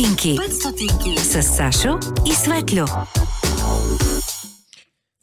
стотинки. 0.00 0.36
5 0.36 0.50
стотинки. 0.50 1.20
С 1.20 1.42
Сашо 1.42 1.98
и 2.26 2.32
Светлю. 2.32 2.84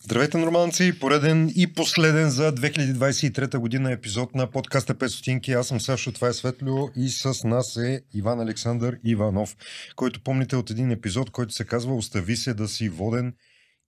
Здравейте, 0.04 0.38
нормалци! 0.38 1.00
Пореден 1.00 1.52
и 1.56 1.74
последен 1.74 2.30
за 2.30 2.56
2023 2.56 3.58
година 3.58 3.92
епизод 3.92 4.36
на 4.36 4.52
подкаста 4.52 4.96
5 4.96 5.08
стотинки. 5.08 5.52
Аз 5.52 5.68
съм 5.68 5.82
Сашо, 5.82 6.12
това 6.12 6.28
е 6.28 6.34
Светлю 6.34 6.90
и 6.96 7.10
с 7.10 7.44
нас 7.44 7.78
е 7.78 8.02
Иван 8.14 8.40
Александър 8.40 8.98
Иванов, 9.04 9.56
който 9.96 10.24
помните 10.24 10.56
от 10.56 10.70
един 10.70 10.92
епизод, 10.92 11.30
който 11.30 11.54
се 11.54 11.66
казва 11.66 11.96
Остави 11.96 12.36
се 12.36 12.54
да 12.54 12.68
си 12.68 12.90
воден 12.90 13.34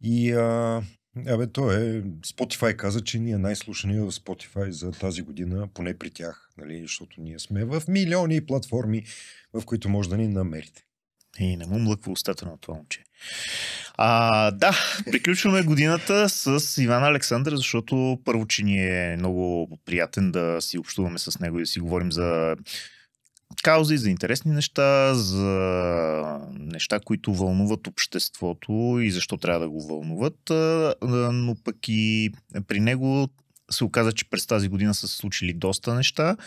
и 0.04 0.32
а, 0.32 0.82
Абе, 1.28 1.48
то 1.48 1.72
е. 1.72 2.04
Spotify 2.04 2.76
каза, 2.76 3.04
че 3.04 3.20
ние 3.20 3.38
най-слушани 3.38 4.00
в 4.00 4.12
Spotify 4.12 4.70
за 4.70 4.92
тази 4.92 5.22
година, 5.22 5.68
поне 5.74 5.98
при 5.98 6.10
тях, 6.10 6.50
нали, 6.58 6.82
защото 6.82 7.22
ние 7.22 7.40
сме 7.40 7.66
в 7.66 7.84
милиони 7.88 8.46
платформи, 8.46 9.06
в 9.54 9.66
които 9.66 9.90
може 9.90 10.10
да 10.10 10.18
ни 10.18 10.28
намерите. 10.28 10.84
И 11.40 11.58
не 11.58 11.66
му 11.66 11.80
млъква 11.80 12.12
устата 12.12 12.46
на 12.46 12.58
това 12.58 12.74
момче. 12.74 13.04
А, 13.98 14.52
да, 14.52 14.72
приключваме 15.12 15.64
годината 15.64 16.30
с 16.30 16.78
Иван 16.78 17.04
Александър, 17.04 17.56
защото 17.56 18.20
първо, 18.26 18.48
че 18.48 18.64
ни 18.64 18.86
е 18.88 19.16
много 19.18 19.70
приятен 19.86 20.32
да 20.32 20.58
си 20.62 20.78
общуваме 20.78 21.20
с 21.20 21.40
него 21.40 21.60
и 21.60 21.62
да 21.62 21.68
си 21.68 21.80
говорим 21.80 22.12
за 22.12 22.56
каузи, 23.64 23.98
за 23.98 24.10
интересни 24.10 24.52
неща, 24.52 25.14
за 25.14 26.40
неща, 26.60 27.00
които 27.00 27.34
вълнуват 27.34 27.88
обществото 27.88 29.00
и 29.02 29.12
защо 29.12 29.38
трябва 29.38 29.60
да 29.60 29.70
го 29.70 29.88
вълнуват. 29.88 30.40
Но 31.34 31.56
пък 31.64 31.76
и 31.88 32.32
при 32.68 32.80
него 32.80 33.28
се 33.72 33.84
оказа, 33.84 34.12
че 34.12 34.30
през 34.30 34.46
тази 34.46 34.68
година 34.68 34.94
са 34.94 35.08
се 35.08 35.18
случили 35.18 35.54
доста 35.54 35.94
неща 35.94 36.38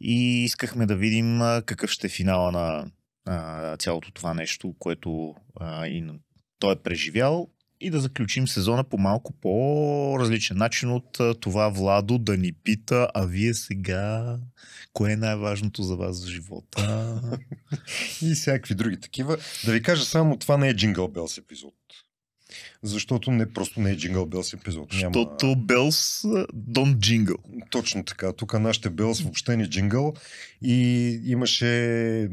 и 0.00 0.44
искахме 0.44 0.86
да 0.86 0.96
видим 0.96 1.40
какъв 1.66 1.90
ще 1.90 2.06
е 2.06 2.10
финала 2.10 2.52
на 2.52 2.86
цялото 3.78 4.12
това 4.12 4.34
нещо, 4.34 4.74
което 4.78 5.34
и 5.84 6.12
той 6.58 6.72
е 6.72 6.76
преживял 6.76 7.48
и 7.80 7.90
да 7.90 8.00
заключим 8.00 8.48
сезона 8.48 8.84
по 8.84 8.98
малко 8.98 9.32
по-различен 9.32 10.56
начин 10.56 10.90
от 10.90 11.18
това 11.40 11.68
Владо 11.68 12.18
да 12.18 12.36
ни 12.36 12.52
пита, 12.52 13.08
а 13.14 13.26
вие 13.26 13.54
сега, 13.54 14.38
кое 14.92 15.12
е 15.12 15.16
най-важното 15.16 15.82
за 15.82 15.96
вас 15.96 16.24
в 16.24 16.28
живота? 16.28 17.20
и 18.22 18.34
всякакви 18.34 18.74
други 18.74 19.00
такива. 19.00 19.36
Да 19.64 19.72
ви 19.72 19.82
кажа 19.82 20.04
само, 20.04 20.36
това 20.36 20.56
не 20.56 20.68
е 20.68 20.74
Jingle 20.74 20.94
Bells 20.94 21.38
епизод. 21.38 21.74
Защото 22.82 23.30
не 23.30 23.52
просто 23.52 23.80
не 23.80 23.90
е 23.90 23.96
Jingle 23.96 24.28
Bells 24.28 24.60
епизод. 24.60 24.92
Защото 24.92 25.46
Няма... 25.46 25.56
Bells 25.56 26.26
don't 26.54 26.96
jingle. 26.96 27.66
Точно 27.70 28.04
така. 28.04 28.32
Тук 28.32 28.60
нашите 28.60 28.90
Bells 28.90 29.22
въобще 29.22 29.56
не 29.56 29.66
джингъл. 29.66 30.14
И 30.62 31.20
имаше... 31.24 32.28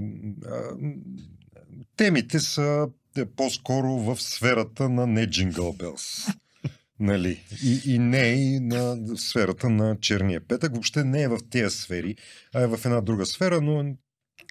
Темите 1.98 2.40
са 2.40 2.88
е 3.18 3.26
по-скоро 3.26 3.88
в 3.88 4.22
сферата 4.22 4.90
на 4.90 5.08
не 5.08 5.28
Jingle 5.28 5.78
Bells. 5.78 6.36
Нали? 7.00 7.44
И, 7.64 7.82
и 7.86 8.00
не 8.00 8.28
и 8.28 8.60
на 8.60 8.98
сферата 9.18 9.70
на 9.70 9.98
черния 10.02 10.42
петък. 10.42 10.72
Въобще 10.72 11.04
не 11.04 11.22
е 11.22 11.28
в 11.28 11.40
тези 11.50 11.78
сфери, 11.78 12.16
а 12.54 12.62
е 12.62 12.68
в 12.68 12.80
една 12.86 13.02
друга 13.02 13.26
сфера, 13.26 13.62
но 13.62 13.95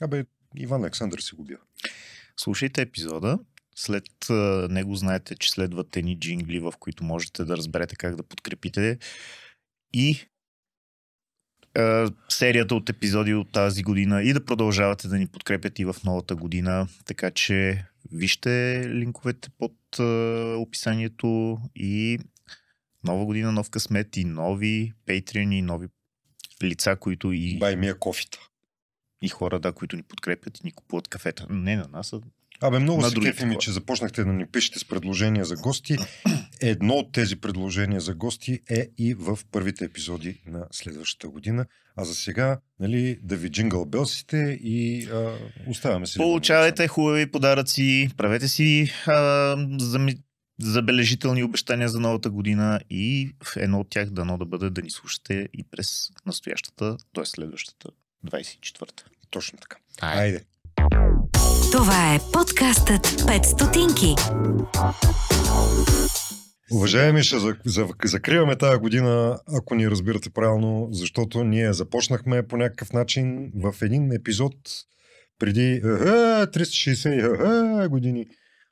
абе, 0.03 0.25
Иван 0.57 0.85
Александър 0.85 1.19
си 1.19 1.35
го. 1.35 1.47
Слушайте 2.37 2.83
епизода. 2.83 3.39
След 3.79 4.05
него 4.71 4.95
знаете, 4.95 5.37
че 5.37 5.51
следват 5.51 5.97
едни 5.97 6.19
джингли, 6.19 6.61
в 6.61 6.73
които 6.81 7.05
можете 7.05 7.45
да 7.45 7.57
разберете 7.57 7.97
как 7.97 8.17
да 8.17 8.23
подкрепите 8.23 8.99
и 9.93 10.21
серията 12.29 12.75
от 12.75 12.91
епизоди 12.91 13.35
от 13.35 13.53
тази 13.53 13.83
година 13.83 14.23
и 14.23 14.33
да 14.33 14.45
продължавате 14.45 15.09
да 15.09 15.19
ни 15.19 15.27
подкрепят 15.27 15.79
и 15.79 15.85
в 15.85 15.97
новата 16.05 16.37
година. 16.37 16.89
Така 17.05 17.31
че 17.31 17.85
вижте 18.13 18.83
линковете 18.89 19.49
под 19.59 19.99
описанието 20.59 21.59
и 21.75 22.19
нова 23.05 23.25
година, 23.25 23.53
нов 23.53 23.71
късмет 23.71 24.17
и 24.17 24.25
нови 24.25 24.93
патреони, 25.07 25.63
нови 25.63 25.89
лица, 26.63 26.97
които 26.97 27.33
и... 27.33 27.59
Бай 27.59 27.77
ми 27.77 27.89
е 27.89 27.99
кофита. 27.99 28.39
И 29.23 29.29
хора, 29.29 29.61
да, 29.61 29.73
които 29.73 29.97
ни 29.97 30.03
подкрепят 30.03 30.59
и 30.59 30.61
ни 30.65 30.73
купуват 30.73 31.09
кафета. 31.09 31.47
Не 31.51 31.77
на 31.77 31.89
нас, 31.89 32.13
а 32.13 32.21
Абе, 32.61 32.79
много 32.79 33.03
се 33.03 33.21
кефи 33.21 33.45
ми, 33.45 33.57
че 33.61 33.73
започнахте 33.73 34.25
да 34.25 34.33
ни 34.33 34.47
пишете 34.47 34.79
с 34.79 34.85
предложения 34.85 35.45
за 35.45 35.57
гости. 35.57 35.97
Едно 36.61 36.95
от 36.95 37.13
тези 37.13 37.37
предложения 37.37 38.01
за 38.01 38.15
гости 38.15 38.61
е 38.71 38.87
и 38.99 39.15
в 39.15 39.39
първите 39.53 39.85
епизоди 39.85 40.41
на 40.47 40.67
следващата 40.71 41.29
година. 41.29 41.67
А 41.97 42.05
за 42.05 42.15
сега, 42.15 42.61
нали, 42.81 43.19
да 43.23 43.37
ви 43.37 43.51
джингъл 43.51 43.85
белсите 43.85 44.59
и 44.63 45.05
а, 45.05 45.39
оставяме 45.69 46.07
се. 46.07 46.19
Получавайте 46.19 46.89
хубави 46.89 47.31
подаръци, 47.31 48.09
правете 48.17 48.49
си 48.49 48.93
а, 49.07 49.57
зами, 49.79 50.15
забележителни 50.61 51.43
обещания 51.43 51.89
за 51.89 52.01
новата 52.01 52.31
година 52.31 52.81
и 52.91 53.31
едно 53.57 53.81
от 53.81 53.91
тях 53.91 54.11
дано 54.11 54.39
да 54.39 54.45
бъде 54.45 54.71
да 54.71 54.83
ни 54.83 54.91
слушате 54.91 55.49
и 55.55 55.65
през 55.71 56.09
настоящата, 56.27 56.97
т.е. 57.15 57.25
следващата 57.25 57.89
24-та. 58.27 59.05
Точно 59.31 59.59
така. 59.59 59.77
Айде. 60.01 60.45
Това 61.77 62.15
е 62.15 62.19
подкастът 62.33 63.07
5 63.07 63.43
стотинки. 63.43 64.15
Уважаеми, 66.73 67.23
ще 67.23 67.39
за, 67.39 67.57
за, 67.65 67.89
закриваме 68.05 68.57
тази 68.57 68.79
година, 68.79 69.39
ако 69.59 69.75
ни 69.75 69.91
разбирате 69.91 70.31
правилно, 70.31 70.89
защото 70.91 71.45
ние 71.45 71.73
започнахме 71.73 72.47
по 72.47 72.57
някакъв 72.57 72.93
начин 72.93 73.53
в 73.55 73.75
един 73.83 74.13
епизод 74.13 74.55
преди 75.39 75.81
360 75.83 77.89
години 77.89 78.27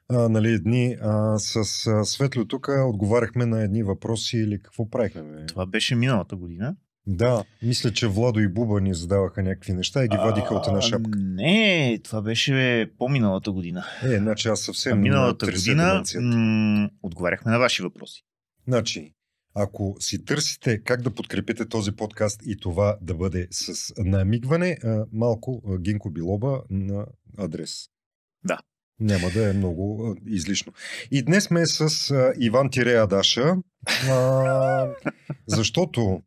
а, 0.09 0.29
нали, 0.29 0.61
дни 0.61 0.97
а, 1.03 1.39
с 1.39 1.87
а, 1.87 2.05
Светло 2.05 2.45
тук 2.45 2.69
отговаряхме 2.87 3.47
на 3.47 3.63
едни 3.63 3.83
въпроси 3.83 4.37
или 4.37 4.63
какво 4.63 4.91
правихме? 4.91 5.47
Това 5.47 5.67
беше 5.67 5.95
миналата 5.95 6.37
година. 6.37 6.77
Да, 7.07 7.45
мисля, 7.63 7.93
че 7.93 8.09
Владо 8.09 8.41
и 8.41 8.49
Буба 8.49 8.81
ни 8.81 8.95
задаваха 8.95 9.43
някакви 9.43 9.73
неща 9.73 10.05
и 10.05 10.09
ги 10.09 10.17
вадиха 10.17 10.55
от 10.55 10.67
една 10.67 10.81
шапка. 10.81 11.19
Не, 11.19 12.01
това 12.05 12.23
беше 12.23 12.87
по-миналата 12.99 13.53
година. 13.53 13.85
Е, 14.03 14.19
значи 14.19 14.49
аз 14.49 14.61
съвсем. 14.61 14.93
А 14.93 14.97
миналата 14.97 15.47
година 15.47 16.03
м- 16.21 16.91
отговаряхме 17.03 17.53
на 17.53 17.59
ваши 17.59 17.83
въпроси. 17.83 18.23
Значи, 18.69 19.13
ако 19.55 19.97
си 20.01 20.25
търсите 20.25 20.83
как 20.83 21.03
да 21.03 21.15
подкрепите 21.15 21.69
този 21.69 21.93
подкаст 21.93 22.41
и 22.47 22.57
това 22.57 22.97
да 23.03 23.15
бъде 23.15 23.49
с 23.51 23.93
намигване, 23.99 24.79
малко 25.13 25.63
Гинко 25.81 26.11
Билоба 26.11 26.63
на 26.71 27.07
адрес. 27.39 27.89
Да. 28.45 28.59
Няма 29.01 29.31
да 29.35 29.51
е 29.51 29.53
много 29.53 30.17
излишно. 30.27 30.73
И 31.11 31.23
днес 31.23 31.45
сме 31.45 31.67
с 31.67 32.15
Иван 32.39 32.71
Тирея 32.71 33.07
Даша, 33.07 33.57
защото 35.47 36.23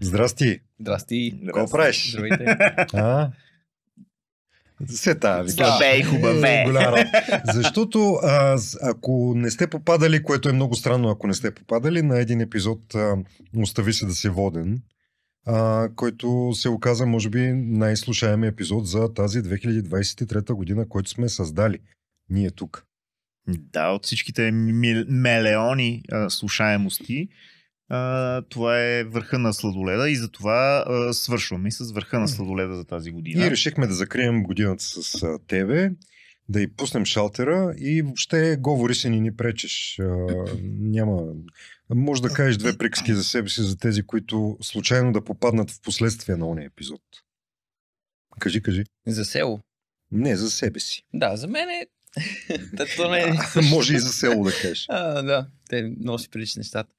Здрасти. 0.00 0.60
Здрасти. 0.80 1.40
Какво 1.46 1.70
правиш? 1.70 2.10
Здравейте. 2.10 2.44
А? 2.94 3.30
Сета, 4.86 5.44
Слабе 5.48 5.98
и 5.98 6.02
хубаве. 6.02 6.64
Защото 7.54 8.14
а, 8.22 8.58
ако 8.82 9.32
не 9.36 9.50
сте 9.50 9.66
попадали, 9.66 10.22
което 10.22 10.48
е 10.48 10.52
много 10.52 10.74
странно, 10.74 11.08
ако 11.08 11.26
не 11.26 11.34
сте 11.34 11.54
попадали 11.54 12.02
на 12.02 12.18
един 12.18 12.40
епизод 12.40 12.94
а, 12.94 13.16
Остави 13.56 13.92
се 13.92 14.06
да 14.06 14.12
се 14.12 14.30
воден, 14.30 14.82
а, 15.46 15.88
който 15.96 16.50
се 16.54 16.68
оказа, 16.68 17.06
може 17.06 17.30
би, 17.30 17.52
най-слушаеми 17.52 18.46
епизод 18.46 18.86
за 18.86 19.14
тази 19.14 19.42
2023 19.42 20.52
година, 20.52 20.88
който 20.88 21.10
сме 21.10 21.28
създали. 21.28 21.78
Ние 22.30 22.50
тук. 22.50 22.84
Да, 23.48 23.88
от 23.88 24.04
всичките 24.04 24.50
милиони 24.50 26.02
а, 26.12 26.30
слушаемости, 26.30 27.28
а, 27.88 28.42
това 28.42 28.80
е 28.80 29.04
върха 29.04 29.38
на 29.38 29.54
сладоледа 29.54 30.10
и 30.10 30.16
затова 30.16 30.84
а, 30.86 31.12
свършваме 31.12 31.70
с 31.70 31.92
върха 31.92 32.18
на 32.18 32.28
сладоледа 32.28 32.74
за 32.74 32.84
тази 32.84 33.10
година. 33.10 33.46
И 33.46 33.50
решихме 33.50 33.86
да 33.86 33.94
закрием 33.94 34.42
годината 34.42 34.84
с 34.84 35.22
а, 35.22 35.38
тебе, 35.46 35.90
да 36.48 36.62
и 36.62 36.72
пуснем 36.72 37.04
шалтера 37.04 37.74
и 37.78 38.02
въобще 38.02 38.56
говори 38.56 38.94
се 38.94 39.10
ни 39.10 39.20
ни 39.20 39.36
пречеш. 39.36 39.98
А, 39.98 40.04
няма... 40.62 41.22
Може 41.90 42.22
да 42.22 42.28
кажеш 42.28 42.56
две 42.56 42.78
приказки 42.78 43.14
за 43.14 43.24
себе 43.24 43.48
си, 43.48 43.62
за 43.62 43.78
тези, 43.78 44.02
които 44.02 44.58
случайно 44.60 45.12
да 45.12 45.24
попаднат 45.24 45.70
в 45.70 45.80
последствие 45.80 46.36
на 46.36 46.48
ония 46.48 46.66
епизод. 46.66 47.00
Кажи, 48.40 48.62
кажи. 48.62 48.84
За 49.06 49.24
село? 49.24 49.60
Не, 50.12 50.36
за 50.36 50.50
себе 50.50 50.80
си. 50.80 51.02
Да, 51.14 51.36
за 51.36 51.48
мен 51.48 51.68
е... 51.68 51.86
То 52.96 53.10
не 53.10 53.20
е... 53.20 53.32
Може 53.70 53.94
и 53.94 53.98
за 53.98 54.12
село 54.12 54.44
да 54.44 54.50
кажеш. 54.50 54.86
А, 54.88 55.22
да, 55.22 55.46
те 55.68 55.82
много 56.00 56.18
си 56.18 56.28
приличат 56.28 56.56
нещата. 56.56 56.92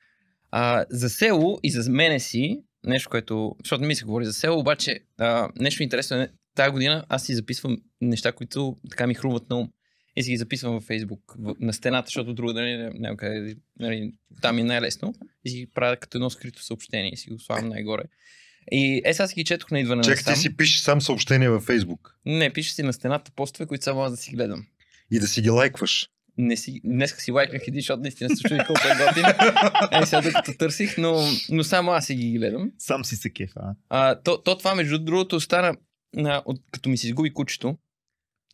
А, 0.51 0.85
за 0.89 1.09
село 1.09 1.59
и 1.63 1.71
за 1.71 1.91
мене 1.91 2.19
си, 2.19 2.61
нещо, 2.85 3.09
което, 3.09 3.55
защото 3.63 3.81
не 3.81 3.87
ми 3.87 3.95
се 3.95 4.05
говори 4.05 4.25
за 4.25 4.33
село, 4.33 4.59
обаче 4.59 4.99
а, 5.17 5.49
нещо 5.59 5.83
интересно 5.83 6.17
е, 6.17 6.29
тази 6.55 6.71
година 6.71 7.05
аз 7.09 7.25
си 7.25 7.35
записвам 7.35 7.77
неща, 8.01 8.31
които 8.31 8.75
така 8.89 9.07
ми 9.07 9.13
хрумват 9.13 9.49
на 9.49 9.55
ум. 9.55 9.69
И 10.15 10.23
си 10.23 10.31
ги 10.31 10.37
записвам 10.37 10.73
във 10.73 10.83
Фейсбук, 10.83 11.35
на 11.59 11.73
стената, 11.73 12.07
защото 12.07 12.33
друга 12.33 12.53
да 12.53 12.61
не, 12.61 12.89
няма 12.93 13.17
къде, 13.17 13.55
нали, 13.79 14.13
там 14.41 14.57
е 14.59 14.63
най-лесно. 14.63 15.13
И 15.45 15.49
си 15.49 15.57
ги 15.57 15.67
правя 15.75 15.97
като 15.97 16.17
едно 16.17 16.29
скрито 16.29 16.63
съобщение 16.63 17.11
и 17.13 17.17
си 17.17 17.29
го 17.29 17.39
слагам 17.39 17.69
най-горе. 17.69 18.03
И 18.71 19.01
е, 19.05 19.13
сега 19.13 19.27
си 19.27 19.35
ги 19.35 19.43
четох 19.43 19.71
на 19.71 19.79
идване 19.79 20.03
Чек, 20.03 20.17
ти 20.17 20.23
насам. 20.29 20.35
си 20.35 20.57
пишеш 20.57 20.79
сам 20.79 21.01
съобщения 21.01 21.51
във 21.51 21.63
Фейсбук 21.63 22.15
Не, 22.25 22.53
пише 22.53 22.73
си 22.73 22.83
на 22.83 22.93
стената 22.93 23.31
постове, 23.31 23.67
които 23.67 23.83
само 23.83 24.01
аз 24.01 24.11
да 24.11 24.17
си 24.17 24.31
гледам. 24.31 24.65
и 25.11 25.19
да 25.19 25.27
си 25.27 25.41
ги 25.41 25.49
лайкваш. 25.49 26.09
Не 26.41 26.57
си, 26.57 26.81
днеска 26.83 27.21
си 27.21 27.31
лайкнах 27.31 27.61
един, 27.67 27.81
защото 27.81 28.01
наистина 28.01 28.29
се 28.35 28.43
чуди 28.43 28.59
колко 28.67 28.81
е 28.87 29.07
готин. 29.07 29.23
Е, 30.01 30.05
сега 30.05 30.21
докато 30.21 30.53
търсих, 30.57 30.97
но, 30.97 31.23
но 31.49 31.63
само 31.63 31.91
аз 31.91 32.05
си 32.05 32.15
ги 32.15 32.37
гледам. 32.37 32.71
Сам 32.77 33.05
си 33.05 33.15
се 33.15 33.29
кефа. 33.29 33.59
а? 33.59 33.73
А, 33.89 34.21
то, 34.21 34.41
то 34.41 34.57
това, 34.57 34.75
между 34.75 34.99
другото, 34.99 35.39
стана 35.39 35.75
а, 36.17 36.41
от, 36.45 36.61
като 36.71 36.89
ми 36.89 36.97
се 36.97 37.07
изгуби 37.07 37.33
кучето. 37.33 37.77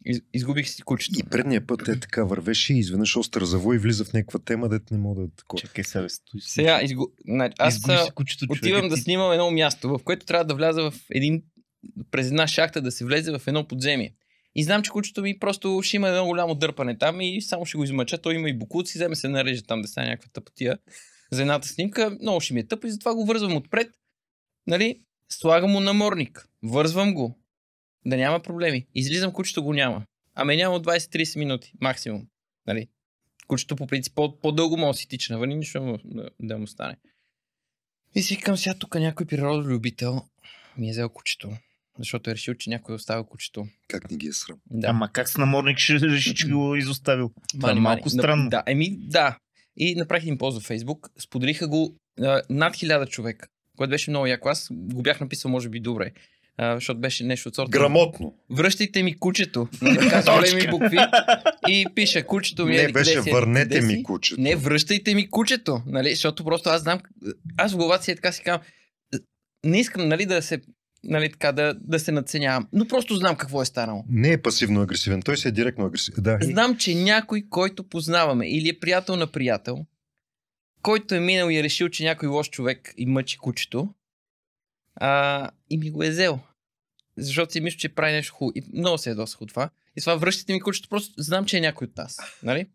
Из, 0.05 0.21
изгубих 0.33 0.69
си 0.69 0.81
кучето. 0.81 1.19
И 1.19 1.23
предния 1.23 1.67
път 1.67 1.87
е 1.87 1.99
така 1.99 2.23
вървеше 2.23 2.73
и 2.73 2.79
изведнъж 2.79 3.17
остър 3.17 3.43
завой 3.43 3.77
влиза 3.77 4.05
в 4.05 4.13
някаква 4.13 4.39
тема, 4.39 4.69
дет 4.69 4.91
не 4.91 4.97
мога 4.97 5.21
да 5.21 5.27
такова. 5.37 5.61
Чакай 5.61 5.83
сега, 5.83 6.09
си. 6.09 6.19
Сега, 6.39 6.81
изгу... 6.83 7.05
значи, 7.27 7.55
аз 7.59 7.81
кучето, 8.15 8.45
човек, 8.45 8.61
отивам 8.61 8.85
е, 8.85 8.89
да 8.89 8.95
ти- 8.95 9.01
снимам 9.01 9.31
едно 9.31 9.51
място, 9.51 9.89
в 9.89 9.99
което 10.03 10.25
трябва 10.25 10.45
да 10.45 10.55
вляза 10.55 10.91
в 10.91 10.93
един, 11.11 11.43
през 12.11 12.27
една 12.27 12.47
шахта 12.47 12.81
да 12.81 12.91
се 12.91 13.05
влезе 13.05 13.31
в 13.31 13.41
едно 13.47 13.67
подземие. 13.67 14.13
И 14.55 14.63
знам, 14.63 14.83
че 14.83 14.91
кучето 14.91 15.21
ми 15.21 15.39
просто 15.39 15.81
ще 15.83 15.95
има 15.95 16.09
едно 16.09 16.25
голямо 16.25 16.55
дърпане 16.55 16.97
там 16.97 17.21
и 17.21 17.41
само 17.41 17.65
ще 17.65 17.77
го 17.77 17.83
измъча. 17.83 18.17
Той 18.21 18.35
има 18.35 18.49
и 18.49 18.57
букуци, 18.57 18.97
вземе 18.97 19.15
се 19.15 19.27
нареже 19.29 19.63
там 19.63 19.81
да 19.81 19.87
стане 19.87 20.07
някаква 20.07 20.29
тъпотия 20.33 20.77
за 21.31 21.41
едната 21.41 21.67
снимка. 21.67 22.17
Много 22.21 22.41
ще 22.41 22.53
ми 22.53 22.59
е 22.59 22.67
тъпо 22.67 22.87
и 22.87 22.91
затова 22.91 23.15
го 23.15 23.25
вързвам 23.25 23.55
отпред. 23.55 23.87
Нали? 24.67 25.01
Слагам 25.31 25.71
му 25.71 25.79
намордник. 25.79 26.49
Вързвам 26.63 27.13
го. 27.13 27.39
Да 28.05 28.17
няма 28.17 28.39
проблеми. 28.39 28.87
Излизам, 28.95 29.31
кучето 29.33 29.63
го 29.63 29.73
няма. 29.73 30.05
Ами 30.33 30.55
няма 30.55 30.75
от 30.75 30.85
20-30 30.85 31.39
минути. 31.39 31.73
Максимум. 31.81 32.27
Нали? 32.67 32.87
Кучето 33.47 33.75
по 33.75 33.87
принцип 33.87 34.15
по- 34.15 34.39
по-дълго 34.39 34.77
може 34.77 34.95
да 34.95 34.99
си 34.99 35.07
тича 35.07 35.33
навън 35.33 35.51
и 35.51 35.55
нищо 35.55 35.79
да, 35.79 35.85
му- 35.85 35.99
да, 36.05 36.29
да 36.41 36.57
му 36.57 36.67
стане. 36.67 36.95
И 38.15 38.21
си 38.21 38.35
викам 38.35 38.57
сега 38.57 38.75
тук 38.79 38.95
някой 38.95 39.25
природолюбител 39.25 40.21
ми 40.77 40.87
е 40.87 40.91
взел 40.91 41.09
кучето. 41.09 41.49
Защото 41.99 42.29
е 42.29 42.33
решил, 42.33 42.53
че 42.53 42.69
някой 42.69 42.95
оставил 42.95 43.23
кучето. 43.23 43.67
Как 43.87 44.11
ни 44.11 44.17
ги 44.17 44.27
е 44.27 44.33
срам. 44.33 44.57
Да. 44.69 44.87
Ама 44.87 45.09
как 45.13 45.29
с 45.29 45.37
наморник 45.37 45.77
ще 45.77 45.99
реши, 45.99 46.35
че 46.35 46.47
го 46.47 46.75
е 46.75 46.77
изоставил? 46.77 47.31
Това 47.51 47.69
е 47.69 47.73
Мани, 47.73 47.81
малко 47.81 48.09
странно. 48.09 48.49
Да, 48.49 48.63
еми 48.67 48.97
да. 48.99 49.37
И 49.77 49.95
направих 49.95 50.23
един 50.23 50.37
пост 50.37 50.57
във 50.57 50.63
Фейсбук. 50.63 51.09
Споделиха 51.19 51.67
го 51.67 51.95
а, 52.21 52.41
над 52.49 52.75
хиляда 52.75 53.05
човек, 53.05 53.47
което 53.77 53.89
беше 53.89 54.09
много 54.09 54.25
яко. 54.25 54.49
Аз 54.49 54.67
го 54.71 55.01
бях 55.01 55.19
написал, 55.19 55.51
може 55.51 55.69
би, 55.69 55.79
добре. 55.79 56.11
А, 56.57 56.75
защото 56.75 56.99
беше 56.99 57.23
нещо 57.23 57.49
от 57.49 57.55
сорта. 57.55 57.69
Грамотно. 57.69 58.35
Връщайте 58.49 59.03
ми 59.03 59.19
кучето. 59.19 59.67
Големи 60.25 60.67
букви. 60.69 60.97
И 61.67 61.85
пише, 61.95 62.23
кучето 62.23 62.65
ми 62.65 62.77
е. 62.77 62.83
Не 62.83 62.91
беше 62.91 63.21
върнете 63.21 63.81
ми 63.81 64.03
кучето. 64.03 64.41
Не, 64.41 64.55
връщайте 64.55 65.15
ми 65.15 65.29
кучето, 65.29 65.81
нали? 65.85 66.09
Защото 66.09 66.43
просто 66.43 66.69
аз 66.69 66.81
знам, 66.81 66.99
аз 67.57 67.73
в 67.73 67.77
главата 67.77 68.03
си 68.03 68.11
е 68.11 68.15
така 68.15 68.31
си 68.31 68.43
казвам, 68.43 68.65
не 69.65 69.79
искам, 69.79 70.07
нали, 70.07 70.25
да 70.25 70.41
се, 70.41 70.61
нали, 71.05 71.31
така, 71.31 71.51
да, 71.51 71.73
да 71.81 71.99
се 71.99 72.11
надценявам, 72.11 72.67
но 72.73 72.87
просто 72.87 73.15
знам 73.15 73.35
какво 73.35 73.61
е 73.61 73.65
станало. 73.65 74.03
Не 74.09 74.31
е 74.31 74.41
пасивно 74.41 74.81
агресивен, 74.81 75.21
той 75.21 75.37
си 75.37 75.47
е 75.47 75.51
директно 75.51 75.85
агресивен. 75.85 76.23
Да. 76.23 76.37
Знам, 76.41 76.77
че 76.77 76.95
някой, 76.95 77.43
който 77.49 77.89
познаваме 77.89 78.49
или 78.49 78.69
е 78.69 78.79
приятел 78.79 79.15
на 79.15 79.27
приятел, 79.27 79.85
който 80.81 81.15
е 81.15 81.19
минал 81.19 81.49
и 81.49 81.57
е 81.57 81.63
решил, 81.63 81.89
че 81.89 82.03
някой 82.03 82.29
лош 82.29 82.49
човек 82.49 82.93
и 82.97 83.05
мъчи 83.05 83.37
кучето, 83.37 83.93
а, 84.95 85.49
и 85.69 85.77
ми 85.77 85.91
го 85.91 86.03
е 86.03 86.09
взел. 86.09 86.39
Защото 87.17 87.51
си 87.51 87.61
мисля, 87.61 87.77
че 87.77 87.89
прави 87.89 88.13
нещо 88.13 88.33
хубаво. 88.33 88.51
И 88.55 88.63
много 88.73 88.97
се 88.97 89.09
ядосах 89.09 89.41
от 89.41 89.49
това. 89.49 89.69
И 89.97 90.01
това 90.01 90.15
връщате 90.15 90.53
ми 90.53 90.59
кучето, 90.59 90.89
просто 90.89 91.13
знам, 91.17 91.45
че 91.45 91.57
е 91.57 91.61
някой 91.61 91.87
от 91.87 91.97
нас. 91.97 92.19
Нали? 92.43 92.67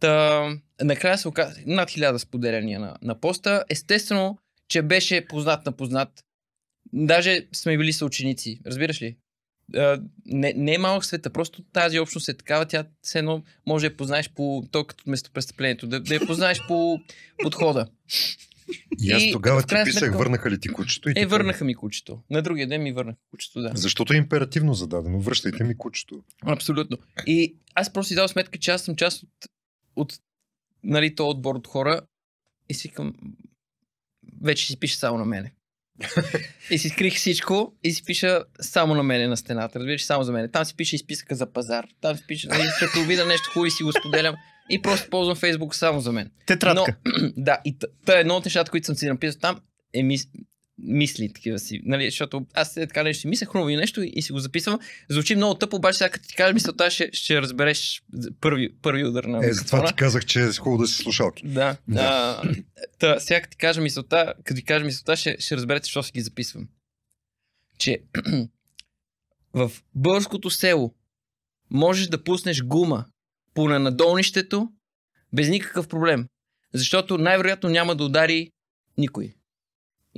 Та, 0.00 0.46
накрая 0.82 1.18
се 1.18 1.28
оказа 1.28 1.60
над 1.66 1.90
хиляда 1.90 2.18
споделяния 2.18 2.80
на, 2.80 2.96
на 3.02 3.20
поста. 3.20 3.64
Естествено, 3.70 4.38
че 4.68 4.82
беше 4.82 5.26
познат 5.26 5.66
на 5.66 5.72
познат. 5.72 6.24
Даже 6.92 7.46
сме 7.52 7.78
били 7.78 7.92
съученици. 7.92 8.60
Разбираш 8.66 9.02
ли? 9.02 9.16
Не, 10.26 10.52
не 10.56 10.74
е 10.74 10.78
малък 10.78 11.04
света, 11.04 11.30
просто 11.30 11.62
тази 11.62 11.98
общност 11.98 12.28
е 12.28 12.34
такава, 12.34 12.66
тя 12.66 12.84
все 13.02 13.18
едно 13.18 13.42
може 13.66 13.82
да 13.82 13.86
я 13.86 13.96
познаеш 13.96 14.30
по 14.30 14.64
то 14.70 14.84
като 14.84 15.10
местопрестъплението, 15.10 15.86
да, 15.86 16.00
да 16.00 16.14
я 16.14 16.26
познаеш 16.26 16.60
по 16.68 16.98
подхода. 17.42 17.86
И 19.02 19.12
аз 19.12 19.22
тогава 19.32 19.62
ти 19.62 19.74
писах, 19.84 20.02
сметка- 20.02 20.18
върнаха 20.18 20.50
ли 20.50 20.60
ти 20.60 20.68
кучето? 20.68 21.08
И 21.08 21.12
Е, 21.16 21.26
върнаха 21.26 21.64
ми 21.64 21.74
кучето. 21.74 22.22
На 22.30 22.42
другия 22.42 22.68
ден 22.68 22.82
ми 22.82 22.92
върнаха 22.92 23.18
кучето, 23.30 23.60
да. 23.62 23.72
Защото 23.74 24.12
е 24.12 24.16
императивно 24.16 24.74
зададено. 24.74 25.20
Връщайте 25.20 25.64
ми 25.64 25.78
кучето. 25.78 26.22
Абсолютно. 26.42 26.98
И 27.26 27.56
аз 27.74 27.92
просто 27.92 28.08
си 28.08 28.14
дал 28.14 28.28
сметка, 28.28 28.58
че 28.58 28.70
аз 28.70 28.82
съм 28.82 28.96
част 28.96 29.22
от, 29.22 29.28
от 29.96 30.18
нали, 30.84 31.14
то 31.14 31.28
отбор 31.28 31.54
от 31.54 31.66
хора 31.66 32.00
и 32.68 32.74
си 32.74 32.88
към 32.88 33.14
вече 34.42 34.66
си 34.66 34.80
пише 34.80 34.96
само 34.96 35.18
на 35.18 35.24
мене. 35.24 35.52
И 36.70 36.78
си 36.78 36.88
скрих 36.88 37.14
всичко 37.14 37.72
и 37.84 37.92
си 37.92 38.04
пиша 38.04 38.44
само 38.60 38.94
на 38.94 39.02
мене 39.02 39.28
на 39.28 39.36
стената. 39.36 39.78
Разбираш, 39.78 40.04
само 40.04 40.22
за 40.22 40.32
мене. 40.32 40.48
Там 40.48 40.64
си 40.64 40.76
пише 40.76 40.96
изписка 40.96 41.34
за 41.34 41.52
пазар. 41.52 41.86
Там 42.00 42.16
си 42.16 42.24
пише, 42.28 42.48
нали, 42.48 42.62
като 42.78 43.04
видя 43.04 43.26
нещо 43.26 43.50
хубаво 43.52 43.66
и 43.66 43.70
си 43.70 43.82
го 43.82 43.92
споделям. 43.92 44.34
И 44.70 44.82
просто 44.82 45.10
ползвам 45.10 45.36
Фейсбук 45.36 45.74
само 45.74 46.00
за 46.00 46.12
мен. 46.12 46.30
Тетрадка. 46.46 46.96
Но, 47.06 47.30
да, 47.36 47.58
и 47.64 47.78
т- 47.78 47.86
та 48.04 48.16
е 48.16 48.20
едно 48.20 48.36
от 48.36 48.44
нещата, 48.44 48.70
които 48.70 48.86
съм 48.86 48.96
си 48.96 49.08
написал 49.08 49.40
там, 49.40 49.60
е 49.94 50.02
мисли 50.82 51.32
такива 51.32 51.58
си. 51.58 51.80
Нали, 51.84 52.04
защото 52.04 52.46
аз 52.54 52.76
е 52.76 52.86
така 52.86 53.02
нещо 53.02 53.20
си 53.20 53.28
мисля 53.28 53.46
хубаво 53.46 53.68
и 53.68 53.76
нещо 53.76 54.02
и, 54.02 54.22
си 54.22 54.32
го 54.32 54.38
записвам. 54.38 54.78
Звучи 55.08 55.36
много 55.36 55.54
тъпо, 55.54 55.76
обаче 55.76 55.98
сега 55.98 56.10
като 56.10 56.28
ти 56.28 56.34
кажа 56.34 56.54
мисълта, 56.54 56.90
ще, 56.90 57.10
ще 57.12 57.42
разбереш 57.42 58.02
първи, 58.40 58.74
първи 58.82 59.04
удар 59.04 59.24
на 59.24 59.46
Е, 59.46 59.52
затова 59.52 59.86
ти 59.86 59.94
казах, 59.94 60.26
че 60.26 60.40
е 60.40 60.52
хубаво 60.52 60.82
да 60.82 60.88
си 60.88 61.02
слушалки. 61.02 61.46
Да. 61.46 61.76
Да. 61.88 62.02
да. 62.42 62.42
Та, 62.98 63.20
сега 63.20 63.40
като 63.40 63.50
ти 63.50 63.56
кажа 63.56 63.80
мисълта, 63.80 64.34
като 64.44 64.58
ти 64.58 64.64
кажа 64.64 64.84
мисълта, 64.84 65.16
ще, 65.16 65.36
ще 65.38 65.56
разберете, 65.56 65.84
защо 65.84 66.02
си 66.02 66.12
ги 66.12 66.20
записвам. 66.20 66.68
Че 67.78 68.02
в 69.54 69.72
българското 69.94 70.50
село 70.50 70.94
можеш 71.70 72.06
да 72.06 72.24
пуснеш 72.24 72.62
гума 72.62 73.04
по 73.54 73.68
надолнището 73.68 74.68
без 75.32 75.48
никакъв 75.48 75.88
проблем. 75.88 76.26
Защото 76.74 77.18
най-вероятно 77.18 77.68
няма 77.68 77.96
да 77.96 78.04
удари 78.04 78.50
никой. 78.98 79.34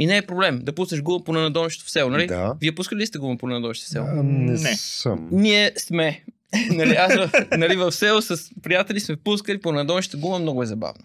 И 0.03 0.07
не 0.07 0.17
е 0.17 0.23
проблем 0.23 0.61
да 0.63 0.75
пуснеш 0.75 1.03
гума 1.03 1.25
по 1.25 1.33
надолнището 1.33 1.87
в 1.87 1.91
село, 1.91 2.11
нали? 2.11 2.27
Да. 2.27 2.55
Вие 2.61 2.75
пускали 2.75 3.01
ли 3.01 3.07
сте 3.07 3.19
гума 3.19 3.37
по 3.37 3.47
надолнището 3.47 3.89
в 3.89 3.93
село? 3.93 4.07
А, 4.07 4.23
не, 4.23 4.53
Не. 4.53 4.77
съм. 4.77 5.29
Ние 5.33 5.73
сме. 5.77 6.25
нали, 6.71 6.91
аз 6.91 7.15
в, 7.17 7.31
нали, 7.53 7.77
в 7.77 7.93
село 7.93 8.23
с 8.23 8.37
приятели 8.63 9.01
сме 9.01 9.17
пускали 9.17 9.61
по 9.61 9.73
надолнището 9.73 10.19
гума, 10.19 10.39
много 10.39 10.63
е 10.63 10.67
забавно. 10.67 11.05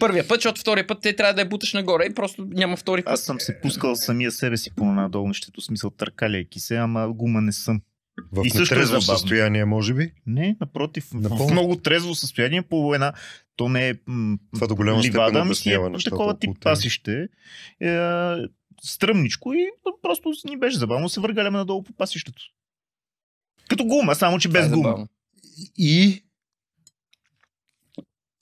Първия 0.00 0.28
път, 0.28 0.36
защото 0.36 0.60
втория 0.60 0.86
път 0.86 0.98
те 1.02 1.16
трябва 1.16 1.34
да 1.34 1.40
я 1.40 1.48
буташ 1.48 1.72
нагоре 1.72 2.04
и 2.04 2.14
просто 2.14 2.46
няма 2.46 2.76
втори 2.76 3.02
път. 3.02 3.12
Аз 3.12 3.20
съм 3.20 3.40
се 3.40 3.60
пускал 3.60 3.96
самия 3.96 4.30
себе 4.30 4.56
си 4.56 4.70
по 4.76 4.84
надолнището, 4.84 5.60
смисъл 5.60 5.90
търкаляйки 5.90 6.60
се, 6.60 6.76
ама 6.76 7.08
гума 7.08 7.40
не 7.40 7.52
съм. 7.52 7.80
В 8.32 8.42
И 8.44 8.50
също 8.50 8.74
е 8.74 8.82
забавно. 8.82 9.02
състояние, 9.02 9.64
може 9.64 9.94
би. 9.94 10.12
Не, 10.26 10.56
напротив, 10.60 11.06
Напълно. 11.14 11.48
в 11.48 11.52
много 11.52 11.76
трезво 11.76 12.14
състояние 12.14 12.62
по 12.62 12.94
една, 12.94 13.12
то 13.56 13.68
не 13.68 13.88
е 13.88 13.94
м- 14.06 14.38
Това 14.54 14.66
до 14.66 14.76
голяма 14.76 15.02
ливада, 15.02 15.44
ми 15.44 15.54
си 15.54 15.70
е 15.70 15.78
такова 16.04 16.38
тип 16.38 16.50
пасище, 16.60 17.28
е, 17.80 17.98
стръмничко 18.82 19.52
и 19.52 19.66
просто 20.02 20.32
ни 20.44 20.56
беше 20.56 20.78
забавно, 20.78 21.08
се 21.08 21.20
въргаляме 21.20 21.58
надолу 21.58 21.82
по 21.82 21.92
пасището. 21.92 22.42
Като 23.68 23.84
гума, 23.84 24.14
само 24.14 24.38
че 24.38 24.48
без 24.48 24.66
е 24.66 24.70
гума. 24.70 24.76
забавно. 24.78 25.08
И 25.76 26.22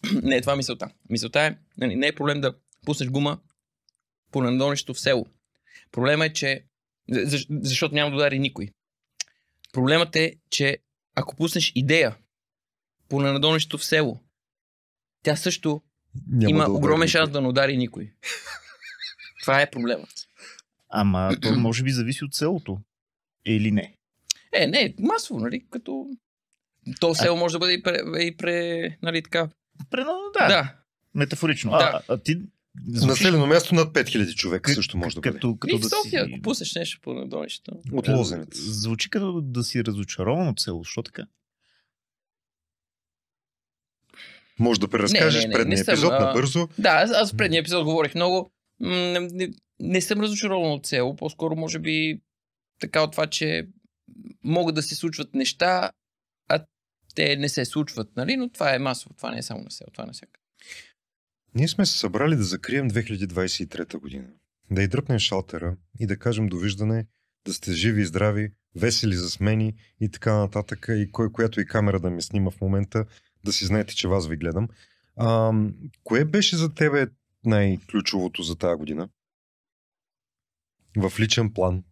Не, 0.23 0.41
това 0.41 0.53
е 0.53 0.57
мисълта. 0.57 0.91
Мисълта 1.11 1.41
е, 1.41 1.57
нали, 1.79 1.97
не 1.97 2.07
е 2.07 2.15
проблем 2.15 2.41
да 2.41 2.55
пуснеш 2.87 3.11
гума 3.11 3.39
по 4.31 4.43
надолнището 4.43 4.95
в 4.95 5.01
село. 5.01 5.27
Проблема 5.91 6.27
е, 6.27 6.33
че... 6.33 6.65
за- 7.09 7.47
Защото 7.51 7.95
няма 7.95 8.11
да 8.11 8.17
удари 8.17 8.39
никой. 8.39 8.69
Проблемът 9.73 10.17
е, 10.17 10.35
че 10.51 10.79
ако 11.15 11.37
пуснеш 11.37 11.73
идея 11.75 12.17
по 13.09 13.21
надолнището 13.23 13.79
в 13.79 13.85
село, 13.85 14.21
тя 15.25 15.37
също 15.37 15.81
няма 16.29 16.51
има 16.51 16.65
да 16.65 16.73
огромен 16.73 17.09
шанс 17.09 17.31
да 17.31 17.41
не 17.41 17.49
удари 17.49 17.77
никой. 17.77 18.13
Това 19.43 19.61
е 19.63 19.71
проблемът. 19.71 20.11
Ама 20.89 21.37
то 21.43 21.53
може 21.53 21.83
би 21.83 21.91
зависи 21.91 22.25
от 22.25 22.35
селото. 22.35 22.79
Или 23.47 23.71
не. 23.71 23.95
Е, 24.53 24.67
не, 24.67 24.95
масово, 24.99 25.41
нали? 25.41 25.65
Като... 25.71 26.07
То 27.01 27.15
село 27.15 27.37
може 27.37 27.53
да 27.53 27.59
бъде 27.59 27.73
и 27.73 27.83
пре, 27.83 27.99
и 28.21 28.37
пре 28.37 28.89
нали 29.03 29.23
така. 29.23 29.49
Прено, 29.91 30.13
да, 30.39 30.41
Да. 30.41 30.49
да. 30.49 30.75
метафорично. 31.15 31.71
Да. 31.71 31.77
А, 32.09 32.15
а 32.15 32.19
ти 32.19 32.39
звучиш 32.87 33.09
Населено 33.09 33.47
място 33.47 33.75
над 33.75 33.95
5000 33.95 34.35
човека 34.35 34.71
к- 34.71 34.75
също 34.75 34.97
може 34.99 35.15
да 35.15 35.21
бъде. 35.21 35.35
като, 35.35 35.51
И 35.51 35.59
като 35.61 35.79
в 35.79 35.81
да 35.81 35.89
София, 35.89 36.25
си... 36.25 36.31
ако 36.33 36.43
пуснеш 36.43 36.75
нещо 36.75 37.01
по 37.03 37.15
надолнището. 37.15 37.73
От 37.93 38.09
Лозенец. 38.09 38.49
Звучи 38.57 39.11
като 39.11 39.41
да 39.41 39.65
си 39.65 39.85
разочарован 39.85 40.49
от 40.49 40.61
село. 40.61 40.85
Що 40.85 41.03
така? 41.03 41.23
Може 44.59 44.81
да 44.81 44.89
преразкажеш 44.89 45.43
Не, 45.43 45.49
не, 45.49 45.49
не, 45.49 45.55
предния 45.55 45.79
не 45.79 45.85
съм, 45.85 45.93
епизод 45.93 46.13
а, 46.13 46.27
набързо. 46.27 46.69
Да, 46.79 46.89
аз, 46.89 47.33
в 47.33 47.37
предния 47.37 47.61
епизод 47.61 47.85
говорих 47.85 48.15
много. 48.15 48.51
Не, 48.81 49.21
не, 49.21 49.49
не 49.81 50.01
съм 50.01 50.21
разочарован 50.21 50.73
от 50.73 50.87
село, 50.87 51.17
по-скоро 51.17 51.57
може 51.57 51.79
би 51.79 52.21
така 52.81 53.03
от 53.03 53.13
това, 53.13 53.27
че 53.27 53.69
могат 54.45 54.75
да 54.75 54.83
се 54.83 54.95
случват 54.95 55.35
неща, 55.35 55.91
а 56.49 56.65
те 57.15 57.37
не 57.37 57.49
се 57.49 57.65
случват, 57.65 58.17
нали? 58.17 58.37
Но 58.37 58.49
това 58.49 58.75
е 58.75 58.79
масово, 58.79 59.15
това 59.15 59.31
не 59.31 59.39
е 59.39 59.43
само 59.43 59.63
на 59.63 59.71
село, 59.71 59.91
това 59.93 60.05
е 60.05 60.07
на 60.07 60.13
всяка. 60.13 60.41
Ние 61.55 61.69
сме 61.69 61.87
се 61.87 61.99
събрали 61.99 62.37
да 62.37 62.43
закрием 62.43 62.91
2023 62.91 63.99
година. 63.99 64.29
да 64.71 64.83
и 64.83 64.89
дръпнем 64.89 65.19
шалтера 65.19 65.77
и 66.01 66.07
да 66.07 66.19
кажем 66.19 66.47
довиждане, 66.47 67.07
да 67.47 67.53
сте 67.53 67.73
живи 67.73 68.03
и 68.03 68.07
здрави, 68.07 68.53
весели 68.75 69.15
за 69.15 69.31
смени 69.31 69.75
и 70.01 70.11
така 70.11 70.35
нататък, 70.35 70.87
и 70.89 71.11
кой, 71.13 71.33
която 71.33 71.61
и 71.61 71.67
камера 71.67 72.01
да 72.01 72.11
ми 72.11 72.23
снима 72.23 72.51
в 72.51 72.61
момента, 72.61 73.05
да 73.45 73.53
си 73.53 73.65
знаете, 73.65 73.95
че 73.95 74.09
вас 74.09 74.29
ви 74.29 74.37
гледам. 74.37 74.69
А, 75.17 75.53
кое 76.05 76.25
беше 76.25 76.57
за 76.57 76.75
тебе 76.75 77.07
най-ключовото 77.45 78.43
за 78.43 78.57
тази 78.57 78.79
година? 78.79 79.09
В 80.97 81.13
личен 81.21 81.53
план 81.53 81.85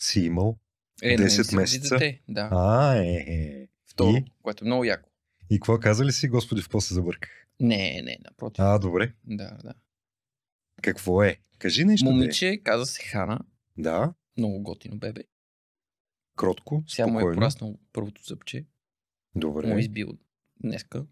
си 0.00 0.20
имал? 0.20 0.58
Е, 1.02 1.16
да 1.16 1.22
не 1.22 1.28
10 1.28 1.38
ми 1.38 1.44
се 1.44 1.44
роди 1.44 1.56
месеца? 1.56 1.94
Дете. 1.94 2.22
Да. 2.28 2.48
А, 2.52 2.96
е, 2.96 3.24
е. 3.28 3.68
Второ, 3.86 4.16
И? 4.16 4.24
което 4.42 4.64
е 4.64 4.68
много 4.68 4.84
яко. 4.84 5.10
И 5.50 5.54
какво 5.54 5.78
каза 5.78 6.04
ли 6.04 6.12
си, 6.12 6.28
Господи, 6.28 6.62
в 6.62 6.64
какво 6.64 6.80
се 6.80 6.94
забърках? 6.94 7.30
Не, 7.60 8.02
не, 8.02 8.18
напротив. 8.24 8.56
А, 8.58 8.78
добре. 8.78 9.12
Да, 9.24 9.58
да. 9.64 9.74
Какво 10.82 11.22
е? 11.22 11.36
Кажи 11.58 11.84
нещо. 11.84 12.08
е. 12.08 12.12
Момиче, 12.12 12.60
каза 12.64 12.86
се 12.86 13.02
Хана, 13.02 13.38
Да, 13.78 14.14
много 14.36 14.62
готино 14.62 14.98
бебе. 14.98 15.22
кротко, 16.36 16.84
Сега 16.86 17.06
му 17.06 17.18
е 17.18 17.20
спокойно. 17.20 17.34
пораснал 17.34 17.78
първото 17.92 18.22
зъбче. 18.24 18.66
Добре. 19.34 19.66
Му 19.66 19.76
е 19.76 19.80
избил 19.80 20.08
днеска. 20.62 21.06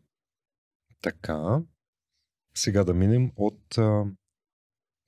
Така. 1.02 1.60
Сега 2.54 2.84
да 2.84 2.94
минем 2.94 3.32
от 3.36 3.78
а, 3.78 4.04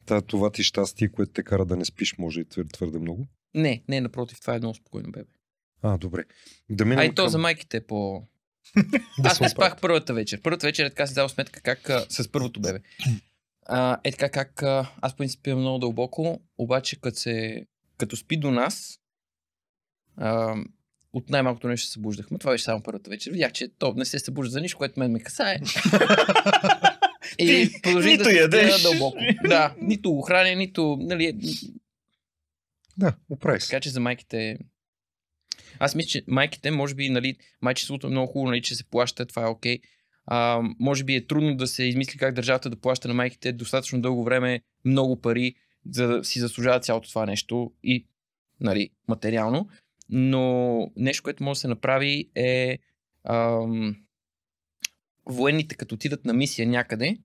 та, 0.06 0.20
това 0.20 0.50
ти 0.50 0.62
щастие, 0.62 1.08
което 1.08 1.32
те 1.32 1.42
кара 1.42 1.64
да 1.64 1.76
не 1.76 1.84
спиш, 1.84 2.18
може 2.18 2.40
и 2.40 2.48
твърде, 2.72 2.98
много. 2.98 3.26
Не, 3.54 3.82
не, 3.88 4.00
напротив, 4.00 4.40
това 4.40 4.54
е 4.54 4.58
много 4.58 4.74
спокойно 4.74 5.12
бебе. 5.12 5.30
А, 5.82 5.98
добре. 5.98 6.24
Да 6.70 6.84
минем 6.84 6.98
А 6.98 7.04
и 7.04 7.14
то 7.14 7.22
към... 7.22 7.30
за 7.30 7.38
майките 7.38 7.76
е 7.76 7.86
по... 7.86 8.26
Аз 9.24 9.40
не 9.40 9.48
спах 9.48 9.80
първата 9.80 10.14
вечер. 10.14 10.40
Първата 10.42 10.66
вечер 10.66 10.84
е 10.84 10.90
така 10.90 11.06
си 11.06 11.14
дал 11.14 11.28
сметка 11.28 11.60
как 11.60 11.90
а, 11.90 12.06
с 12.08 12.32
първото 12.32 12.60
бебе. 12.60 12.80
А, 13.66 13.98
е 14.04 14.12
така 14.12 14.30
как 14.30 14.62
а, 14.62 14.92
аз 15.00 15.12
по 15.12 15.16
принцип 15.16 15.46
много 15.46 15.78
дълбоко, 15.78 16.40
обаче 16.58 17.00
като, 17.00 17.18
се, 17.18 17.66
като 17.98 18.16
спи 18.16 18.36
до 18.36 18.50
нас, 18.50 19.00
а, 20.16 20.56
от 21.12 21.30
най-малкото 21.30 21.68
нещо 21.68 21.86
се 21.86 21.92
събуждахме. 21.92 22.38
Това 22.38 22.52
беше 22.52 22.64
само 22.64 22.82
първата 22.82 23.10
вечер. 23.10 23.30
Видях, 23.32 23.52
че 23.52 23.68
то 23.78 23.94
не 23.96 24.04
се 24.04 24.18
събужда 24.18 24.50
за 24.50 24.60
нищо, 24.60 24.78
което 24.78 25.00
мен 25.00 25.12
ме 25.12 25.20
касае. 25.20 25.58
И 27.38 27.70
продължих 27.82 28.10
нито 28.10 28.24
да 28.24 28.30
се 28.30 28.36
ядеш. 28.36 28.82
дълбоко. 28.82 29.18
Да, 29.48 29.74
нито 29.80 30.12
го 30.12 30.22
храня, 30.22 30.56
нито... 30.56 30.96
Нали, 31.00 31.38
Да, 32.98 33.14
оправи 33.30 33.60
се. 33.60 33.68
така 33.68 33.80
че 33.80 33.90
за 33.90 34.00
майките... 34.00 34.58
Аз 35.78 35.94
мисля, 35.94 36.08
че 36.08 36.22
майките, 36.26 36.70
може 36.70 36.94
би, 36.94 37.10
нали, 37.10 37.36
майчеството 37.62 38.06
е 38.06 38.10
много 38.10 38.26
хубаво, 38.32 38.50
нали, 38.50 38.62
че 38.62 38.74
се 38.74 38.84
плаща, 38.84 39.26
това 39.26 39.42
е 39.42 39.50
окей. 39.50 39.78
А, 40.26 40.60
може 40.80 41.04
би 41.04 41.14
е 41.14 41.26
трудно 41.26 41.56
да 41.56 41.66
се 41.66 41.84
измисли 41.84 42.18
как 42.18 42.34
държавата 42.34 42.70
да 42.70 42.76
плаща 42.80 43.08
на 43.08 43.14
майките 43.14 43.52
достатъчно 43.52 44.00
дълго 44.00 44.24
време 44.24 44.60
много 44.84 45.20
пари, 45.20 45.54
за 45.90 46.08
да 46.08 46.24
си 46.24 46.40
заслужава 46.40 46.80
цялото 46.80 47.08
това 47.08 47.26
нещо 47.26 47.72
и 47.82 48.06
нали, 48.60 48.90
материално. 49.08 49.68
Но 50.12 50.86
нещо, 50.96 51.22
което 51.22 51.44
може 51.44 51.58
да 51.58 51.60
се 51.60 51.68
направи 51.68 52.30
е 52.34 52.78
ам, 53.28 53.96
военните 55.26 55.74
като 55.74 55.94
отидат 55.94 56.24
на 56.24 56.32
мисия 56.32 56.68
някъде, 56.68 57.16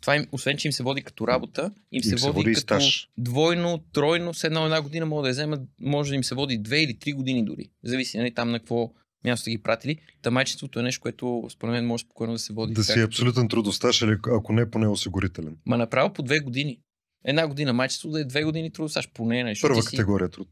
това 0.00 0.16
им, 0.16 0.26
освен, 0.32 0.56
че 0.56 0.68
им 0.68 0.72
се 0.72 0.82
води 0.82 1.02
като 1.02 1.28
работа, 1.28 1.70
им 1.92 2.02
се, 2.02 2.10
Им 2.12 2.18
се 2.18 2.26
води, 2.26 2.36
води 2.36 2.50
и 2.50 2.54
като 2.54 2.60
стаж. 2.62 3.08
двойно, 3.18 3.78
тройно, 3.92 4.34
с 4.34 4.44
една 4.44 4.64
една 4.64 4.82
година 4.82 5.06
могат 5.06 5.22
да 5.24 5.28
я 5.28 5.32
вземат, 5.32 5.60
може 5.80 6.10
да 6.10 6.16
им 6.16 6.24
се 6.24 6.34
води 6.34 6.58
две 6.58 6.82
или 6.82 6.98
три 6.98 7.12
години 7.12 7.44
дори. 7.44 7.70
Зависи 7.82 8.18
нали, 8.18 8.34
там 8.34 8.50
на 8.50 8.58
какво 8.58 8.92
място 9.24 9.50
ги 9.50 9.62
пратили. 9.62 9.98
Та 10.22 10.30
майчеството 10.30 10.80
е 10.80 10.82
нещо, 10.82 11.00
което 11.00 11.46
според 11.50 11.72
мен 11.72 11.86
може 11.86 12.04
спокойно 12.04 12.32
да 12.32 12.38
се 12.38 12.52
води. 12.52 12.74
Да 12.74 12.84
си 12.84 12.92
като- 12.92 13.04
абсолютен 13.04 13.48
трудов 13.48 13.76
стаж, 13.76 14.02
или 14.02 14.16
ако 14.26 14.52
не 14.52 14.70
поне 14.70 14.88
осигурителен. 14.88 15.56
Ма 15.66 15.76
направо 15.76 16.12
по 16.12 16.22
две 16.22 16.40
години. 16.40 16.80
Една 17.24 17.46
година 17.48 17.72
майчество 17.72 18.10
да 18.10 18.20
е 18.20 18.24
две 18.24 18.44
години 18.44 18.72
трудов 18.72 18.90
стаж 18.90 19.08
поне. 19.08 19.44
Нещо. 19.44 19.62
Първа 19.66 19.80
ти 19.80 19.86
си, 19.86 19.90
категория 19.90 20.28
труд. 20.28 20.48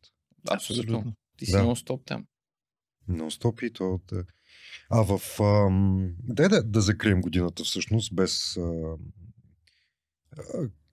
Абсолютно. 0.51 1.05
Ти 1.43 1.47
си 1.47 1.53
Да. 1.53 1.63
нон-стоп 1.63 2.01
там. 2.07 2.27
Нон-стоп 3.09 3.63
и 3.67 3.73
то 3.73 3.85
от... 3.95 4.13
е, 4.13 4.25
А 4.91 5.03
в... 5.03 5.41
Ам... 5.41 6.11
Дай 6.23 6.49
да, 6.49 6.63
да 6.63 6.81
закрием 6.81 7.21
годината 7.21 7.65
всъщност, 7.65 8.15
без... 8.15 8.57
А... 8.57 8.97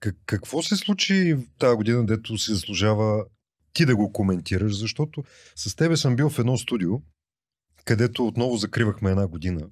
Как, 0.00 0.16
какво 0.26 0.62
се 0.62 0.76
случи 0.76 1.36
тази 1.58 1.76
година, 1.76 2.06
дето 2.06 2.38
си 2.38 2.52
заслужава 2.52 3.24
ти 3.72 3.86
да 3.86 3.96
го 3.96 4.12
коментираш, 4.12 4.78
защото 4.78 5.24
с 5.56 5.76
тебе 5.76 5.96
съм 5.96 6.16
бил 6.16 6.30
в 6.30 6.38
едно 6.38 6.58
студио, 6.58 6.90
където 7.84 8.26
отново 8.26 8.56
закривахме 8.56 9.10
една 9.10 9.26
година. 9.26 9.68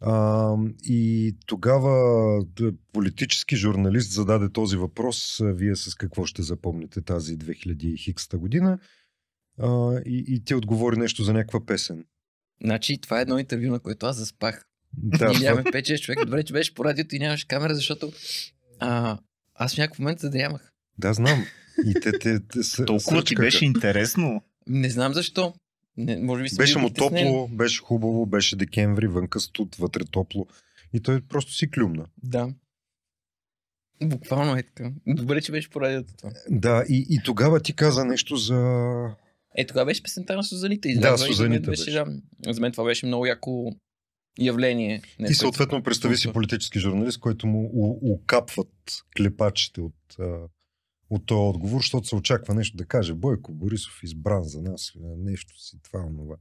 А, 0.00 0.54
и 0.82 1.36
тогава 1.46 2.44
д- 2.44 2.72
политически 2.92 3.56
журналист 3.56 4.12
зададе 4.12 4.52
този 4.52 4.76
въпрос, 4.76 5.40
а, 5.40 5.52
вие 5.52 5.76
с 5.76 5.94
какво 5.94 6.26
ще 6.26 6.42
запомните 6.42 7.02
тази 7.02 7.38
2000 7.38 7.98
хикста 8.04 8.38
година. 8.38 8.78
А, 9.62 10.00
и, 10.06 10.24
и 10.28 10.44
ти 10.44 10.54
отговори 10.54 10.96
нещо 10.96 11.24
за 11.24 11.32
някаква 11.32 11.66
песен. 11.66 12.04
Значи, 12.62 13.00
това 13.00 13.18
е 13.18 13.22
едно 13.22 13.38
интервю, 13.38 13.70
на 13.70 13.80
което 13.80 14.06
аз 14.06 14.16
заспах. 14.16 14.66
Да, 14.92 15.32
и 15.34 15.42
нямаме 15.42 15.62
5-6 15.62 16.00
човека. 16.00 16.24
Добре, 16.24 16.42
че 16.42 16.52
беше 16.52 16.74
по 16.74 16.84
радиото 16.84 17.16
и 17.16 17.18
нямаше 17.18 17.46
камера, 17.46 17.74
защото 17.74 18.12
а, 18.78 19.18
аз 19.54 19.74
в 19.74 19.78
някакъв 19.78 19.98
момент 19.98 20.20
задрямах. 20.20 20.72
да, 20.98 21.14
знам. 21.14 21.46
И 21.86 21.94
те, 21.94 22.18
те, 22.18 22.40
те 22.40 22.62
се, 22.62 22.84
Толкова 22.84 23.24
ти 23.24 23.34
беше 23.34 23.64
интересно. 23.64 24.42
Не 24.66 24.90
знам 24.90 25.14
защо. 25.14 25.54
Не, 25.96 26.16
може 26.16 26.42
би 26.42 26.48
Беше 26.56 26.78
му 26.78 26.90
топло, 26.90 27.48
беше 27.48 27.82
хубаво, 27.82 28.26
беше 28.26 28.56
декември, 28.56 29.06
вънка 29.06 29.40
студ, 29.40 29.76
вътре 29.76 30.04
топло. 30.04 30.46
И 30.92 31.00
той 31.00 31.20
просто 31.20 31.52
си 31.52 31.70
клюмна. 31.70 32.06
Да. 32.22 32.48
Буквално 34.02 34.56
е 34.56 34.62
така. 34.62 34.92
Добре, 35.06 35.42
че 35.42 35.52
беше 35.52 35.70
по 35.70 35.80
радиото 35.80 36.16
това. 36.16 36.30
Да, 36.50 36.84
и, 36.88 37.06
и 37.10 37.20
тогава 37.24 37.60
ти 37.60 37.72
каза 37.72 38.04
нещо 38.04 38.36
за... 38.36 38.56
Е, 39.56 39.66
тогава 39.66 39.86
беше 39.86 40.02
песента 40.02 40.36
на 40.36 40.44
Сузанита. 40.44 40.88
Да, 40.88 40.92
излязла 40.92 41.28
и 41.28 41.34
за 41.34 41.42
мен 41.42 41.52
Сузанита 41.52 41.70
беше. 41.70 41.84
беше. 41.84 42.04
Да, 42.38 42.52
за 42.52 42.60
мен 42.60 42.72
това 42.72 42.84
беше 42.84 43.06
много 43.06 43.26
яко 43.26 43.72
явление. 44.38 45.02
Не, 45.18 45.26
Ти 45.26 45.34
съответно 45.34 45.82
представи 45.82 46.16
си 46.16 46.32
политически 46.32 46.78
журналист, 46.78 47.20
който 47.20 47.46
му 47.46 47.70
у- 47.72 48.12
укапват 48.12 48.72
клепачите 49.16 49.80
от, 49.80 49.94
а, 50.18 50.38
от 51.10 51.26
този 51.26 51.38
отговор, 51.38 51.78
защото 51.78 52.06
се 52.06 52.16
очаква 52.16 52.54
нещо 52.54 52.76
да 52.76 52.84
каже. 52.84 53.14
Бойко 53.14 53.52
Борисов 53.52 54.02
избран 54.02 54.44
за 54.44 54.62
нас, 54.62 54.92
нещо 55.16 55.60
си, 55.60 55.76
това, 55.82 56.00
онова. 56.00 56.36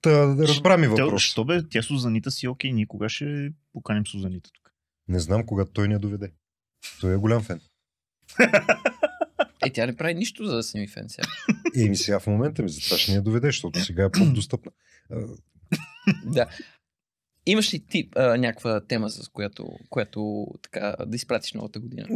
Та, 0.00 0.26
да 0.26 0.48
разбра 0.48 0.76
ми 0.76 0.86
въпрос. 0.88 1.22
що 1.22 1.44
бе, 1.44 1.68
тя 1.68 1.82
Сузанита 1.82 2.30
си 2.30 2.48
окей, 2.48 2.72
ние 2.72 2.86
кога 2.86 3.08
ще 3.08 3.50
поканим 3.72 4.06
Сузанита 4.06 4.50
тук? 4.52 4.72
Не 5.08 5.20
знам 5.20 5.46
когато 5.46 5.72
той 5.72 5.88
ни 5.88 5.94
я 5.94 6.00
доведе. 6.00 6.32
Той 7.00 7.14
е 7.14 7.16
голям 7.16 7.42
фен. 7.42 7.60
Е, 9.66 9.70
тя 9.72 9.86
не 9.86 9.96
прави 9.96 10.14
нищо, 10.14 10.46
за 10.46 10.56
да 10.56 10.62
си 10.62 10.78
ми 10.78 10.88
фен 10.88 11.08
сега. 11.08 11.28
Еми 11.76 11.96
сега 11.96 12.20
в 12.20 12.26
момента 12.26 12.62
ми 12.62 12.68
затова 12.68 12.98
ще 12.98 13.10
ни 13.10 13.16
я 13.16 13.22
доведе, 13.22 13.48
защото 13.48 13.80
сега 13.80 14.04
е 14.04 14.10
по-достъпна. 14.10 14.72
Да. 16.24 16.46
Имаш 17.46 17.74
ли 17.74 17.86
ти 17.86 18.08
а, 18.16 18.36
някаква 18.36 18.80
тема, 18.80 19.10
с 19.10 19.28
която, 19.28 19.68
която 19.90 20.46
така 20.62 20.96
да 21.06 21.16
изпратиш 21.16 21.52
новата 21.52 21.80
година? 21.80 22.06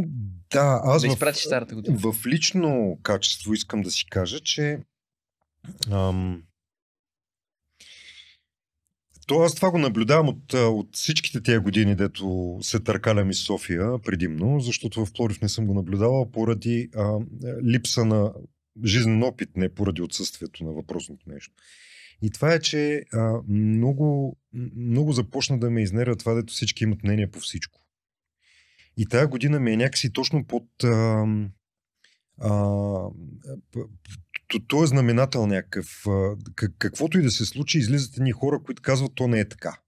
Да, 0.51 0.81
аз 0.85 1.03
да 1.03 1.09
в, 1.09 1.13
изпратиш 1.13 1.43
старата 1.43 1.75
година. 1.75 1.99
в 1.99 2.27
лично 2.27 2.99
качество 3.03 3.53
искам 3.53 3.83
да 3.83 3.91
си 3.91 4.07
кажа, 4.11 4.41
че 4.41 4.79
ам, 5.91 6.43
то 9.27 9.41
аз 9.41 9.55
това 9.55 9.71
го 9.71 9.79
наблюдавам 9.79 10.29
от, 10.29 10.53
от 10.55 10.97
всичките 10.97 11.43
тия 11.43 11.61
години, 11.61 11.95
дето 11.95 12.59
се 12.63 12.81
търкалям 12.81 13.31
из 13.31 13.39
София 13.39 13.99
предимно, 13.99 14.61
защото 14.61 15.07
в 15.07 15.13
Пловдив 15.13 15.41
не 15.41 15.49
съм 15.49 15.67
го 15.67 15.75
наблюдавал 15.75 16.31
поради 16.31 16.89
а, 16.97 17.19
липса 17.65 18.05
на 18.05 18.33
жизнен 18.85 19.23
опит, 19.23 19.57
не 19.57 19.75
поради 19.75 20.03
отсъствието 20.03 20.65
на 20.65 20.73
въпросното 20.73 21.31
нещо. 21.31 21.55
И 22.23 22.31
това 22.31 22.55
е, 22.55 22.61
че 22.61 23.03
а, 23.13 23.41
много, 23.49 24.37
много 24.77 25.13
започна 25.13 25.59
да 25.59 25.71
ме 25.71 25.83
изнервя 25.83 26.17
това, 26.17 26.35
дето 26.35 26.53
всички 26.53 26.85
имат 26.85 27.03
мнение 27.03 27.31
по 27.31 27.41
всичко. 27.41 27.81
И 28.97 29.07
тази 29.07 29.27
година 29.27 29.61
ми 29.61 29.73
е 29.73 29.77
някакси 29.77 30.13
точно 30.13 30.45
под... 30.47 30.85
А, 30.85 31.27
а, 32.41 32.51
то 34.61 34.85
е 34.85 34.87
знаменател 34.87 35.47
някакъв. 35.47 36.05
Каквото 36.79 37.19
и 37.19 37.23
да 37.23 37.31
се 37.31 37.45
случи, 37.45 37.79
излизат 37.79 38.17
едни 38.17 38.33
хора, 38.33 38.63
които 38.65 38.83
казват, 38.83 39.13
то 39.15 39.29
не 39.29 39.41
е 39.41 39.49
така. 39.49 39.79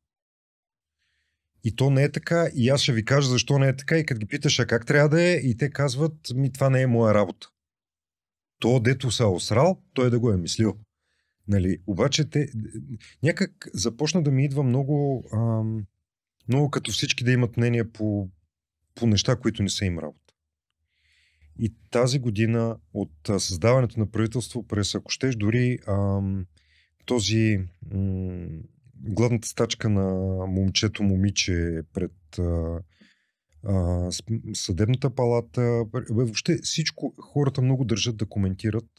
И 1.64 1.76
то 1.76 1.90
не 1.90 2.02
е 2.02 2.12
така, 2.12 2.49
и 2.54 2.68
аз 2.68 2.80
ще 2.80 2.92
ви 2.92 3.04
кажа 3.04 3.28
защо 3.28 3.59
не 3.59 3.68
е 3.68 3.76
така, 3.76 3.99
и 3.99 4.06
като 4.06 4.18
ги 4.18 4.26
питаш, 4.26 4.59
а 4.59 4.66
как 4.66 4.87
трябва 4.87 5.09
да 5.09 5.23
е, 5.23 5.33
и 5.33 5.56
те 5.56 5.71
казват, 5.71 6.14
ми 6.35 6.52
това 6.52 6.71
не 6.71 6.83
е 6.83 6.87
моя 6.87 7.14
работа. 7.14 7.49
То, 8.59 8.80
дето 8.80 9.11
са 9.11 9.26
осрал, 9.26 9.83
той 9.94 10.11
да 10.11 10.18
го 10.18 10.30
е 10.30 10.37
мислил. 10.37 10.78
Нали, 11.49 11.78
обаче 11.87 12.30
те, 12.30 12.49
някак 13.23 13.68
започна 13.75 14.23
да 14.23 14.30
ми 14.30 14.44
идва 14.44 14.62
много, 14.62 15.25
ам, 15.33 15.87
много 16.49 16.71
като 16.71 16.90
всички 16.90 17.25
да 17.25 17.33
имат 17.33 17.56
мнение 17.56 17.92
по, 17.92 18.28
по 18.94 19.06
неща, 19.06 19.37
които 19.37 19.62
не 19.62 19.68
са 19.68 19.85
им 19.85 19.99
работа. 19.99 20.24
И 21.58 21.75
тази 21.90 22.18
година 22.18 22.76
от 22.94 23.12
създаването 23.38 24.00
на 24.00 24.11
правителство 24.11 24.66
през, 24.66 24.94
ако 24.94 25.11
щеш, 25.11 25.37
дори 25.37 25.78
ам, 25.88 26.46
този 27.06 27.61
м- 27.92 28.49
гладната 29.00 29.49
стачка 29.49 29.88
на 29.88 30.04
момчето 30.46 31.02
момиче 31.02 31.82
пред 31.92 32.38
а, 32.38 32.80
а, 33.64 34.08
съдебната 34.54 35.11
палата, 35.11 35.84
бе, 35.92 36.00
въобще 36.11 36.58
всичко, 36.62 37.14
хората 37.18 37.62
много 37.62 37.84
държат 37.84 38.16
да 38.16 38.26
коментират 38.26 38.90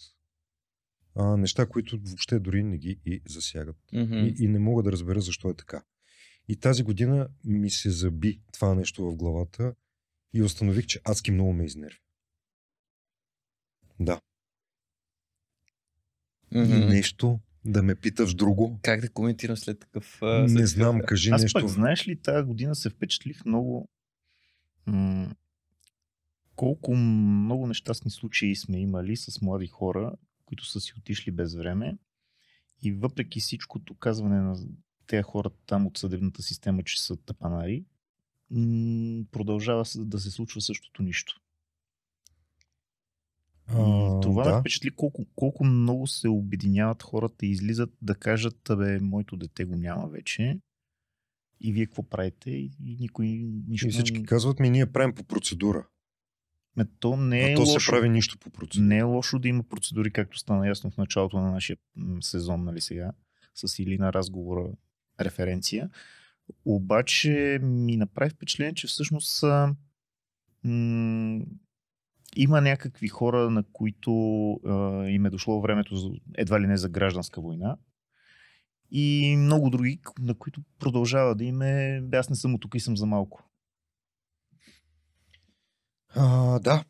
а, 1.15 1.38
неща, 1.38 1.65
които 1.65 2.00
въобще 2.03 2.39
дори 2.39 2.63
не 2.63 2.77
ги 2.77 3.00
и 3.05 3.21
засягат. 3.27 3.77
Мгм. 3.93 4.13
И, 4.13 4.35
и 4.39 4.47
не 4.47 4.59
мога 4.59 4.83
да 4.83 4.91
разбера 4.91 5.21
защо 5.21 5.50
е 5.50 5.53
така. 5.53 5.83
И 6.47 6.55
тази 6.55 6.83
година 6.83 7.27
ми 7.45 7.69
се 7.69 7.89
заби 7.89 8.41
това 8.53 8.75
нещо 8.75 9.05
в 9.05 9.15
главата 9.15 9.74
и 10.33 10.41
установих, 10.41 10.85
че 10.85 11.01
адски 11.03 11.31
много 11.31 11.53
ме 11.53 11.65
изнерви. 11.65 12.04
Да. 13.99 14.21
И 16.51 16.57
Мгм. 16.57 16.79
нещо 16.79 17.39
да 17.65 17.83
ме 17.83 17.95
питаш 17.95 18.33
друго. 18.33 18.79
Как 18.81 19.01
да 19.01 19.09
коментирам 19.09 19.57
след 19.57 19.79
такъв... 19.79 20.21
а, 20.21 20.41
Не 20.41 20.49
след 20.49 20.67
знам, 20.67 20.95
такъв- 20.95 21.07
кажи 21.07 21.29
Аз 21.29 21.41
нещо. 21.41 21.59
пък, 21.59 21.69
знаеш 21.69 22.07
ли, 22.07 22.15
тази 22.15 22.45
година 22.45 22.75
се 22.75 22.89
впечатлих 22.89 23.45
много 23.45 23.89
м- 24.85 25.35
колко 26.55 26.95
много 26.95 27.67
нещастни 27.67 28.11
случаи 28.11 28.55
сме 28.55 28.79
имали 28.79 29.15
с 29.17 29.41
млади 29.41 29.67
хора, 29.67 30.13
които 30.45 30.65
са 30.65 30.79
си 30.79 30.93
отишли 30.97 31.31
без 31.31 31.55
време. 31.55 31.97
И 32.81 32.91
въпреки 32.91 33.39
всичкото 33.39 33.95
казване 33.95 34.41
на 34.41 34.57
тези 35.07 35.23
хора 35.23 35.49
там 35.65 35.87
от 35.87 35.97
съдебната 35.97 36.41
система, 36.41 36.83
че 36.83 37.03
са 37.03 37.17
тапанари, 37.17 37.85
м- 38.51 39.23
продължава 39.31 39.85
се- 39.85 39.99
да 39.99 40.19
се 40.19 40.31
случва 40.31 40.61
същото 40.61 41.03
нищо. 41.03 41.41
А, 43.67 44.19
това 44.19 44.45
ме 44.45 44.51
да. 44.51 44.60
впечатли 44.60 44.89
колко, 44.89 45.25
колко 45.36 45.63
много 45.63 46.07
се 46.07 46.29
обединяват 46.29 47.03
хората 47.03 47.45
и 47.45 47.51
излизат 47.51 47.89
да 48.01 48.15
кажат, 48.15 48.69
абе, 48.69 49.00
моето 49.00 49.38
дете 49.38 49.65
го 49.65 49.75
няма 49.75 50.07
вече. 50.07 50.60
И 51.62 51.74
вие 51.74 51.86
какво 51.86 52.03
правите? 52.03 52.51
И, 52.51 52.72
никой 53.00 53.27
нищо 53.67 53.88
И 53.88 53.91
всички 53.91 54.24
казват 54.24 54.60
ми, 54.60 54.69
ние 54.69 54.86
правим 54.86 55.15
по 55.15 55.24
процедура. 55.24 55.88
Ме, 56.75 56.86
то 57.00 57.17
не 57.17 57.39
а 57.39 57.51
е 57.51 57.55
то 57.55 57.62
лошо. 57.62 57.79
се 57.79 57.91
прави 57.91 58.10
нищо 58.10 58.38
по 58.38 58.50
процедура. 58.50 58.88
Не 58.88 58.98
е 58.98 59.03
лошо 59.03 59.39
да 59.39 59.48
има 59.48 59.63
процедури, 59.63 60.12
както 60.12 60.38
стана 60.38 60.67
ясно 60.67 60.91
в 60.91 60.98
началото 60.98 61.38
на 61.38 61.51
нашия 61.51 61.77
сезон, 62.22 62.63
нали 62.63 62.81
сега, 62.81 63.12
с 63.55 63.79
Илина 63.79 64.13
разговора 64.13 64.67
референция. 65.19 65.89
Обаче 66.65 67.60
ми 67.62 67.98
направи 67.98 68.29
впечатление, 68.29 68.74
че 68.74 68.88
всъщност 68.88 69.43
а, 69.43 69.75
м- 70.63 71.45
има 72.36 72.62
някакви 72.62 73.08
хора, 73.08 73.50
на 73.50 73.63
които 73.63 74.12
а, 74.65 75.06
им 75.08 75.25
е 75.25 75.30
дошло 75.30 75.62
времето 75.62 75.96
за, 75.96 76.10
едва 76.38 76.62
ли 76.62 76.68
не 76.68 76.77
за 76.77 76.89
гражданска 76.89 77.42
война. 77.42 77.77
И 78.92 79.36
много 79.38 79.70
други, 79.70 80.00
на 80.20 80.34
които 80.34 80.62
продължава 80.80 81.36
да 81.36 81.44
им 81.44 81.62
е, 81.62 82.01
«Бе, 82.04 82.18
аз 82.18 82.30
не 82.30 82.36
съм 82.36 82.56
от 82.56 82.62
тук 82.62 82.75
и 82.75 82.80
съм 82.80 82.98
за 82.98 83.06
малко. 83.06 83.44
А, 86.15 86.60
да. 86.60 86.84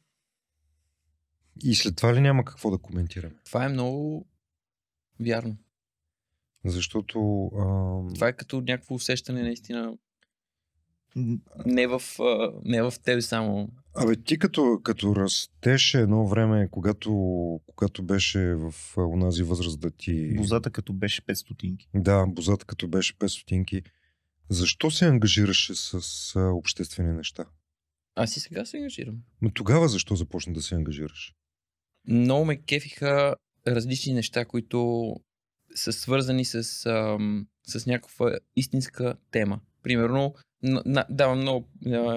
И 1.63 1.75
след 1.75 1.95
това 1.95 2.15
ли 2.15 2.21
няма 2.21 2.45
какво 2.45 2.71
да 2.71 2.77
коментираме? 2.77 3.35
Това 3.45 3.65
е 3.65 3.69
много 3.69 4.27
вярно. 5.19 5.57
Защото 6.65 7.45
а, 7.45 8.13
Това 8.13 8.27
е 8.27 8.33
като 8.33 8.61
някакво 8.61 8.95
усещане 8.95 9.41
наистина 9.41 9.97
не 11.65 11.87
в, 11.87 12.01
не 12.65 12.81
в 12.81 12.93
тебе 13.03 13.21
само. 13.21 13.69
Абе, 13.95 14.15
ти 14.15 14.39
като, 14.39 14.79
като 14.83 15.15
растеш 15.15 15.93
едно 15.93 16.27
време, 16.27 16.67
когато, 16.71 17.11
когато 17.75 18.03
беше 18.03 18.55
в 18.55 18.73
онази 18.97 19.43
възраст 19.43 19.79
да 19.79 19.91
ти... 19.91 20.35
Бозата 20.35 20.69
като 20.69 20.93
беше 20.93 21.21
5 21.21 21.33
стотинки. 21.33 21.89
Да, 21.95 22.25
бозата 22.27 22.65
като 22.65 22.87
беше 22.87 23.13
5 23.13 23.27
стотинки. 23.27 23.81
Защо 24.49 24.91
се 24.91 25.05
ангажираше 25.05 25.75
с 25.75 26.39
обществени 26.39 27.13
неща? 27.13 27.45
Аз 28.15 28.37
и 28.37 28.39
сега 28.39 28.65
се 28.65 28.77
ангажирам. 28.77 29.15
Но 29.41 29.51
тогава 29.51 29.87
защо 29.87 30.15
започна 30.15 30.53
да 30.53 30.61
се 30.61 30.75
ангажираш? 30.75 31.33
Много 32.07 32.45
ме 32.45 32.61
кефиха 32.61 33.35
различни 33.67 34.13
неща, 34.13 34.45
които 34.45 35.11
са 35.75 35.93
свързани 35.93 36.45
с, 36.45 36.85
ам, 36.85 37.47
с 37.67 37.85
някаква 37.85 38.37
истинска 38.55 39.15
тема. 39.31 39.59
Примерно, 39.83 40.33
давам 41.09 41.39
много, 41.39 41.67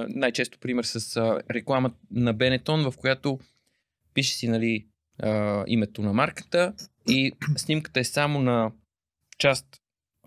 най-често 0.08 0.58
пример 0.58 0.84
с 0.84 1.16
реклама 1.50 1.92
на 2.10 2.32
Бенетон, 2.32 2.90
в 2.90 2.96
която 2.96 3.38
пише 4.14 4.34
си 4.34 4.48
нали, 4.48 4.86
името 5.66 6.02
на 6.02 6.12
марката 6.12 6.74
и 7.08 7.32
снимката 7.56 8.00
е 8.00 8.04
само 8.04 8.40
на 8.40 8.72
част 9.38 9.66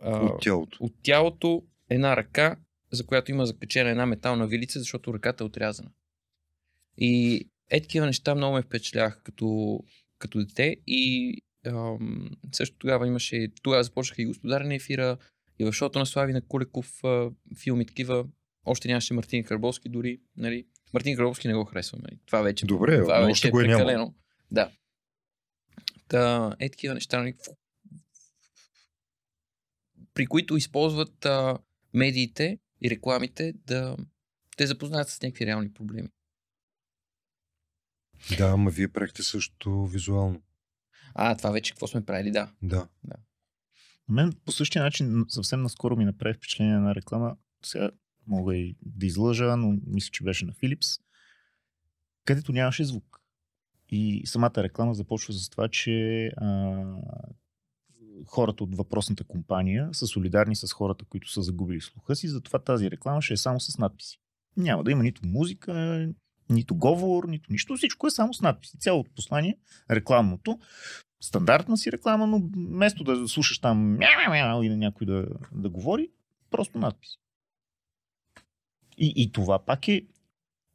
От 0.03 0.41
тялото. 0.41 0.77
от 0.83 0.93
тялото, 1.03 1.63
една 1.89 2.17
ръка, 2.17 2.55
за 2.91 3.05
която 3.05 3.31
има 3.31 3.45
закачена 3.45 3.89
една 3.89 4.05
метална 4.05 4.47
вилица, 4.47 4.79
защото 4.79 5.13
ръката 5.13 5.43
е 5.43 5.47
отрязана. 5.47 5.91
И 6.97 7.41
е 7.69 7.81
такива 7.81 8.05
неща 8.05 8.35
много 8.35 8.55
ме 8.55 8.61
впечатляваха 8.61 9.23
като, 9.23 9.79
като 10.19 10.39
дете 10.39 10.77
и 10.87 11.35
ам, 11.65 12.29
също 12.51 12.77
тогава 12.77 13.07
имаше, 13.07 13.47
тогава 13.61 13.83
започнаха 13.83 14.21
и 14.21 14.25
Господар 14.25 14.61
на 14.61 14.75
ефира, 14.75 15.17
и 15.59 15.65
в 15.65 15.73
шоуто 15.73 15.99
на 15.99 16.05
Слави 16.05 16.33
на 16.33 16.41
Куликов 16.41 17.03
а, 17.03 17.31
филми 17.63 17.85
такива. 17.85 18.25
Още 18.65 18.87
нямаше 18.87 19.13
Мартин 19.13 19.43
Карбовски 19.43 19.89
дори. 19.89 20.21
Нали? 20.37 20.67
Мартин 20.93 21.17
Карбовски 21.17 21.47
не 21.47 21.53
го 21.53 21.65
харесвам. 21.65 22.01
Нали? 22.03 22.19
Това 22.25 22.41
вече, 22.41 22.65
Добре, 22.65 23.01
това 23.01 23.19
но 23.19 23.25
вече 23.25 23.47
е 23.47 23.49
е 23.49 23.51
прекалено. 23.51 24.15
Да. 24.51 24.71
Та, 26.07 26.55
е 26.59 26.69
такива 26.69 26.93
неща, 26.93 27.19
нали? 27.19 27.35
при 30.13 30.25
които 30.25 30.57
използват 30.57 31.25
а, 31.25 31.57
медиите 31.93 32.59
и 32.81 32.89
рекламите 32.89 33.53
да 33.65 33.97
те 34.57 34.67
запознаят 34.67 35.09
с 35.09 35.21
някакви 35.21 35.45
реални 35.45 35.73
проблеми. 35.73 36.09
Да, 38.37 38.47
ама 38.47 38.69
вие 38.69 38.87
правихте 38.87 39.23
също 39.23 39.85
визуално. 39.85 40.41
А, 41.13 41.37
това 41.37 41.51
вече 41.51 41.71
какво 41.71 41.87
сме 41.87 42.05
правили, 42.05 42.31
да. 42.31 42.51
Да. 42.61 42.87
На 43.03 43.15
мен 44.11 44.33
по 44.45 44.51
същия 44.51 44.83
начин 44.83 45.25
съвсем 45.27 45.61
наскоро 45.61 45.95
ми 45.95 46.05
направи 46.05 46.33
впечатление 46.33 46.77
на 46.77 46.95
реклама. 46.95 47.35
Сега 47.65 47.91
мога 48.27 48.55
и 48.55 48.75
да 48.85 49.05
излъжа, 49.05 49.57
но 49.57 49.77
мисля, 49.87 50.09
че 50.11 50.23
беше 50.23 50.45
на 50.45 50.53
Philips, 50.53 51.01
където 52.25 52.51
нямаше 52.51 52.83
звук. 52.83 53.21
И 53.89 54.21
самата 54.25 54.53
реклама 54.57 54.93
започва 54.93 55.33
с 55.33 55.49
това, 55.49 55.67
че 55.67 56.25
а, 56.37 56.83
хората 58.25 58.63
от 58.63 58.75
въпросната 58.75 59.23
компания 59.23 59.89
са 59.91 60.07
солидарни 60.07 60.55
с 60.55 60.73
хората, 60.73 61.05
които 61.05 61.31
са 61.31 61.41
загубили 61.41 61.81
слуха 61.81 62.15
си, 62.15 62.27
затова 62.27 62.59
тази 62.59 62.91
реклама 62.91 63.21
ще 63.21 63.33
е 63.33 63.37
само 63.37 63.59
с 63.59 63.77
надписи. 63.77 64.19
Няма 64.57 64.83
да 64.83 64.91
има 64.91 65.03
нито 65.03 65.27
музика, 65.27 66.07
нито 66.49 66.75
говор, 66.75 67.27
нито 67.27 67.51
нищо. 67.51 67.75
Всичко 67.75 68.07
е 68.07 68.11
само 68.11 68.33
с 68.33 68.41
надписи. 68.41 68.77
Цялото 68.79 69.11
послание, 69.15 69.57
рекламното, 69.91 70.59
стандартна 71.21 71.77
си 71.77 71.91
реклама, 71.91 72.27
но 72.27 72.39
вместо 72.39 73.03
да 73.03 73.27
слушаш 73.27 73.59
там 73.59 73.97
мяу-мяу 73.97 74.63
и 74.63 74.69
на 74.69 74.77
някой 74.77 75.07
да, 75.07 75.27
да 75.51 75.69
говори, 75.69 76.09
просто 76.49 76.79
надпис. 76.79 77.09
И, 78.97 79.13
и 79.15 79.31
това 79.31 79.65
пак 79.65 79.87
е 79.87 80.05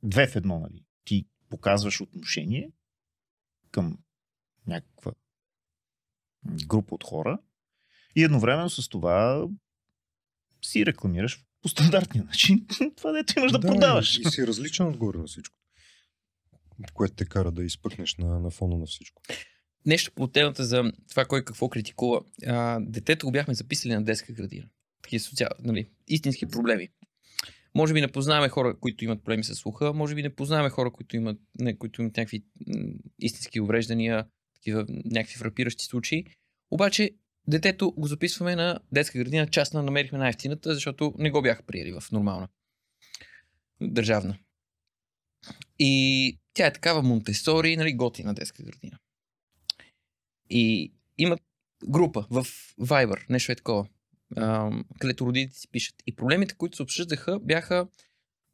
две 0.02 0.26
в 0.26 0.36
едно, 0.36 0.60
нали? 0.60 0.84
Ти 1.04 1.26
показваш 1.50 2.00
отношение 2.00 2.70
към 3.70 3.98
някаква 4.66 5.12
група 6.66 6.94
от 6.94 7.04
хора 7.04 7.38
и 8.16 8.24
едновременно 8.24 8.70
с 8.70 8.88
това 8.88 9.46
си 10.64 10.86
рекламираш 10.86 11.44
по 11.62 11.68
стандартния 11.68 12.24
начин 12.24 12.66
това, 12.96 13.12
дето 13.12 13.38
имаш 13.38 13.52
да, 13.52 13.60
продаваш. 13.60 14.18
И, 14.18 14.20
и 14.20 14.24
си 14.24 14.46
различен 14.46 14.86
отгоре 14.86 15.18
на 15.18 15.24
всичко. 15.24 15.56
Което 16.94 17.14
те 17.14 17.26
кара 17.26 17.52
да 17.52 17.64
изпъкнеш 17.64 18.16
на, 18.16 18.40
на 18.40 18.50
фона 18.50 18.78
на 18.78 18.86
всичко. 18.86 19.22
Нещо 19.86 20.12
по 20.14 20.26
темата 20.26 20.64
за 20.64 20.92
това 21.10 21.24
кой 21.24 21.44
какво 21.44 21.68
критикува. 21.68 22.20
А, 22.46 22.80
детето 22.80 23.26
го 23.26 23.32
бяхме 23.32 23.54
записали 23.54 23.94
на 23.94 24.04
детска 24.04 24.32
градина. 24.32 24.66
Такива 25.02 25.20
социал, 25.20 25.50
нали, 25.60 25.86
истински 26.08 26.46
проблеми. 26.46 26.88
Може 27.74 27.94
би 27.94 28.00
не 28.00 28.12
познаваме 28.12 28.48
хора, 28.48 28.76
които 28.80 29.04
имат 29.04 29.24
проблеми 29.24 29.44
с 29.44 29.54
слуха, 29.54 29.92
може 29.92 30.14
би 30.14 30.22
не 30.22 30.34
познаваме 30.34 30.70
хора, 30.70 30.90
които 30.90 31.16
имат, 31.16 31.38
не, 31.58 31.78
които 31.78 32.02
имат 32.02 32.16
някакви 32.16 32.44
истински 33.18 33.60
увреждания, 33.60 34.26
такива 34.54 34.86
някакви 34.88 35.34
фрапиращи 35.34 35.84
случаи. 35.84 36.26
Обаче 36.70 37.10
детето 37.48 37.92
го 37.92 38.06
записваме 38.06 38.56
на 38.56 38.80
детска 38.92 39.18
градина, 39.18 39.46
частна 39.46 39.82
намерихме 39.82 40.18
най-ефтината, 40.18 40.74
защото 40.74 41.14
не 41.18 41.30
го 41.30 41.42
бяха 41.42 41.62
приели 41.62 41.92
в 41.92 42.12
нормална. 42.12 42.48
Държавна. 43.80 44.38
И 45.78 46.38
тя 46.54 46.66
е 46.66 46.72
такава 46.72 47.02
Монтесори, 47.02 47.76
нали, 47.76 47.92
готина 47.92 48.34
детска 48.34 48.62
градина. 48.62 48.98
И 50.50 50.92
имат 51.18 51.40
група 51.88 52.26
в 52.30 52.44
Viber, 52.80 53.30
нещо 53.30 53.52
е 53.52 53.54
такова, 53.54 53.86
а, 54.36 54.70
където 54.98 55.26
родителите 55.26 55.58
си 55.58 55.68
пишат. 55.68 55.94
И 56.06 56.16
проблемите, 56.16 56.54
които 56.54 56.76
се 56.76 56.82
обсъждаха, 56.82 57.38
бяха, 57.40 57.88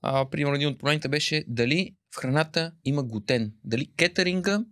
а, 0.02 0.30
примерно 0.30 0.56
един 0.56 0.68
от 0.68 0.78
проблемите 0.78 1.08
беше 1.08 1.44
дали 1.48 1.94
в 2.14 2.16
храната 2.16 2.72
има 2.84 3.02
глутен, 3.02 3.52
дали 3.64 3.92
кетеринга 3.96 4.64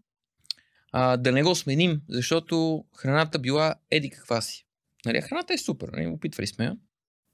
а, 0.92 1.16
да 1.16 1.32
не 1.32 1.42
го 1.42 1.54
сменим, 1.54 2.00
защото 2.08 2.84
храната 2.96 3.38
била 3.38 3.74
еди 3.90 4.10
каква 4.10 4.40
си. 4.40 4.66
Нали, 5.04 5.20
храната 5.20 5.54
е 5.54 5.58
супер, 5.58 5.88
нали, 5.88 6.06
опитвали 6.06 6.46
сме 6.46 6.64
я. 6.64 6.76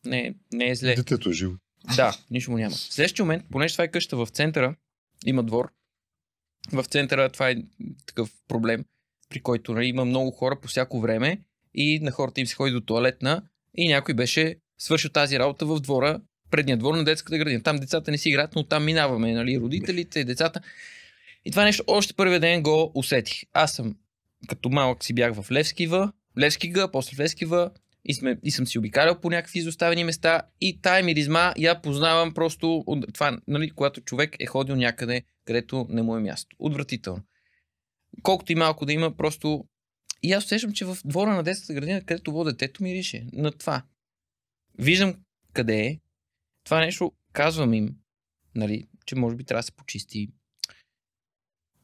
Не, 0.04 0.34
не 0.52 0.70
е 0.70 0.74
зле. 0.74 0.94
Детето 0.94 1.30
е 1.30 1.32
живо. 1.32 1.54
Да, 1.96 2.18
нищо 2.30 2.50
му 2.50 2.58
няма. 2.58 2.74
В 2.74 2.78
следващия 2.78 3.24
момент, 3.24 3.44
понеже 3.50 3.74
това 3.74 3.84
е 3.84 3.90
къща 3.90 4.16
в 4.16 4.28
центъра, 4.30 4.76
има 5.26 5.44
двор. 5.44 5.72
В 6.72 6.84
центъра 6.84 7.28
това 7.28 7.50
е 7.50 7.56
такъв 8.06 8.32
проблем, 8.48 8.84
при 9.28 9.42
който 9.42 9.72
нали, 9.72 9.86
има 9.86 10.04
много 10.04 10.30
хора 10.30 10.60
по 10.62 10.68
всяко 10.68 11.00
време 11.00 11.40
и 11.74 12.00
на 12.00 12.10
хората 12.10 12.40
им 12.40 12.46
се 12.46 12.54
ходи 12.54 12.72
до 12.72 12.80
туалетна 12.80 13.42
и 13.74 13.88
някой 13.88 14.14
беше 14.14 14.56
свършил 14.78 15.10
тази 15.10 15.38
работа 15.38 15.66
в 15.66 15.80
двора, 15.80 16.20
предния 16.50 16.76
двор 16.76 16.94
на 16.94 17.04
детската 17.04 17.38
градина. 17.38 17.62
Там 17.62 17.76
децата 17.76 18.10
не 18.10 18.18
си 18.18 18.28
играят, 18.28 18.54
но 18.54 18.64
там 18.64 18.84
минаваме, 18.84 19.32
нали, 19.32 19.60
родителите, 19.60 20.24
децата. 20.24 20.60
И 21.44 21.50
това 21.50 21.64
нещо 21.64 21.84
още 21.86 22.14
първия 22.14 22.40
ден 22.40 22.62
го 22.62 22.92
усетих. 22.94 23.42
Аз 23.52 23.72
съм 23.72 23.96
като 24.48 24.68
малък 24.68 25.04
си 25.04 25.14
бях 25.14 25.34
в 25.34 25.52
Левскива, 25.52 26.12
Левски 26.38 26.72
Г, 26.72 26.88
после 26.92 27.16
в 27.16 27.20
Левски 27.20 27.44
В 27.44 27.70
и, 28.04 28.14
сме, 28.14 28.38
и 28.42 28.50
съм 28.50 28.66
си 28.66 28.78
обикалял 28.78 29.20
по 29.20 29.30
някакви 29.30 29.58
изоставени 29.58 30.04
места 30.04 30.42
и 30.60 30.80
тая 30.80 31.04
миризма 31.04 31.52
я 31.56 31.82
познавам 31.82 32.34
просто 32.34 32.84
от 32.86 33.14
това, 33.14 33.38
нали, 33.48 33.70
когато 33.70 34.00
човек 34.00 34.36
е 34.40 34.46
ходил 34.46 34.76
някъде, 34.76 35.22
където 35.44 35.86
не 35.88 36.02
му 36.02 36.16
е 36.16 36.20
място. 36.20 36.56
Отвратително. 36.58 37.22
Колкото 38.22 38.52
и 38.52 38.54
малко 38.54 38.86
да 38.86 38.92
има, 38.92 39.16
просто 39.16 39.64
и 40.22 40.32
аз 40.32 40.44
усещам, 40.44 40.72
че 40.72 40.84
в 40.84 40.98
двора 41.04 41.36
на 41.36 41.42
детската 41.42 41.74
градина, 41.74 42.04
където 42.04 42.32
вода 42.32 42.50
детето, 42.50 42.82
мирише 42.82 43.26
на 43.32 43.52
това. 43.52 43.82
Виждам 44.78 45.14
къде 45.52 45.86
е. 45.86 46.00
Това 46.64 46.80
нещо 46.80 47.12
казвам 47.32 47.74
им, 47.74 47.96
нали, 48.54 48.88
че 49.06 49.14
може 49.14 49.36
би 49.36 49.44
трябва 49.44 49.58
да 49.58 49.66
се 49.66 49.72
почисти. 49.72 50.28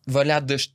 Валя 0.09 0.41
дъжд. 0.41 0.73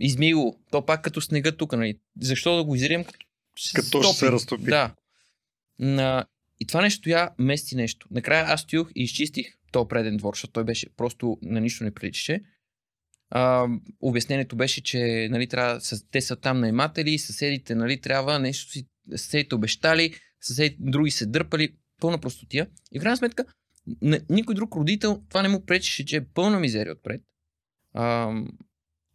Измило. 0.00 0.58
То 0.70 0.86
пак 0.86 1.04
като 1.04 1.20
снега 1.20 1.52
тук, 1.52 1.72
нали. 1.72 1.98
Защо 2.20 2.56
да 2.56 2.64
го 2.64 2.74
изрием 2.74 3.04
като 3.04 3.26
Като 3.74 4.02
ще 4.02 4.14
се 4.14 4.32
разтопи. 4.32 4.64
Да. 4.64 4.94
На... 5.78 6.26
И 6.60 6.66
това 6.66 6.82
нещо 6.82 7.10
я 7.10 7.30
мести 7.38 7.76
нещо. 7.76 8.08
Накрая 8.10 8.44
аз 8.48 8.60
стоях 8.60 8.88
и 8.94 9.02
изчистих 9.02 9.56
то 9.72 9.88
преден 9.88 10.16
двор, 10.16 10.34
защото 10.34 10.52
той 10.52 10.64
беше 10.64 10.90
просто 10.96 11.38
на 11.42 11.60
нищо 11.60 11.84
не 11.84 11.94
приличаше. 11.94 12.40
А, 13.30 13.68
обяснението 14.00 14.56
беше, 14.56 14.82
че 14.82 15.28
нали, 15.30 15.46
трябва, 15.46 15.80
те 16.10 16.20
са 16.20 16.36
там 16.36 16.60
наематели, 16.60 17.18
съседите 17.18 17.74
нали, 17.74 18.00
трябва 18.00 18.38
нещо 18.38 18.70
си, 18.70 18.86
съседите 19.10 19.54
обещали, 19.54 20.14
съседите 20.40 20.76
други 20.80 21.10
се 21.10 21.26
дърпали, 21.26 21.74
пълна 22.00 22.18
простотия. 22.18 22.66
И 22.92 22.98
в 22.98 23.02
крайна 23.02 23.16
сметка, 23.16 23.44
никой 24.30 24.54
друг 24.54 24.76
родител 24.76 25.22
това 25.28 25.42
не 25.42 25.48
му 25.48 25.66
пречеше, 25.66 26.04
че 26.04 26.16
е 26.16 26.24
пълна 26.24 26.60
мизерия 26.60 26.92
отпред. 26.92 27.22
А, 27.94 28.34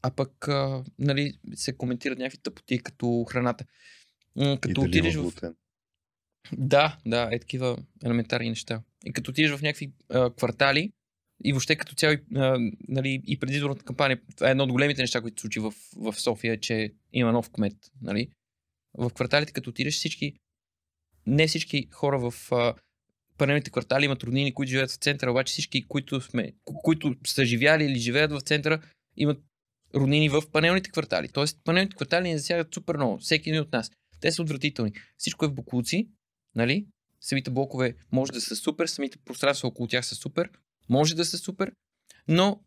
а 0.01 0.11
пък 0.11 0.47
а, 0.47 0.83
нали, 0.99 1.33
се 1.55 1.77
коментират 1.77 2.19
някакви 2.19 2.37
тъпоти, 2.37 2.79
като 2.79 3.25
храната. 3.29 3.65
И 4.35 4.57
Като 4.61 4.81
дали 4.81 4.89
отидеш 4.89 5.15
в 5.15 5.53
да, 6.57 6.97
да, 7.05 7.29
е 7.31 7.39
такива 7.39 7.77
елементарни 8.05 8.49
неща. 8.49 8.81
И 9.05 9.13
като 9.13 9.31
отидеш 9.31 9.51
в 9.51 9.61
някакви 9.61 9.93
а, 10.09 10.33
квартали 10.33 10.91
и 11.43 11.53
въобще 11.53 11.75
като 11.75 11.95
цяло 11.95 12.15
а, 12.35 12.59
нали, 12.87 13.21
и 13.27 13.39
предизборната 13.39 13.85
кампания, 13.85 14.21
това 14.35 14.47
е 14.47 14.51
едно 14.51 14.63
от 14.63 14.71
големите 14.71 15.01
неща, 15.01 15.21
които 15.21 15.39
се 15.39 15.41
случи 15.41 15.59
в, 15.59 15.73
в 15.95 16.13
София, 16.13 16.59
че 16.59 16.93
има 17.13 17.31
нов 17.31 17.49
кмет. 17.49 17.75
Нали? 18.01 18.27
В 18.93 19.09
кварталите, 19.09 19.53
като 19.53 19.69
отидеш 19.69 19.93
всички, 19.93 20.33
не 21.25 21.47
всички 21.47 21.87
хора 21.91 22.31
в 22.31 22.51
панелните 23.37 23.71
квартали 23.71 24.05
имат 24.05 24.23
роднини, 24.23 24.53
които 24.53 24.69
живеят 24.69 24.91
в 24.91 24.95
центъра, 24.95 25.31
обаче 25.31 25.51
всички, 25.51 25.87
които, 25.87 26.21
сме, 26.21 26.53
ко- 26.65 26.81
които 26.81 27.15
са 27.27 27.45
живяли 27.45 27.85
или 27.85 27.99
живеят 27.99 28.31
в 28.31 28.41
центъра, 28.41 28.81
имат 29.17 29.37
роднини 29.95 30.29
в 30.29 30.43
панелните 30.51 30.91
квартали. 30.91 31.27
Тоест, 31.27 31.57
панелните 31.63 31.95
квартали 31.95 32.29
ни 32.29 32.37
засягат 32.37 32.73
супер 32.73 32.95
много. 32.95 33.17
Всеки 33.17 33.49
един 33.49 33.61
от 33.61 33.71
нас. 33.71 33.91
Те 34.21 34.31
са 34.31 34.41
отвратителни. 34.41 34.91
Всичко 35.17 35.45
е 35.45 35.47
в 35.47 35.53
буклуци, 35.53 36.09
нали? 36.55 36.87
Самите 37.21 37.51
блокове 37.51 37.95
може 38.11 38.31
да 38.31 38.41
са 38.41 38.55
супер, 38.55 38.85
самите 38.85 39.17
пространства 39.17 39.67
около 39.67 39.87
тях 39.87 40.05
са 40.05 40.15
супер, 40.15 40.49
може 40.91 41.15
да 41.15 41.25
са 41.25 41.37
супер, 41.37 41.71
но 42.27 42.59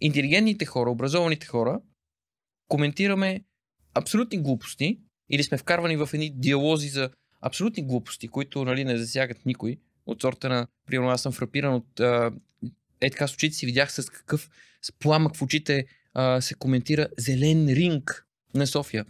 интелигентните 0.00 0.64
хора, 0.64 0.90
образованите 0.90 1.46
хора, 1.46 1.80
коментираме 2.68 3.44
абсолютни 3.94 4.42
глупости 4.42 4.98
или 5.30 5.42
сме 5.42 5.58
вкарвани 5.58 5.96
в 5.96 6.08
едни 6.12 6.30
диалози 6.34 6.88
за 6.88 7.10
абсолютни 7.40 7.86
глупости, 7.86 8.28
които 8.28 8.64
нали, 8.64 8.84
не 8.84 8.98
засягат 8.98 9.46
никой. 9.46 9.76
От 10.06 10.22
сорта 10.22 10.48
на, 10.48 10.66
примерно, 10.86 11.10
аз 11.10 11.22
съм 11.22 11.32
фрапиран 11.32 11.74
от 11.74 12.00
а, 12.00 12.32
е 13.00 13.10
така 13.10 13.28
с 13.28 13.34
очите 13.34 13.54
си 13.54 13.66
видях 13.66 13.92
с 13.92 14.10
какъв 14.10 14.50
с 14.82 14.92
пламък 14.92 15.36
в 15.36 15.42
очите 15.42 15.86
а, 16.14 16.40
се 16.40 16.54
коментира 16.54 17.08
зелен 17.18 17.68
ринг 17.68 18.26
на 18.54 18.66
София. 18.66 19.04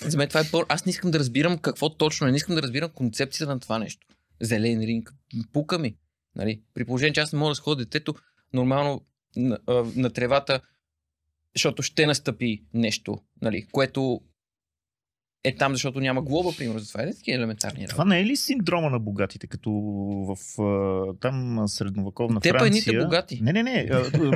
За 0.00 0.18
мен 0.18 0.28
това 0.28 0.40
е 0.40 0.50
пъл... 0.50 0.64
Аз 0.68 0.86
не 0.86 0.90
искам 0.90 1.10
да 1.10 1.18
разбирам 1.18 1.58
какво 1.58 1.94
точно 1.96 2.26
е. 2.26 2.30
Не 2.30 2.36
искам 2.36 2.54
да 2.54 2.62
разбирам 2.62 2.90
концепцията 2.90 3.54
на 3.54 3.60
това 3.60 3.78
нещо. 3.78 4.06
Зелен 4.40 4.80
ринг. 4.80 5.14
Пука 5.52 5.78
ми. 5.78 5.96
Нали? 6.36 6.62
При 6.74 6.84
положение, 6.84 7.12
че 7.12 7.20
аз 7.20 7.32
не 7.32 7.38
мога 7.38 7.50
да 7.50 7.54
сходя 7.54 7.84
детето 7.84 8.14
нормално 8.52 9.00
на, 9.36 9.58
на 9.96 10.10
тревата, 10.10 10.60
защото 11.54 11.82
ще 11.82 12.06
настъпи 12.06 12.64
нещо, 12.74 13.18
нали? 13.42 13.66
което 13.72 14.20
е 15.44 15.56
там, 15.56 15.72
защото 15.72 16.00
няма 16.00 16.22
глоба, 16.22 16.50
примерно. 16.58 16.78
За 16.80 16.88
това 16.88 17.02
е 17.02 17.14
такива 17.14 17.36
елементарни 17.36 17.78
работи. 17.78 17.90
Това 17.90 18.04
не 18.04 18.20
е 18.20 18.24
ли 18.24 18.36
синдрома 18.36 18.90
на 18.90 18.98
богатите, 18.98 19.46
като 19.46 19.70
в 20.28 20.36
там 21.20 21.68
средновековна 21.68 22.40
Те 22.40 22.50
Франция? 22.50 22.68
едните 22.68 22.98
богати. 23.04 23.40
Не, 23.42 23.52
не, 23.52 23.62
не. 23.62 23.90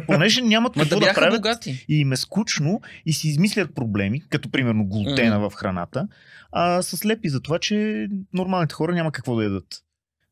Понеже 0.07 0.43
нямат 0.43 0.77
Ма 0.77 0.83
какво 0.83 1.01
да 1.01 1.07
да, 1.07 1.15
правят 1.15 1.41
богати. 1.41 1.85
и 1.89 2.01
им 2.01 2.13
е 2.13 2.17
скучно 2.17 2.81
и 3.07 3.13
си 3.13 3.29
измислят 3.29 3.75
проблеми, 3.75 4.21
като 4.29 4.51
примерно 4.51 4.87
глутена 4.87 5.41
в 5.41 5.53
храната, 5.55 6.09
а 6.53 6.83
са 6.83 6.97
слепи 6.97 7.29
за 7.29 7.41
това, 7.41 7.59
че 7.59 8.09
нормалните 8.33 8.75
хора 8.75 8.95
няма 8.95 9.13
какво 9.13 9.37
да 9.37 9.45
ядат. 9.45 9.83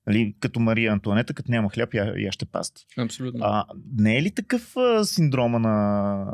Нали, 0.06 0.34
като 0.40 0.60
Мария 0.60 0.92
Антуанета, 0.92 1.34
като 1.34 1.50
няма 1.50 1.70
хляб, 1.70 1.94
я, 1.94 2.14
я 2.18 2.32
ще 2.32 2.46
пасти. 2.46 2.86
Абсолютно. 2.98 3.40
А, 3.42 3.64
не 3.96 4.16
е 4.16 4.22
ли 4.22 4.30
такъв 4.30 4.76
а, 4.76 5.04
синдрома 5.04 5.58
на, 5.58 5.74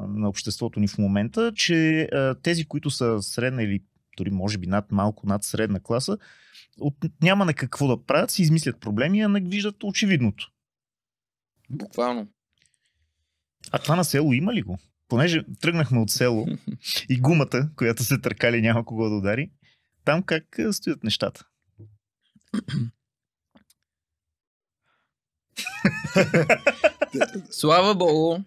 на 0.09 0.29
обществото 0.29 0.81
ни 0.81 0.89
в 0.89 0.99
момента, 0.99 1.53
че 1.55 2.09
а, 2.13 2.35
тези, 2.35 2.65
които 2.65 2.91
са 2.91 3.23
средна 3.23 3.63
или 3.63 3.83
дори 4.17 4.31
може 4.31 4.59
би 4.59 4.67
над 4.67 4.93
малко 4.93 5.27
над 5.27 5.45
средна 5.45 5.81
класа, 5.81 6.19
от, 6.81 6.95
няма 7.23 7.45
на 7.45 7.55
какво 7.55 7.89
да 7.89 8.05
правят, 8.05 8.31
си 8.31 8.43
измислят 8.43 8.81
проблеми, 8.81 9.21
а 9.21 9.29
не 9.29 9.41
виждат 9.41 9.85
очевидното. 9.85 10.51
Буквално. 11.71 12.29
А 13.71 13.79
това 13.79 13.97
на 13.97 14.05
село 14.05 14.33
има 14.33 14.55
ли 14.55 14.63
го? 14.63 14.79
Понеже 15.09 15.43
тръгнахме 15.61 16.01
от 16.01 16.11
село 16.11 16.47
и 17.09 17.21
гумата, 17.21 17.71
която 17.77 18.05
се 18.05 18.19
търкали 18.19 18.63
няма 18.63 18.85
кого 18.85 19.09
да 19.09 19.15
удари, 19.15 19.51
там 20.05 20.23
как 20.23 20.61
стоят 20.73 21.05
нещата? 21.05 21.47
Слава 27.51 27.95
Богу. 27.95 28.43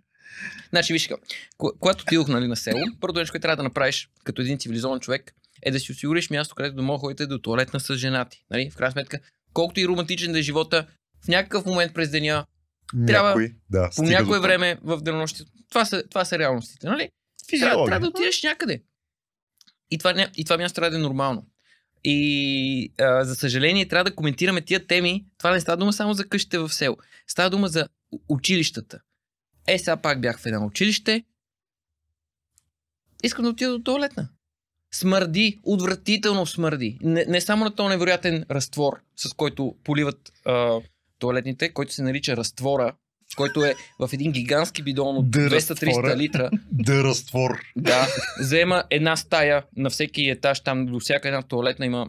Значи, 0.70 0.94
виж 0.94 1.10
когато 1.58 2.04
отидох 2.04 2.28
нали, 2.28 2.48
на 2.48 2.56
село, 2.56 2.80
първото 3.02 3.20
нещо, 3.20 3.34
което 3.34 3.42
трябва 3.42 3.56
да 3.56 3.64
направиш 3.64 4.10
като 4.24 4.42
един 4.42 4.60
цивилизован 4.60 5.00
човек, 5.00 5.34
е 5.62 5.72
да 5.72 5.80
си 5.80 5.92
осигуриш 5.92 6.30
място, 6.30 6.56
където 6.56 6.76
да 6.76 6.82
мога 6.82 7.00
ходите 7.00 7.28
до 7.28 7.40
туалетна 7.40 7.80
с 7.80 7.96
жена 7.96 8.26
ти. 8.26 8.46
Нали? 8.52 8.70
В 8.70 8.76
крайна 8.76 8.92
сметка, 8.92 9.20
колкото 9.54 9.80
и 9.80 9.88
романтичен 9.88 10.32
да 10.32 10.40
е 10.40 10.42
живота, 10.42 10.88
в 11.26 11.28
някакъв 11.28 11.66
момент 11.66 11.94
през 11.94 12.10
деня, 12.10 12.46
Трябва 13.08 13.30
Някой, 13.30 13.56
да, 13.70 13.90
по 13.96 14.04
някое 14.04 14.40
време 14.40 14.78
в 14.84 15.02
денонощието. 15.02 15.52
Това 15.70 15.86
са, 15.86 16.04
това 16.10 16.26
са 16.26 16.40
реалностите, 16.40 16.88
нали? 16.88 17.10
Трябва, 17.60 17.86
трябва 17.86 18.00
да 18.00 18.08
отидеш 18.08 18.44
някъде. 18.44 18.84
И 19.92 19.98
това, 19.98 20.28
и 20.38 20.46
това 20.46 20.58
място 20.58 20.76
трябва 20.76 20.92
да 20.92 20.98
е 20.98 21.00
нормално. 21.00 21.46
И 22.08 22.92
а, 23.00 23.24
за 23.24 23.36
съжаление 23.36 23.88
трябва 23.88 24.04
да 24.04 24.16
коментираме 24.16 24.62
тия 24.62 24.88
теми. 24.88 25.26
Това 25.38 25.52
не 25.52 25.60
става 25.60 25.78
дума 25.78 25.94
само 25.94 26.14
за 26.14 26.28
къщите 26.28 26.58
в 26.58 26.70
село. 26.70 26.98
Става 27.28 27.50
дума 27.50 27.68
за 27.68 27.88
училищата. 28.30 29.00
Е, 29.68 29.80
сега 29.80 29.98
пак 29.98 30.22
бях 30.22 30.40
в 30.40 30.46
едно 30.46 30.66
училище. 30.66 31.24
Искам 33.24 33.44
да 33.44 33.50
отида 33.50 33.72
до 33.72 33.84
туалетна. 33.84 34.30
Смърди, 34.94 35.60
отвратително 35.64 36.46
смърди. 36.46 36.98
Не, 37.02 37.26
не 37.28 37.42
само 37.42 37.66
на 37.66 37.76
този 37.76 37.90
невероятен 37.90 38.46
разтвор, 38.52 39.02
с 39.16 39.34
който 39.34 39.76
поливат 39.84 40.32
а, 40.46 40.80
туалетните, 41.20 41.74
който 41.74 41.94
се 41.94 42.04
нарича 42.04 42.38
разтвора, 42.38 42.96
който 43.36 43.64
е 43.66 43.76
в 44.00 44.10
един 44.14 44.32
гигантски 44.32 44.84
бидон 44.84 45.18
от 45.18 45.32
Да, 45.32 45.40
200-300 45.40 45.88
разтвора. 45.88 46.16
литра. 46.18 46.50
Разтвор. 46.88 47.60
Да, 47.76 48.08
взема 48.40 48.84
една 48.90 49.16
стая 49.16 49.64
на 49.76 49.90
всеки 49.90 50.30
етаж, 50.30 50.60
там 50.60 50.86
до 50.86 51.00
всяка 51.00 51.28
една 51.28 51.42
туалетна 51.42 51.86
има 51.86 52.08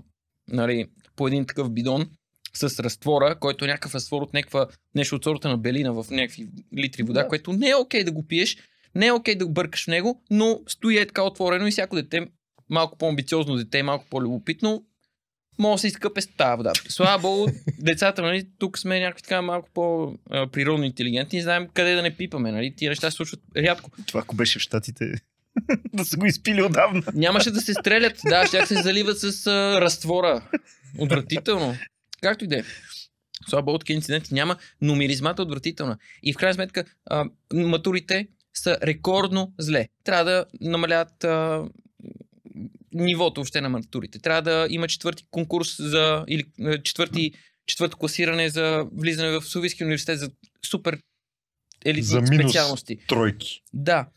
нали, 0.49 0.87
по 1.17 1.29
един 1.29 1.47
такъв 1.47 1.71
бидон 1.71 2.11
с 2.55 2.83
разтвора, 2.83 3.37
който 3.41 3.65
е 3.65 3.69
някакъв 3.69 3.95
разтвор 3.95 4.23
от 4.23 4.35
някаква 4.35 4.67
нещо 4.95 5.17
от 5.17 5.25
сорта 5.25 5.49
на 5.49 5.59
белина 5.59 5.93
в 5.93 6.07
някакви 6.11 6.47
литри 6.79 7.03
вода, 7.03 7.23
Да. 7.23 7.29
което 7.29 7.53
не 7.53 7.69
е 7.69 7.75
окей 7.77 8.05
да 8.05 8.13
го 8.13 8.27
пиеш, 8.27 8.57
не 8.95 9.07
е 9.07 9.13
окей 9.13 9.35
да 9.35 9.47
го 9.47 9.53
бъркаш 9.53 9.85
в 9.85 9.89
него, 9.89 10.23
но 10.31 10.61
стои 10.69 10.99
е 10.99 11.07
така 11.07 11.23
отворено 11.23 11.67
и 11.67 11.71
всяко 11.71 11.97
дете, 11.97 12.27
малко 12.71 12.99
по-амбициозно 12.99 13.57
дете, 13.57 13.83
малко 13.83 14.05
по-любопитно, 14.11 14.85
може 15.59 15.83
да 15.83 15.91
се 15.91 16.21
с 16.21 16.27
тази 16.27 16.57
вода. 16.57 16.73
Слава 16.89 17.19
богу, 17.19 17.47
децата, 17.79 18.23
нали, 18.23 18.47
тук 18.59 18.79
сме 18.79 19.01
някакви 19.01 19.23
така 19.23 19.43
малко 19.43 19.69
по-природно 19.75 20.85
интелигентни 20.85 21.39
и 21.39 21.43
знаем 21.43 21.69
къде 21.75 21.95
да 21.95 22.03
не 22.03 22.17
пипаме. 22.17 22.53
Нали? 22.53 22.75
Тия 22.77 22.89
неща 22.89 23.11
се 23.11 23.17
случват 23.17 23.41
рядко. 23.57 23.91
Това 24.07 24.21
ако 24.21 24.37
беше 24.37 24.59
в 24.59 24.63
Штатите, 24.63 25.13
да 25.95 26.05
са 26.05 26.17
го 26.17 26.27
изпили 26.27 26.63
отдавна. 26.63 27.03
Нямаше 27.15 27.51
да 27.51 27.61
се 27.61 27.75
стрелят. 27.75 28.21
Да, 28.29 28.47
ще 28.47 28.67
се 28.67 28.83
заливат 28.83 29.19
с 29.19 29.47
а, 29.47 29.81
разтвора. 29.81 30.49
Отвратително. 30.99 31.77
Както 32.23 32.45
и 32.45 32.49
да 32.49 32.59
е. 32.59 32.63
богу, 33.63 33.79
такива 33.79 33.97
инциденти 33.97 34.35
няма, 34.35 34.57
но 34.81 34.95
миризмата 34.95 35.43
е 35.43 35.45
отвратителна. 35.45 35.99
И 36.23 36.33
в 36.33 36.37
крайна 36.37 36.55
сметка, 36.55 36.85
а, 37.07 37.25
матурите 37.55 38.29
са 38.55 38.79
рекордно 38.83 39.53
зле. 39.59 39.89
Трябва 40.05 40.25
да 40.25 40.45
намалят 40.61 41.25
а, 41.25 41.65
нивото 42.97 43.41
въобще 43.41 43.61
на 43.61 43.69
матурите. 43.69 44.19
Трябва 44.19 44.43
да 44.43 44.67
има 44.71 44.89
четвърти 44.89 45.25
конкурс 45.31 45.77
за, 45.79 46.25
или 46.29 46.45
а, 46.61 46.83
четвърти, 46.83 47.33
четвърто 47.67 47.97
класиране 47.97 48.49
за 48.51 48.87
влизане 48.93 49.31
в 49.31 49.43
Софийски 49.43 49.85
университет 49.85 50.19
за 50.19 50.31
супер 50.67 50.99
елитни 51.85 52.03
За 52.03 52.21
минус 52.21 52.53
специалности. 52.53 52.99
тройки. 53.09 53.63
Да. 53.75 54.09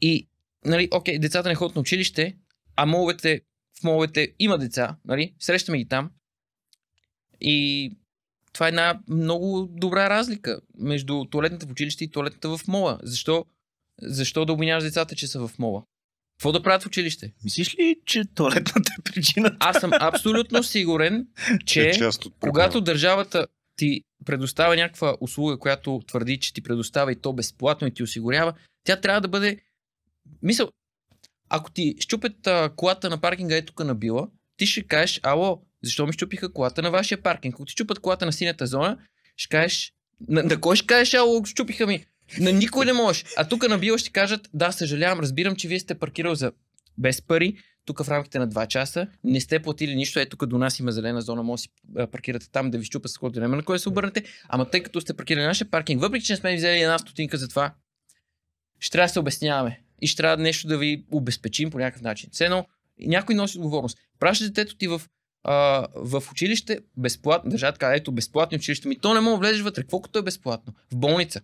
И, 0.00 0.28
нали, 0.64 0.88
окей, 0.92 1.18
децата 1.18 1.48
не 1.48 1.54
ходят 1.54 1.76
на 1.76 1.80
училище, 1.80 2.36
а 2.76 2.86
моловете, 2.86 3.40
в 3.80 3.84
моловете 3.84 4.32
има 4.38 4.58
деца, 4.58 4.96
нали, 5.04 5.34
срещаме 5.40 5.78
ги 5.78 5.88
там. 5.88 6.10
И 7.40 7.90
това 8.52 8.66
е 8.66 8.68
една 8.68 9.00
много 9.08 9.68
добра 9.70 10.10
разлика 10.10 10.60
между 10.78 11.24
туалетната 11.24 11.66
в 11.66 11.70
училище 11.70 12.04
и 12.04 12.10
туалетната 12.10 12.56
в 12.56 12.68
мола. 12.68 12.98
Защо, 13.02 13.44
защо 14.02 14.44
да 14.44 14.52
обвиняваш 14.52 14.84
децата, 14.84 15.16
че 15.16 15.26
са 15.26 15.48
в 15.48 15.58
мола? 15.58 15.84
Какво 16.42 16.52
да 16.52 16.62
правят 16.62 16.82
в 16.82 16.86
училище? 16.86 17.32
Мислиш 17.44 17.74
ли, 17.74 17.96
че 18.06 18.24
туалетната 18.34 18.92
е 18.98 19.02
причина? 19.02 19.56
Аз 19.60 19.80
съм 19.80 19.90
абсолютно 20.00 20.62
сигурен, 20.62 21.26
че 21.66 21.88
е 21.88 21.92
когато 22.40 22.80
държавата 22.80 23.46
ти 23.76 24.04
предоставя 24.24 24.76
някаква 24.76 25.16
услуга, 25.20 25.58
която 25.58 26.02
твърди, 26.08 26.40
че 26.40 26.52
ти 26.52 26.62
предоставя 26.62 27.12
и 27.12 27.20
то 27.20 27.32
безплатно 27.32 27.86
и 27.86 27.94
ти 27.94 28.02
осигурява, 28.02 28.54
тя 28.84 28.96
трябва 28.96 29.20
да 29.20 29.28
бъде... 29.28 29.58
Мисъл, 30.42 30.68
ако 31.48 31.70
ти 31.70 31.96
щупят 32.00 32.46
а, 32.46 32.70
колата 32.76 33.10
на 33.10 33.20
паркинга 33.20 33.56
е 33.56 33.64
тук 33.64 33.84
на 33.84 33.94
Била, 33.94 34.28
ти 34.56 34.66
ще 34.66 34.82
кажеш, 34.82 35.20
ало, 35.22 35.62
защо 35.82 36.06
ми 36.06 36.12
щупиха 36.12 36.52
колата 36.52 36.82
на 36.82 36.90
вашия 36.90 37.22
паркинг? 37.22 37.54
Ако 37.54 37.64
ти 37.64 37.72
щупат 37.72 37.98
колата 37.98 38.26
на 38.26 38.32
синята 38.32 38.66
зона, 38.66 38.98
ще 39.36 39.48
кажеш, 39.48 39.92
на, 40.28 40.42
на 40.42 40.60
кой 40.60 40.76
ще 40.76 40.86
кажеш, 40.86 41.14
ало, 41.14 41.44
щупиха 41.44 41.86
ми? 41.86 42.06
На 42.40 42.52
никой 42.52 42.86
не 42.86 42.92
можеш. 42.92 43.24
А 43.36 43.48
тук 43.48 43.68
на 43.68 43.78
Била 43.78 43.98
ще 43.98 44.10
кажат, 44.10 44.48
да, 44.54 44.72
съжалявам, 44.72 45.20
разбирам, 45.20 45.56
че 45.56 45.68
вие 45.68 45.80
сте 45.80 45.94
паркирал 45.94 46.34
за 46.34 46.52
без 46.98 47.22
пари, 47.22 47.56
тук 47.84 48.04
в 48.04 48.08
рамките 48.08 48.38
на 48.38 48.48
2 48.48 48.66
часа, 48.66 49.06
не 49.24 49.40
сте 49.40 49.62
платили 49.62 49.94
нищо, 49.94 50.18
е 50.18 50.26
тук 50.26 50.46
до 50.46 50.58
нас 50.58 50.78
има 50.78 50.92
зелена 50.92 51.22
зона, 51.22 51.42
може 51.42 51.60
да 51.60 51.62
си 51.62 51.68
паркирате 52.12 52.50
там, 52.50 52.70
да 52.70 52.78
ви 52.78 52.84
щупа 52.84 53.08
с 53.08 53.18
който 53.18 53.40
няма 53.40 53.56
на 53.56 53.62
да 53.62 53.78
се 53.78 53.88
обърнете, 53.88 54.24
ама 54.48 54.70
тъй 54.70 54.82
като 54.82 55.00
сте 55.00 55.14
паркирали 55.14 55.42
на 55.42 55.48
нашия 55.48 55.70
паркинг, 55.70 56.00
въпреки 56.00 56.24
че 56.24 56.32
не 56.32 56.36
сме 56.36 56.56
взели 56.56 56.80
една 56.80 56.98
стотинка 56.98 57.36
за 57.36 57.48
това, 57.48 57.74
ще 58.80 58.92
трябва 58.92 59.06
да 59.06 59.12
се 59.12 59.20
обясняваме 59.20 59.80
и 60.00 60.06
ще 60.06 60.16
трябва 60.16 60.42
нещо 60.42 60.68
да 60.68 60.78
ви 60.78 61.04
обезпечим 61.10 61.70
по 61.70 61.78
някакъв 61.78 62.02
начин. 62.02 62.30
Едно, 62.40 62.66
някой 63.00 63.34
носи 63.34 63.58
отговорност. 63.58 63.98
Праща 64.18 64.44
детето 64.44 64.76
ти 64.76 64.88
в, 64.88 65.02
в 65.94 66.22
училище 66.30 66.80
безплатно, 66.96 67.50
държат 67.50 67.74
така, 67.74 67.94
ето 67.94 68.12
безплатни 68.12 68.56
училища, 68.56 68.88
ми 68.88 68.98
то 68.98 69.14
не 69.14 69.20
мога 69.20 69.38
влезеш 69.38 69.60
вътре, 69.60 69.84
като 70.02 70.18
е 70.18 70.22
безплатно? 70.22 70.74
В 70.92 70.96
болница. 70.96 71.40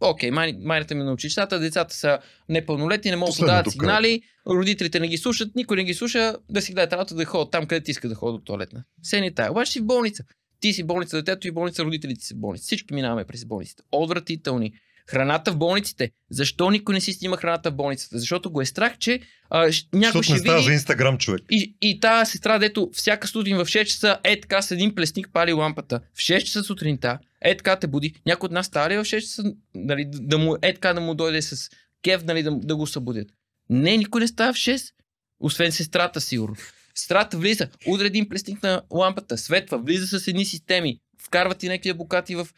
Окей, 0.00 0.30
май, 0.30 0.56
майната 0.62 0.94
ми 0.94 1.04
на 1.04 1.12
училищата, 1.12 1.58
децата 1.58 1.94
са 1.94 2.18
непълнолетни, 2.48 3.10
не 3.10 3.16
могат 3.16 3.34
да 3.34 3.40
подават 3.40 3.70
сигнали, 3.70 4.22
родителите 4.46 5.00
не 5.00 5.08
ги 5.08 5.18
слушат, 5.18 5.54
никой 5.54 5.76
не 5.76 5.84
ги 5.84 5.94
слуша, 5.94 6.36
да 6.50 6.62
си 6.62 6.72
гледат 6.72 6.92
работа 6.92 7.14
да 7.14 7.24
ходят 7.24 7.50
там, 7.50 7.66
където 7.66 7.90
иска 7.90 8.08
да 8.08 8.14
ходят 8.14 8.40
до 8.40 8.44
туалетна. 8.44 8.84
Все 9.02 9.20
не 9.20 9.34
тая. 9.34 9.50
Обаче 9.50 9.72
си 9.72 9.80
в 9.80 9.86
болница. 9.86 10.24
Ти 10.60 10.72
си 10.72 10.82
болница, 10.82 11.16
детето 11.16 11.48
и 11.48 11.50
болница, 11.50 11.84
родителите 11.84 12.24
си 12.24 12.34
в 12.34 12.38
болница. 12.38 12.62
Всички 12.62 12.94
минаваме 12.94 13.24
през 13.24 13.44
болниците. 13.44 13.82
Отвратителни. 13.92 14.72
Храната 15.06 15.52
в 15.52 15.56
болниците. 15.56 16.10
Защо 16.30 16.70
никой 16.70 16.94
не 16.94 17.00
си 17.00 17.12
снима 17.12 17.36
храната 17.36 17.70
в 17.70 17.74
болницата? 17.74 18.18
Защото 18.18 18.50
го 18.50 18.60
е 18.60 18.66
страх, 18.66 18.98
че 18.98 19.20
а, 19.50 19.58
някой 19.58 19.72
Защото 20.00 20.22
ще 20.22 20.32
не 20.32 20.38
става 20.38 20.58
види... 20.58 20.66
за 20.66 20.72
Инстаграм 20.72 21.18
човек. 21.18 21.42
И, 21.50 21.76
и 21.80 22.00
тази 22.00 22.30
сестра, 22.30 22.58
дето 22.58 22.90
всяка 22.92 23.28
сутрин 23.28 23.56
в 23.56 23.64
6 23.64 23.84
часа 23.84 24.18
е 24.24 24.40
така 24.40 24.62
с 24.62 24.70
един 24.70 24.94
плесник 24.94 25.28
пали 25.32 25.52
лампата. 25.52 26.00
В 26.14 26.18
6 26.18 26.44
часа 26.44 26.64
сутринта 26.64 27.18
е 27.42 27.56
така 27.56 27.76
те 27.76 27.86
буди. 27.86 28.14
Някой 28.26 28.46
от 28.46 28.52
нас 28.52 28.66
става 28.66 28.90
ли 28.90 28.96
в 28.96 29.04
6 29.04 29.20
часа 29.20 29.54
нали, 29.74 30.04
да- 30.08 30.38
му, 30.38 30.56
е 30.62 30.74
така 30.74 30.92
да 30.92 31.00
му 31.00 31.14
дойде 31.14 31.42
с 31.42 31.70
кев, 32.04 32.24
нали, 32.24 32.42
да, 32.42 32.50
да 32.50 32.76
го 32.76 32.86
събудят? 32.86 33.28
Не, 33.70 33.96
никой 33.96 34.20
не 34.20 34.28
става 34.28 34.52
в 34.52 34.56
6. 34.56 34.92
Освен 35.40 35.72
сестрата, 35.72 36.20
сигурно. 36.20 36.56
Сестрата 36.94 37.38
влиза, 37.38 37.68
удря 37.86 38.06
един 38.06 38.28
плесник 38.28 38.62
на 38.62 38.82
лампата, 38.90 39.38
светва, 39.38 39.78
влиза 39.78 40.18
с 40.18 40.28
едни 40.28 40.44
системи, 40.44 40.98
вкарва 41.22 41.54
ти 41.54 41.68
някакви 41.68 41.92
букати 41.92 42.36
в 42.36 42.48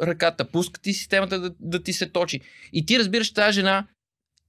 ръката, 0.00 0.50
пуска 0.50 0.80
ти 0.80 0.92
системата 0.92 1.40
да, 1.40 1.54
да 1.60 1.82
ти 1.82 1.92
се 1.92 2.10
точи. 2.10 2.40
И 2.72 2.86
ти 2.86 2.98
разбираш, 2.98 3.32
тази 3.32 3.54
жена 3.54 3.86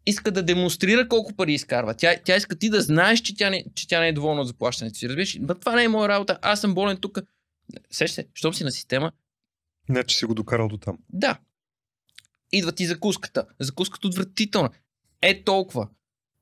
иска 0.06 0.32
да 0.32 0.44
демонстрира 0.44 1.08
колко 1.08 1.34
пари 1.34 1.54
изкарва. 1.54 1.94
Тя, 1.94 2.16
тя 2.26 2.36
иска 2.36 2.56
ти 2.56 2.70
да 2.70 2.82
знаеш, 2.82 3.22
че 3.22 3.36
тя 3.36 3.50
не, 3.50 3.66
че 3.76 3.88
тя 3.88 4.00
не 4.00 4.08
е 4.08 4.14
доволна 4.14 4.42
от 4.42 4.48
заплащането 4.48 4.98
си. 4.98 5.10
Разбираш? 5.10 5.38
Ма 5.42 5.56
това 5.56 5.76
не 5.76 5.84
е 5.84 5.88
моя 5.88 6.10
работа. 6.10 6.40
Аз 6.42 6.62
съм 6.62 6.74
болен 6.74 6.98
тук. 6.98 7.20
Сеш 7.92 8.12
се, 8.12 8.28
щом 8.34 8.54
си 8.54 8.64
на 8.64 8.72
система, 8.72 9.12
Не, 9.90 10.04
че 10.04 10.18
си 10.18 10.26
го 10.26 10.34
докарал 10.34 10.68
до 10.68 10.78
там. 10.78 10.98
да. 11.10 11.38
Идва 12.52 12.72
ти 12.72 12.86
закуската. 12.86 13.46
Закуската 13.60 14.08
отвратителна. 14.08 14.70
Е 15.22 15.44
толкова. 15.44 15.88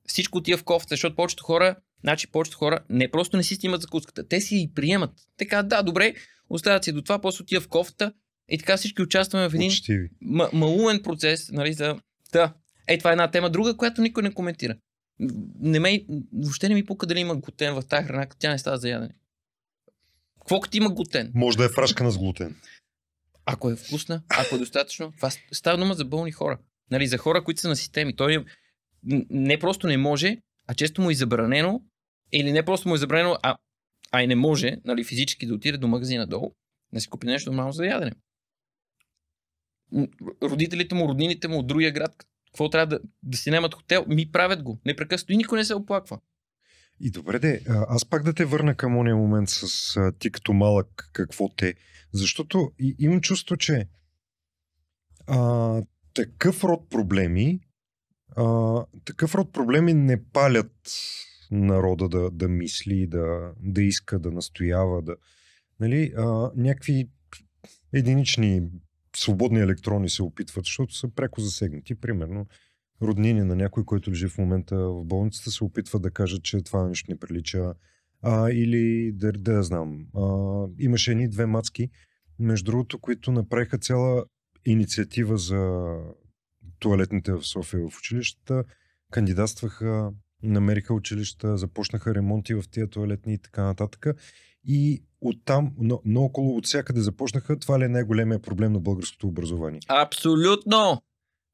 Всичко 0.06 0.38
отива 0.38 0.58
в 0.58 0.64
кофта, 0.64 0.86
защото 0.90 1.16
повечето 1.16 1.44
хора, 1.44 1.76
значи 2.00 2.26
повечето 2.26 2.58
хора 2.58 2.80
не 2.90 3.10
просто 3.10 3.36
не 3.36 3.42
си 3.42 3.54
снимат 3.54 3.82
закуската, 3.82 4.28
те 4.28 4.40
си 4.40 4.56
и 4.56 4.74
приемат. 4.74 5.10
Така, 5.36 5.62
да, 5.62 5.82
добре, 5.82 6.14
оставят 6.50 6.84
си 6.84 6.92
до 6.92 7.02
това, 7.02 7.20
после 7.20 7.42
отива 7.42 7.60
в 7.60 7.68
кофта 7.68 8.12
и 8.48 8.58
така 8.58 8.76
всички 8.76 9.02
участваме 9.02 9.48
в 9.48 9.54
един 9.54 9.70
Учтиви. 9.70 10.08
м- 10.20 10.50
малумен 10.52 11.02
процес, 11.02 11.50
нали, 11.50 11.72
за... 11.72 11.96
Да. 12.32 12.54
Е, 12.86 12.98
това 12.98 13.10
е 13.10 13.12
една 13.12 13.30
тема. 13.30 13.50
Друга, 13.50 13.76
която 13.76 14.02
никой 14.02 14.22
не 14.22 14.34
коментира. 14.34 14.76
Не 15.60 15.80
ме, 15.80 16.04
въобще 16.32 16.68
не 16.68 16.74
ми 16.74 16.86
пука 16.86 17.06
дали 17.06 17.20
има 17.20 17.36
глутен 17.36 17.74
в 17.74 17.82
тази 17.82 18.06
храна, 18.06 18.26
като 18.26 18.40
тя 18.40 18.50
не 18.50 18.58
става 18.58 18.76
за 18.78 18.88
ядене. 18.88 19.14
Какво 20.40 20.60
като 20.60 20.76
има 20.76 20.90
глутен? 20.90 21.32
Може 21.34 21.56
да 21.58 21.64
е 21.64 21.68
фрашка 21.68 22.04
на 22.04 22.10
с 22.10 22.18
глутен. 22.18 22.56
Ако 23.46 23.70
е 23.70 23.76
вкусна, 23.76 24.22
ако 24.28 24.54
е 24.54 24.58
достатъчно, 24.58 25.12
това 25.12 25.30
става 25.52 25.78
дума 25.78 25.94
за 25.94 26.04
болни 26.04 26.32
хора. 26.32 26.58
Нали, 26.90 27.06
за 27.06 27.18
хора, 27.18 27.44
които 27.44 27.60
са 27.60 27.68
на 27.68 27.76
системи. 27.76 28.16
Той 28.16 28.34
е- 28.34 28.38
н- 28.38 29.24
не 29.30 29.58
просто 29.58 29.86
не 29.86 29.96
може, 29.96 30.38
а 30.66 30.74
често 30.74 31.02
му 31.02 31.10
е 31.10 31.14
забранено, 31.14 31.82
или 32.32 32.52
не 32.52 32.64
просто 32.64 32.88
му 32.88 32.94
е 32.94 32.98
забранено, 32.98 33.36
а, 33.42 33.56
а 34.12 34.22
и 34.22 34.26
не 34.26 34.34
може, 34.36 34.76
нали, 34.84 35.04
физически 35.04 35.46
да 35.46 35.54
отиде 35.54 35.78
до 35.78 35.88
магазина 35.88 36.26
долу, 36.26 36.52
да 36.92 37.00
си 37.00 37.08
купи 37.08 37.26
нещо 37.26 37.50
нормално 37.50 37.72
за 37.72 37.86
ядене. 37.86 38.12
Родителите 40.42 40.94
му, 40.94 41.08
роднините 41.08 41.48
му 41.48 41.58
от 41.58 41.66
другия 41.66 41.92
град, 41.92 42.26
какво 42.46 42.70
трябва 42.70 42.86
да, 42.86 43.00
да 43.22 43.38
си 43.38 43.50
немат 43.50 43.74
хотел, 43.74 44.04
ми 44.08 44.32
правят 44.32 44.62
го. 44.62 44.80
Непрекъснато 44.86 45.32
и 45.32 45.36
никой 45.36 45.58
не 45.58 45.64
се 45.64 45.74
оплаква. 45.74 46.18
И 47.00 47.10
добре 47.10 47.38
де, 47.38 47.60
аз 47.68 48.04
пак 48.04 48.22
да 48.22 48.32
те 48.32 48.44
върна 48.44 48.74
към 48.74 48.96
ония 48.96 49.16
момент 49.16 49.48
с 49.48 49.96
а, 49.96 50.12
ти 50.12 50.30
като 50.30 50.52
малък, 50.52 51.10
какво 51.12 51.48
те. 51.48 51.74
Защото 52.12 52.72
и, 52.78 52.96
имам 52.98 53.20
чувство, 53.20 53.56
че 53.56 53.88
а, 55.26 55.82
такъв 56.14 56.64
род 56.64 56.90
проблеми 56.90 57.60
а, 58.36 58.84
такъв 59.04 59.34
род 59.34 59.52
проблеми 59.52 59.94
не 59.94 60.24
палят 60.24 60.72
народа 61.50 62.08
да, 62.08 62.30
да 62.30 62.48
мисли, 62.48 63.06
да, 63.06 63.52
да 63.60 63.82
иска, 63.82 64.18
да 64.18 64.30
настоява, 64.30 65.02
да... 65.02 65.16
Нали, 65.80 66.12
а, 66.16 66.50
някакви 66.56 67.08
единични 67.92 68.62
свободни 69.16 69.60
електрони 69.60 70.08
се 70.08 70.22
опитват, 70.22 70.64
защото 70.64 70.94
са 70.94 71.08
пряко 71.08 71.40
засегнати. 71.40 71.94
Примерно, 71.94 72.46
роднини 73.02 73.42
на 73.42 73.56
някой, 73.56 73.84
който 73.84 74.10
лежи 74.10 74.28
в 74.28 74.38
момента 74.38 74.76
в 74.76 75.04
болницата, 75.04 75.50
се 75.50 75.64
опитват 75.64 76.02
да 76.02 76.10
кажат, 76.10 76.42
че 76.42 76.62
това 76.62 76.88
нещо 76.88 77.10
не 77.10 77.18
прилича. 77.18 77.74
А, 78.22 78.50
или 78.50 79.12
да, 79.12 79.32
да 79.32 79.62
знам. 79.62 80.06
А, 80.16 80.66
имаше 80.78 81.10
едни 81.10 81.28
две 81.28 81.46
мацки, 81.46 81.90
между 82.38 82.64
другото, 82.64 82.98
които 82.98 83.32
направиха 83.32 83.78
цяла 83.78 84.24
инициатива 84.64 85.38
за 85.38 85.94
туалетните 86.78 87.32
в 87.32 87.42
София 87.42 87.88
в 87.90 87.98
училищата, 87.98 88.64
кандидатстваха, 89.10 90.10
намериха 90.44 90.94
училища, 90.94 91.56
започнаха 91.56 92.14
ремонти 92.14 92.54
в 92.54 92.64
тия 92.70 92.86
туалетни 92.86 93.34
и 93.34 93.38
така 93.38 93.62
нататък. 93.62 94.06
И 94.66 95.02
оттам, 95.20 95.72
но, 95.78 96.00
но 96.04 96.22
около 96.22 96.56
от 96.56 96.66
всякъде 96.66 97.00
започнаха, 97.00 97.58
това 97.58 97.78
ли 97.78 97.84
е 97.84 97.88
най-големия 97.88 98.38
проблем 98.38 98.72
на 98.72 98.80
българското 98.80 99.28
образование? 99.28 99.80
Абсолютно! 99.88 101.02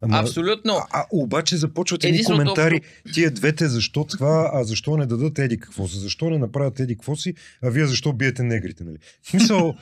Ама, 0.03 0.19
Абсолютно! 0.19 0.73
а, 0.73 0.87
а, 0.93 1.07
обаче 1.13 1.57
започват 1.57 2.05
едни 2.05 2.25
коментари, 2.25 2.81
тия 3.15 3.31
двете 3.31 3.69
защо 3.69 4.05
това, 4.05 4.51
а 4.55 4.65
защо 4.65 4.97
не 4.97 5.07
дадат 5.07 5.39
еди 5.39 5.59
какво 5.59 5.89
си, 5.89 5.99
защо 5.99 6.31
не 6.31 6.39
направят 6.39 6.81
еди 6.81 6.95
какво 6.95 7.17
си, 7.17 7.35
а 7.63 7.71
вие 7.71 7.87
защо 7.87 8.13
биете 8.13 8.43
негрите, 8.43 8.85
нали? 8.85 8.97
В 9.23 9.31
смисъл, 9.31 9.75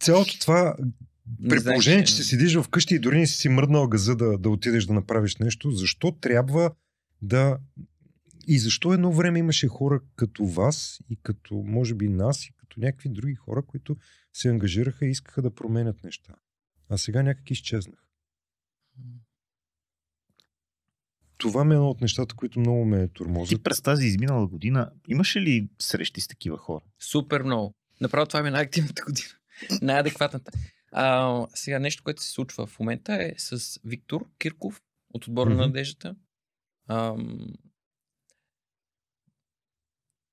цялото 0.00 0.38
това, 0.38 0.76
при 1.48 1.64
положение, 1.64 2.04
че- 2.04 2.14
си 2.14 2.24
седиш 2.24 2.56
вкъщи 2.56 2.94
и 2.94 2.98
дори 2.98 3.18
не 3.18 3.26
си 3.26 3.36
си 3.36 3.48
мръднал 3.48 3.88
газа 3.88 4.16
да, 4.16 4.38
да 4.38 4.50
отидеш 4.50 4.84
да 4.84 4.92
направиш 4.92 5.36
нещо, 5.36 5.70
защо 5.70 6.12
трябва 6.12 6.70
да... 7.22 7.58
И 8.46 8.58
защо 8.58 8.92
едно 8.92 9.12
време 9.12 9.38
имаше 9.38 9.68
хора 9.68 10.00
като 10.16 10.44
вас 10.44 11.00
и 11.10 11.16
като, 11.22 11.54
може 11.54 11.94
би, 11.94 12.08
нас 12.08 12.46
и 12.46 12.52
като 12.52 12.80
някакви 12.80 13.08
други 13.08 13.34
хора, 13.34 13.62
които 13.62 13.96
се 14.32 14.48
ангажираха 14.48 15.06
и 15.06 15.10
искаха 15.10 15.42
да 15.42 15.54
променят 15.54 16.04
неща. 16.04 16.34
А 16.88 16.98
сега 16.98 17.22
някак 17.22 17.50
изчезнах. 17.50 17.98
Това 21.36 21.64
ми 21.64 21.74
е 21.74 21.76
едно 21.76 21.90
от 21.90 22.00
нещата, 22.00 22.34
които 22.34 22.60
много 22.60 22.84
ме 22.84 23.06
Ти 23.08 23.14
турмозят. 23.14 23.62
през 23.64 23.82
тази 23.82 24.06
изминала 24.06 24.46
година 24.46 24.90
имаше 25.08 25.40
ли 25.40 25.68
срещи 25.78 26.20
с 26.20 26.28
такива 26.28 26.58
хора? 26.58 26.84
Супер 27.00 27.42
много. 27.42 27.74
Направо 28.00 28.26
това 28.26 28.42
ми 28.42 28.48
е 28.48 28.52
най-активната 28.52 29.02
година. 29.06 29.28
Най-адекватната. 29.82 30.52
А, 30.92 31.46
сега 31.54 31.78
нещо, 31.78 32.02
което 32.02 32.22
се 32.22 32.30
случва 32.30 32.66
в 32.66 32.78
момента 32.80 33.14
е 33.14 33.34
с 33.38 33.80
Виктор 33.84 34.26
Кирков 34.38 34.82
от 35.14 35.26
отбора 35.26 35.50
Мгм. 35.50 35.58
на 35.58 35.66
надеждата. 35.66 36.16
Ам, 36.88 37.38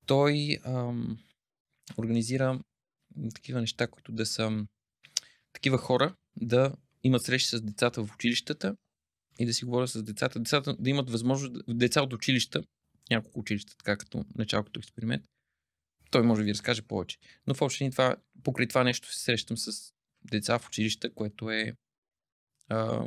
той 0.05 0.57
ам, 0.65 1.17
организира 1.97 2.59
такива 3.35 3.61
неща, 3.61 3.87
които 3.87 4.11
да 4.11 4.25
са 4.25 4.65
такива 5.53 5.77
хора 5.77 6.15
да 6.41 6.75
имат 7.03 7.23
срещи 7.23 7.49
с 7.49 7.61
децата 7.61 8.05
в 8.05 8.13
училищата 8.13 8.75
и 9.39 9.45
да 9.45 9.53
си 9.53 9.65
говорят 9.65 9.89
с 9.89 10.03
децата. 10.03 10.39
Децата 10.39 10.75
да 10.79 10.89
имат 10.89 11.09
възможност, 11.09 11.55
деца 11.67 12.01
от 12.01 12.13
училища, 12.13 12.63
няколко 13.09 13.39
училища, 13.39 13.77
така 13.77 13.97
като 13.97 14.25
начало 14.35 14.63
като 14.63 14.79
експеримент. 14.79 15.25
Той 16.11 16.23
може 16.23 16.39
да 16.39 16.45
ви 16.45 16.53
разкаже 16.53 16.81
повече. 16.81 17.17
Но 17.47 17.53
в 17.53 17.61
общи 17.61 17.83
линии 17.83 17.91
това, 17.91 18.15
покрай 18.43 18.67
това 18.67 18.83
нещо 18.83 19.13
се 19.13 19.19
срещам 19.19 19.57
с 19.57 19.93
деца 20.23 20.59
в 20.59 20.67
училища, 20.67 21.13
което 21.13 21.51
е 21.51 21.75
а, 22.69 23.05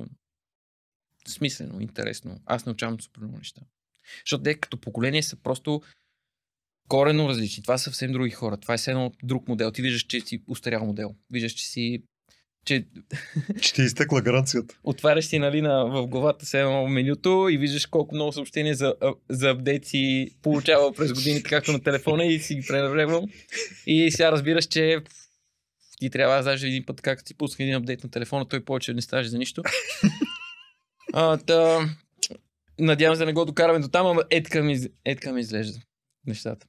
смислено, 1.28 1.80
интересно. 1.80 2.40
Аз 2.46 2.66
научавам 2.66 3.00
супер 3.00 3.20
много 3.20 3.38
неща. 3.38 3.62
Защото 4.24 4.42
те 4.42 4.60
като 4.60 4.80
поколение 4.80 5.22
са 5.22 5.36
просто 5.36 5.82
корено 6.88 7.28
различни. 7.28 7.62
Това 7.62 7.78
са 7.78 7.84
съвсем 7.84 8.12
други 8.12 8.30
хора. 8.30 8.56
Това 8.56 8.74
е 8.74 8.76
все 8.76 8.90
едно 8.90 9.12
друг 9.22 9.48
модел. 9.48 9.70
Ти 9.70 9.82
виждаш, 9.82 10.02
че 10.02 10.20
си 10.20 10.42
устарял 10.48 10.84
модел. 10.84 11.14
Виждаш, 11.30 11.52
че 11.52 11.66
си 11.66 12.02
че 12.66 12.84
Че 13.60 13.74
ти 13.74 13.82
е 13.82 13.84
изтекла 13.84 14.22
гаранцията. 14.22 14.78
отваряш 14.84 15.24
си 15.24 15.38
нали, 15.38 15.62
на, 15.62 15.84
в 15.84 16.06
главата 16.06 16.46
се 16.46 16.60
едно 16.60 16.88
менюто 16.88 17.48
и 17.50 17.58
виждаш 17.58 17.86
колко 17.86 18.14
много 18.14 18.32
съобщения 18.32 18.74
за, 18.74 18.94
за 19.30 19.50
апдейт 19.50 19.84
си 19.84 20.30
получава 20.42 20.92
през 20.92 21.12
годините, 21.12 21.50
както 21.50 21.72
на 21.72 21.82
телефона 21.82 22.24
и 22.24 22.38
си 22.38 22.54
ги 22.54 22.66
пренебрегвам. 22.66 23.24
И 23.86 24.10
сега 24.10 24.32
разбираш, 24.32 24.66
че 24.66 25.00
ти 25.98 26.10
трябва 26.10 26.42
даже 26.42 26.66
един 26.66 26.84
път, 26.84 27.00
както 27.00 27.24
ти 27.24 27.34
пусках 27.34 27.60
един 27.60 27.74
апдейт 27.74 28.04
на 28.04 28.10
телефона, 28.10 28.48
той 28.48 28.64
повече 28.64 28.94
не 28.94 29.02
ставаш 29.02 29.26
за 29.26 29.38
нищо. 29.38 29.62
А, 31.12 31.36
та, 31.36 31.88
надявам 32.78 33.16
се 33.16 33.18
да 33.18 33.26
не 33.26 33.32
го 33.32 33.44
докараме 33.44 33.78
до 33.78 33.88
там, 33.88 34.06
ама 34.06 34.24
е 34.30 34.42
така 34.42 34.62
ми, 34.62 34.78
е 35.04 35.14
така 35.14 35.32
ми 35.32 35.40
изглежда 35.40 35.80
нещата. 36.26 36.66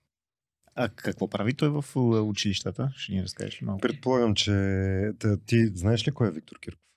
А 0.79 0.89
какво 0.89 1.29
прави 1.29 1.53
той 1.53 1.69
в 1.69 1.85
а, 1.95 1.99
училищата? 1.99 2.91
Ще 2.95 3.11
ни 3.11 3.23
разкажеш 3.23 3.61
малко. 3.61 3.81
Предполагам, 3.81 4.35
че 4.35 4.51
ти 5.45 5.67
знаеш 5.67 6.07
ли 6.07 6.11
кой 6.11 6.27
е 6.27 6.31
Виктор 6.31 6.59
Кирков? 6.59 6.87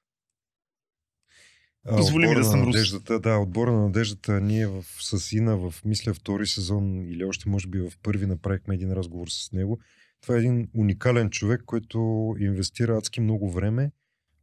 Позволи 1.89 2.29
ми 2.29 2.35
да 2.35 2.45
съм 2.45 2.63
надеждата, 2.63 3.21
Да, 3.21 3.39
отбора 3.39 3.73
на 3.73 3.83
надеждата. 3.83 4.41
Ние 4.41 4.67
в, 4.67 4.85
с 5.01 5.33
Ина 5.33 5.57
в, 5.57 5.75
мисля, 5.85 6.15
втори 6.15 6.47
сезон 6.47 7.05
или 7.09 7.25
още 7.25 7.49
може 7.49 7.69
би 7.69 7.81
в 7.81 7.93
първи 8.03 8.27
направихме 8.27 8.75
един 8.75 8.93
разговор 8.93 9.29
с 9.29 9.53
него. 9.53 9.79
Това 10.23 10.35
е 10.35 10.39
един 10.39 10.69
уникален 10.75 11.31
човек, 11.31 11.63
който 11.67 11.99
инвестира 12.39 12.97
адски 12.99 13.21
много 13.21 13.51
време 13.51 13.93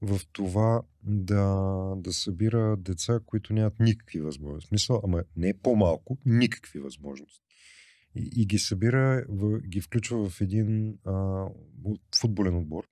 в 0.01 0.19
това 0.31 0.81
да, 1.03 1.75
да 1.97 2.13
събира 2.13 2.77
деца, 2.77 3.19
които 3.25 3.53
нямат 3.53 3.79
никакви 3.79 4.21
възможности. 4.21 4.67
В 4.67 4.69
Смисъл, 4.69 5.01
ама 5.03 5.23
не 5.35 5.53
по-малко, 5.63 6.17
никакви 6.25 6.79
възможности. 6.79 7.46
И, 8.15 8.29
и 8.35 8.45
ги 8.45 8.59
събира, 8.59 9.25
в, 9.29 9.59
ги 9.59 9.81
включва 9.81 10.29
в 10.29 10.41
един 10.41 10.97
а, 11.05 11.45
футболен 12.15 12.55
отбор, 12.55 12.83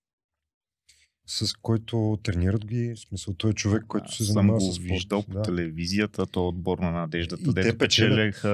с 1.28 1.54
който 1.54 2.20
тренират 2.24 2.66
ги. 2.66 2.94
В 2.96 3.00
смисъл, 3.00 3.34
той 3.34 3.50
е 3.50 3.54
човек, 3.54 3.84
който 3.88 4.16
се 4.16 4.24
занимава 4.24 4.62
с 4.62 4.74
спорт. 4.74 4.84
виждал 4.84 5.24
по 5.24 5.32
да. 5.32 5.42
телевизията, 5.42 6.26
то 6.26 6.40
е 6.40 6.48
отбор 6.48 6.80
на 6.80 6.92
надеждата, 6.92 7.42
И 7.42 7.46
те 7.46 7.54
дето 7.54 7.78
печелят. 7.78 8.12
печелеха 8.12 8.50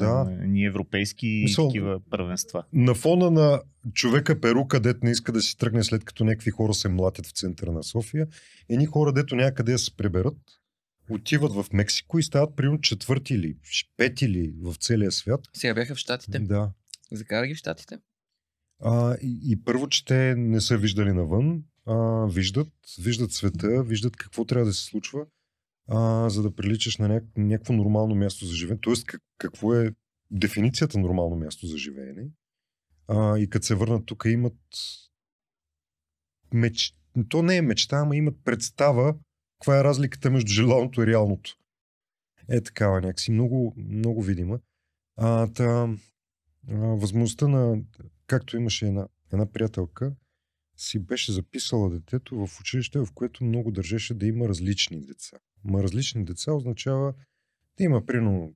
Да. 0.00 0.24
ни 0.40 0.64
европейски 0.64 1.26
Мисъл- 1.26 1.68
такива 1.68 2.00
първенства. 2.10 2.64
На 2.72 2.94
фона 2.94 3.30
на 3.30 3.62
човека 3.92 4.40
Перука, 4.40 4.80
дет 4.80 5.02
не 5.02 5.10
иска 5.10 5.32
да 5.32 5.42
си 5.42 5.58
тръгне 5.58 5.84
след 5.84 6.04
като 6.04 6.24
някакви 6.24 6.50
хора 6.50 6.74
се 6.74 6.88
млатят 6.88 7.26
в 7.26 7.32
центъра 7.32 7.72
на 7.72 7.82
София, 7.82 8.26
едни 8.68 8.86
хора, 8.86 9.12
дето 9.12 9.36
някъде 9.36 9.78
се 9.78 9.96
преберат, 9.96 10.36
отиват 11.10 11.52
в 11.52 11.66
Мексико 11.72 12.18
и 12.18 12.22
стават 12.22 12.56
примерно 12.56 12.80
четвърти 12.80 13.34
или 13.34 13.56
пети 13.96 14.24
или 14.24 14.54
в 14.62 14.74
целия 14.74 15.12
свят. 15.12 15.40
Сега 15.52 15.74
бяха 15.74 15.94
в 15.94 15.98
Штатите. 15.98 16.38
Да. 16.38 16.72
Закара 17.12 17.46
ги 17.46 17.54
в 17.54 17.58
Штатите. 17.58 17.98
А, 18.82 19.16
и, 19.22 19.40
и 19.42 19.64
първо, 19.64 19.88
че 19.88 20.04
те 20.04 20.34
не 20.36 20.60
са 20.60 20.78
виждали 20.78 21.12
навън, 21.12 21.64
а, 21.86 22.26
виждат, 22.26 22.72
виждат 23.00 23.32
света, 23.32 23.82
виждат 23.82 24.16
какво 24.16 24.44
трябва 24.44 24.66
да 24.66 24.72
се 24.72 24.84
случва, 24.84 25.26
а, 25.88 26.30
за 26.30 26.42
да 26.42 26.54
приличаш 26.54 26.96
на 26.96 27.08
няк- 27.08 27.38
някакво 27.38 27.72
нормално 27.72 28.14
място 28.14 28.46
за 28.46 28.54
живеене. 28.54 28.80
Тоест, 28.80 29.06
как, 29.06 29.20
какво 29.38 29.74
е 29.74 29.90
дефиницията 30.30 30.98
нормално 30.98 31.36
място 31.36 31.66
за 31.66 31.78
живеене. 31.78 32.28
А, 33.08 33.38
и 33.38 33.50
като 33.50 33.66
се 33.66 33.74
върнат 33.74 34.06
тук, 34.06 34.24
имат 34.26 34.58
меч... 36.52 36.94
То 37.28 37.42
не 37.42 37.56
е 37.56 37.62
мечта, 37.62 37.96
ама 37.96 38.16
имат 38.16 38.34
представа 38.44 39.14
каква 39.64 39.80
е 39.80 39.84
разликата 39.84 40.30
между 40.30 40.52
желаното 40.52 41.02
и 41.02 41.06
реалното. 41.06 41.56
Е 42.48 42.60
такава 42.60 43.00
някакси, 43.00 43.30
много, 43.30 43.74
много 43.76 44.22
видима. 44.22 44.58
А, 45.16 45.46
та, 45.46 45.88
а, 46.70 46.76
възможността 46.76 47.48
на, 47.48 47.82
както 48.26 48.56
имаше 48.56 48.86
една, 48.86 49.08
една 49.32 49.46
приятелка, 49.46 50.14
си 50.76 50.98
беше 50.98 51.32
записала 51.32 51.90
детето 51.90 52.46
в 52.46 52.60
училище, 52.60 52.98
в 52.98 53.08
което 53.14 53.44
много 53.44 53.70
държеше 53.70 54.14
да 54.14 54.26
има 54.26 54.48
различни 54.48 55.00
деца. 55.00 55.36
Ма 55.64 55.82
различни 55.82 56.24
деца 56.24 56.52
означава 56.52 57.14
да 57.78 57.84
има, 57.84 58.06
примерно, 58.06 58.54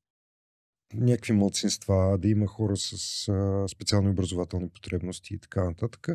някакви 0.95 1.33
младсинства, 1.33 2.19
да 2.19 2.29
има 2.29 2.47
хора 2.47 2.77
с 2.77 2.93
а, 3.29 3.69
специални 3.69 4.09
образователни 4.09 4.69
потребности 4.69 5.35
и 5.35 5.39
така 5.39 5.65
нататък. 5.65 6.09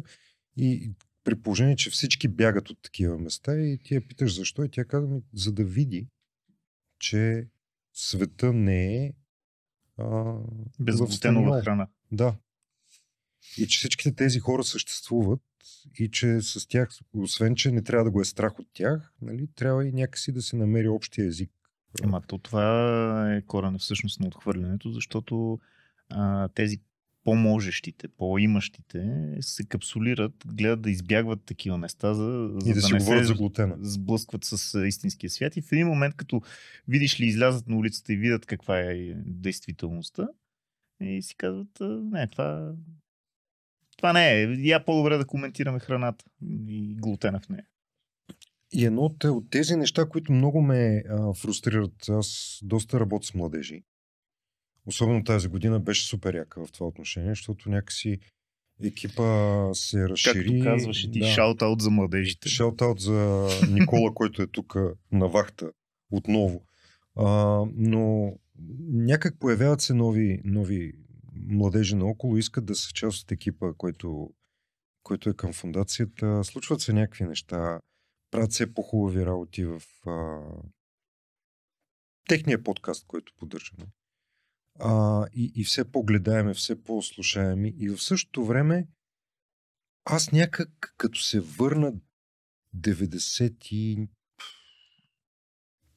И 0.58 0.92
при 1.24 1.36
положение, 1.36 1.76
че 1.76 1.90
всички 1.90 2.28
бягат 2.28 2.70
от 2.70 2.82
такива 2.82 3.18
места 3.18 3.58
и 3.58 3.78
ти 3.84 3.96
я 3.96 4.08
питаш 4.08 4.36
защо 4.36 4.64
и 4.64 4.70
тя 4.70 4.86
казва 4.86 5.10
ми, 5.10 5.22
за 5.34 5.52
да 5.52 5.64
види, 5.64 6.08
че 7.00 7.48
света 7.94 8.54
не 8.54 9.06
е 9.06 9.14
Безглутенова 10.80 11.62
храна. 11.62 11.88
Да. 12.12 12.36
И 13.58 13.68
че 13.68 13.78
всичките 13.78 14.16
тези 14.16 14.40
хора 14.40 14.64
съществуват 14.64 15.42
и 16.00 16.12
че 16.12 16.42
с 16.42 16.68
тях, 16.68 16.90
освен 17.14 17.56
че 17.56 17.72
не 17.72 17.84
трябва 17.84 18.04
да 18.04 18.12
го 18.12 18.22
е 18.22 18.26
страх 18.26 18.60
от 18.60 18.68
тях, 18.74 19.14
нали, 19.22 19.48
трябва 19.56 19.88
и 19.88 19.92
някакси 19.92 20.32
да 20.32 20.42
се 20.42 20.56
намери 20.56 20.88
общия 20.88 21.28
език. 21.28 21.52
Ама 22.04 22.22
то 22.28 22.38
това 22.38 23.36
е 23.36 23.42
корена 23.42 23.78
всъщност 23.80 24.20
на 24.20 24.28
отхвърлянето, 24.28 24.92
защото 24.92 25.60
а, 26.10 26.48
тези 26.48 26.82
по-можещите, 27.24 28.08
по-имащите 28.08 29.28
се 29.42 29.64
капсулират, 29.64 30.34
гледат 30.46 30.82
да 30.82 30.92
избягват 30.92 31.46
такива 31.46 31.78
места, 31.78 32.14
за, 32.14 32.50
за 32.60 32.70
И 32.70 32.74
да, 32.74 32.82
си 32.82 32.94
не 32.94 33.00
се 33.00 33.24
за 33.24 33.34
глутена. 33.34 33.78
сблъскват 33.82 34.44
с 34.44 34.88
истинския 34.88 35.30
свят. 35.30 35.58
И 35.58 35.62
в 35.62 35.72
един 35.72 35.88
момент, 35.88 36.16
като 36.16 36.42
видиш 36.88 37.20
ли 37.20 37.26
излязат 37.26 37.68
на 37.68 37.78
улицата 37.78 38.14
и 38.14 38.18
видят 38.18 38.46
каква 38.46 38.80
е 38.80 39.14
действителността, 39.26 40.28
и 41.02 41.22
си 41.22 41.36
казват, 41.36 41.78
не, 41.82 42.28
това, 42.28 42.74
това 43.98 44.14
не 44.14 44.32
е. 44.32 44.44
Я 44.60 44.86
по-добре 44.86 45.18
да 45.18 45.26
коментираме 45.26 45.80
храната 45.80 46.26
и 46.70 46.96
глутена 46.96 47.40
в 47.40 47.50
нея. 47.50 47.66
И 48.74 48.86
едно 48.86 49.16
от 49.24 49.50
тези 49.50 49.76
неща, 49.76 50.10
които 50.10 50.32
много 50.32 50.62
ме 50.62 51.04
а, 51.10 51.34
фрустрират, 51.34 52.10
аз 52.10 52.60
доста 52.64 53.00
работя 53.00 53.28
с 53.28 53.34
младежи. 53.34 53.84
Особено 54.86 55.24
тази 55.24 55.48
година 55.48 55.80
беше 55.80 56.08
супер 56.08 56.34
яка 56.34 56.66
в 56.66 56.72
това 56.72 56.88
отношение, 56.88 57.32
защото 57.32 57.70
някакси 57.70 58.20
екипа 58.84 59.70
се 59.74 60.10
разшири. 60.10 60.60
Както 60.60 60.64
казваше 60.64 61.12
ти, 61.12 61.20
да. 61.20 61.26
шаут-аут 61.26 61.82
за 61.82 61.90
младежите. 61.90 62.50
Шаутаут 62.50 63.00
за 63.00 63.50
Никола, 63.70 64.14
който 64.16 64.42
е 64.42 64.48
тук 64.48 64.76
на 65.12 65.28
вахта 65.28 65.72
отново. 66.12 66.66
А, 67.16 67.26
но 67.76 68.34
някак 68.90 69.40
появяват 69.40 69.82
се 69.82 69.94
нови, 69.94 70.42
нови 70.44 70.94
младежи 71.36 71.96
наоколо, 71.96 72.38
искат 72.38 72.66
да 72.66 72.76
са 72.76 72.94
част 72.94 73.24
от 73.24 73.32
екипа, 73.32 73.74
който, 73.78 74.30
който 75.04 75.30
е 75.30 75.34
към 75.34 75.54
фундацията. 75.54 76.44
Случват 76.44 76.82
се 76.82 76.94
някакви 76.94 77.24
неща, 77.24 77.80
правят 78.32 78.52
се 78.52 78.74
по-хубави 78.74 79.26
работи 79.26 79.66
в 79.66 79.82
а, 80.06 80.40
техния 82.28 82.64
подкаст, 82.64 83.06
който 83.08 83.34
поддържаме. 83.38 83.86
А, 84.80 85.26
и, 85.34 85.52
и 85.56 85.64
все 85.64 85.92
по-гледаеме, 85.92 86.54
все 86.54 86.84
по-слушаеми. 86.84 87.74
И 87.78 87.90
в 87.90 88.04
същото 88.04 88.46
време 88.46 88.88
аз 90.06 90.32
някак, 90.32 90.94
като 90.98 91.20
се 91.20 91.40
върна 91.40 91.94
95-та, 92.78 94.08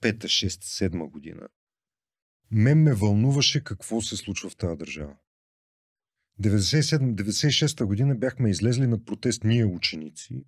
6 0.03 0.49
7 0.49 1.11
година, 1.11 1.49
мен 2.51 2.83
ме 2.83 2.95
вълнуваше 2.95 3.65
какво 3.65 4.01
се 4.01 4.17
случва 4.17 4.51
в 4.51 4.57
тази 4.57 4.79
държава. 4.79 5.17
97-96-та 6.43 7.87
година 7.87 8.15
бяхме 8.15 8.51
излезли 8.51 8.87
на 8.87 9.05
протест 9.05 9.45
ние 9.45 9.65
ученици. 9.65 10.45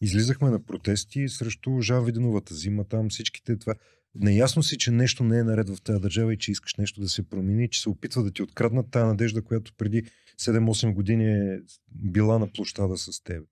Излизахме 0.00 0.50
на 0.50 0.64
протести 0.64 1.28
срещу 1.28 1.80
Жан 1.80 2.04
Виденовата 2.04 2.54
зима, 2.54 2.84
там 2.88 3.10
всичките 3.10 3.58
това. 3.58 3.74
Неясно 4.14 4.62
си, 4.62 4.78
че 4.78 4.90
нещо 4.90 5.24
не 5.24 5.38
е 5.38 5.44
наред 5.44 5.68
в 5.68 5.82
тази 5.82 6.00
държава 6.00 6.34
и 6.34 6.38
че 6.38 6.52
искаш 6.52 6.74
нещо 6.74 7.00
да 7.00 7.08
се 7.08 7.28
промени, 7.28 7.70
че 7.70 7.80
се 7.80 7.88
опитва 7.88 8.22
да 8.22 8.30
ти 8.30 8.42
откраднат 8.42 8.90
тази 8.90 9.06
надежда, 9.06 9.44
която 9.44 9.74
преди 9.74 10.02
7-8 10.40 10.94
години 10.94 11.24
е 11.24 11.60
била 11.90 12.38
на 12.38 12.52
площада 12.52 12.98
с 12.98 13.22
теб. 13.22 13.48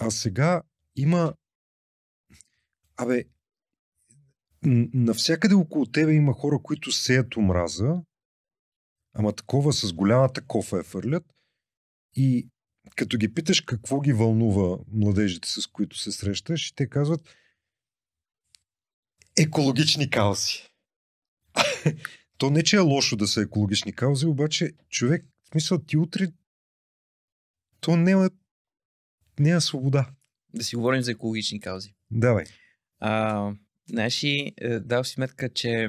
А 0.00 0.10
сега 0.10 0.62
има... 0.96 1.34
Абе, 2.96 3.24
навсякъде 4.94 5.54
около 5.54 5.86
тебе 5.86 6.12
има 6.12 6.32
хора, 6.32 6.58
които 6.62 6.92
сеят 6.92 7.36
омраза, 7.36 8.02
ама 9.14 9.32
такова 9.32 9.72
с 9.72 9.92
голямата 9.92 10.46
кофа 10.46 10.76
я 10.76 10.82
фърлят 10.82 11.24
и 12.14 12.48
като 12.96 13.18
ги 13.18 13.34
питаш 13.34 13.60
какво 13.60 14.00
ги 14.00 14.12
вълнува 14.12 14.78
младежите, 14.92 15.48
с 15.48 15.66
които 15.66 15.98
се 15.98 16.12
срещаш, 16.12 16.72
те 16.72 16.88
казват 16.88 17.20
екологични 19.38 20.10
каузи. 20.10 20.68
То 22.38 22.50
не, 22.50 22.62
че 22.62 22.76
е 22.76 22.80
лошо 22.80 23.16
да 23.16 23.26
са 23.26 23.40
екологични 23.42 23.92
каузи, 23.92 24.26
обаче 24.26 24.72
човек, 24.90 25.26
в 25.44 25.48
смисъл 25.48 25.78
ти 25.78 25.96
утре 25.96 26.26
то 27.80 27.96
няма, 27.96 28.30
няма 29.38 29.60
свобода. 29.60 30.10
Да 30.54 30.64
си 30.64 30.76
говорим 30.76 31.02
за 31.02 31.10
екологични 31.10 31.60
каузи. 31.60 31.94
Давай. 32.10 32.44
А, 33.00 33.52
знаеш 33.86 34.24
ли, 34.24 34.52
е, 34.56 34.80
дал 34.80 35.04
си 35.04 35.12
сметка, 35.12 35.48
че 35.52 35.88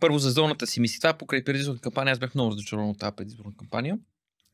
първо 0.00 0.18
за 0.18 0.30
зоната 0.30 0.66
си 0.66 0.80
мисли. 0.80 1.00
Това 1.00 1.18
покрай 1.18 1.44
предизборната 1.44 1.82
кампания, 1.82 2.12
аз 2.12 2.18
бях 2.18 2.34
много 2.34 2.50
разочарован 2.50 2.90
от 2.90 2.98
тази 2.98 3.16
предизборна 3.16 3.52
кампания. 3.58 3.98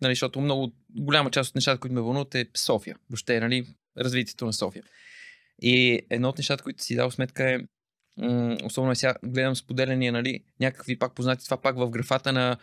Нали, 0.01 0.13
защото 0.13 0.41
много 0.41 0.73
голяма 0.91 1.31
част 1.31 1.49
от 1.49 1.55
нещата, 1.55 1.81
които 1.81 1.95
ме 1.95 2.01
вълнуват 2.01 2.35
е 2.35 2.47
София. 2.57 2.97
Въобще, 3.11 3.41
нали, 3.41 3.75
развитието 3.99 4.47
на 4.47 4.53
София. 4.53 4.83
И 5.63 6.01
едно 6.11 6.29
от 6.29 6.39
нещата, 6.39 6.63
които 6.63 6.83
си 6.83 6.97
дал 6.97 7.11
сметка 7.11 7.51
е, 7.51 7.59
особено 8.65 8.95
сега 8.95 9.15
гледам 9.25 9.57
споделяния, 9.57 10.13
нали, 10.13 10.45
някакви 10.61 10.99
пак 10.99 11.15
познати, 11.15 11.45
това 11.45 11.61
пак 11.61 11.77
в 11.77 11.91
графата 11.91 12.33
на 12.33 12.59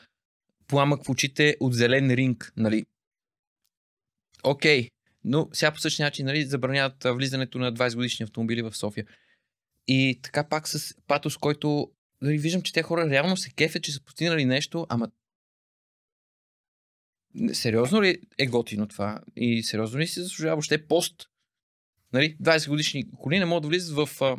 пламък 0.68 1.06
в 1.06 1.10
очите 1.10 1.58
от 1.60 1.74
зелен 1.74 2.12
ринг, 2.12 2.54
нали. 2.58 2.86
Окей, 4.44 4.90
но 5.24 5.50
сега 5.54 5.72
по 5.72 5.80
същия 5.80 6.06
начин, 6.06 6.26
нали, 6.26 6.46
забраняват 6.46 7.04
влизането 7.06 7.58
на 7.58 7.74
20 7.74 7.96
годишни 7.96 8.24
автомобили 8.24 8.62
в 8.62 8.76
София. 8.76 9.06
И 9.88 10.20
така 10.22 10.44
пак 10.50 10.68
с 10.68 10.96
патос, 11.08 11.38
който 11.38 11.92
нали, 12.22 12.38
виждам, 12.38 12.62
че 12.62 12.74
те 12.74 12.84
хора 12.84 13.10
реално 13.10 13.38
се 13.38 13.52
кефят, 13.52 13.84
че 13.84 13.92
са 13.92 14.04
постигнали 14.04 14.46
нещо, 14.46 14.86
ама 14.90 15.12
сериозно 17.54 18.02
ли 18.02 18.22
е 18.38 18.48
готино 18.48 18.88
това? 18.88 19.22
И 19.36 19.64
сериозно 19.64 20.00
ли 20.00 20.08
си 20.08 20.22
заслужава 20.22 20.56
въобще 20.56 20.88
пост? 20.88 21.30
Нали, 22.14 22.38
20 22.42 22.70
годишни 22.70 23.12
коли 23.18 23.40
не 23.40 23.46
могат 23.46 23.62
да 23.62 23.68
влизат 23.68 23.96
в... 23.96 24.22
а, 24.22 24.38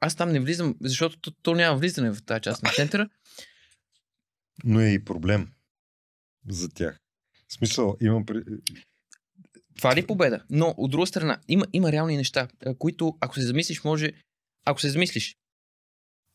Аз 0.00 0.16
там 0.16 0.32
не 0.32 0.40
влизам, 0.40 0.76
защото 0.80 1.20
то, 1.20 1.30
то 1.42 1.54
няма 1.54 1.78
влизане 1.78 2.10
в 2.10 2.22
тази 2.22 2.40
част 2.40 2.62
на 2.62 2.70
центъра. 2.70 3.08
Но 4.64 4.80
е 4.80 4.88
и 4.88 5.04
проблем 5.04 5.48
за 6.48 6.68
тях. 6.68 6.98
В 7.48 7.52
смисъл, 7.52 7.96
имам... 8.00 8.24
Това 9.76 9.96
ли 9.96 10.00
е 10.00 10.06
победа? 10.06 10.44
Но 10.50 10.74
от 10.76 10.90
друга 10.90 11.06
страна, 11.06 11.40
има, 11.48 11.66
има 11.72 11.92
реални 11.92 12.16
неща, 12.16 12.48
които, 12.78 13.16
ако 13.20 13.34
се 13.34 13.46
замислиш, 13.46 13.84
може. 13.84 14.12
Ако 14.64 14.80
се 14.80 14.90
замислиш, 14.90 15.36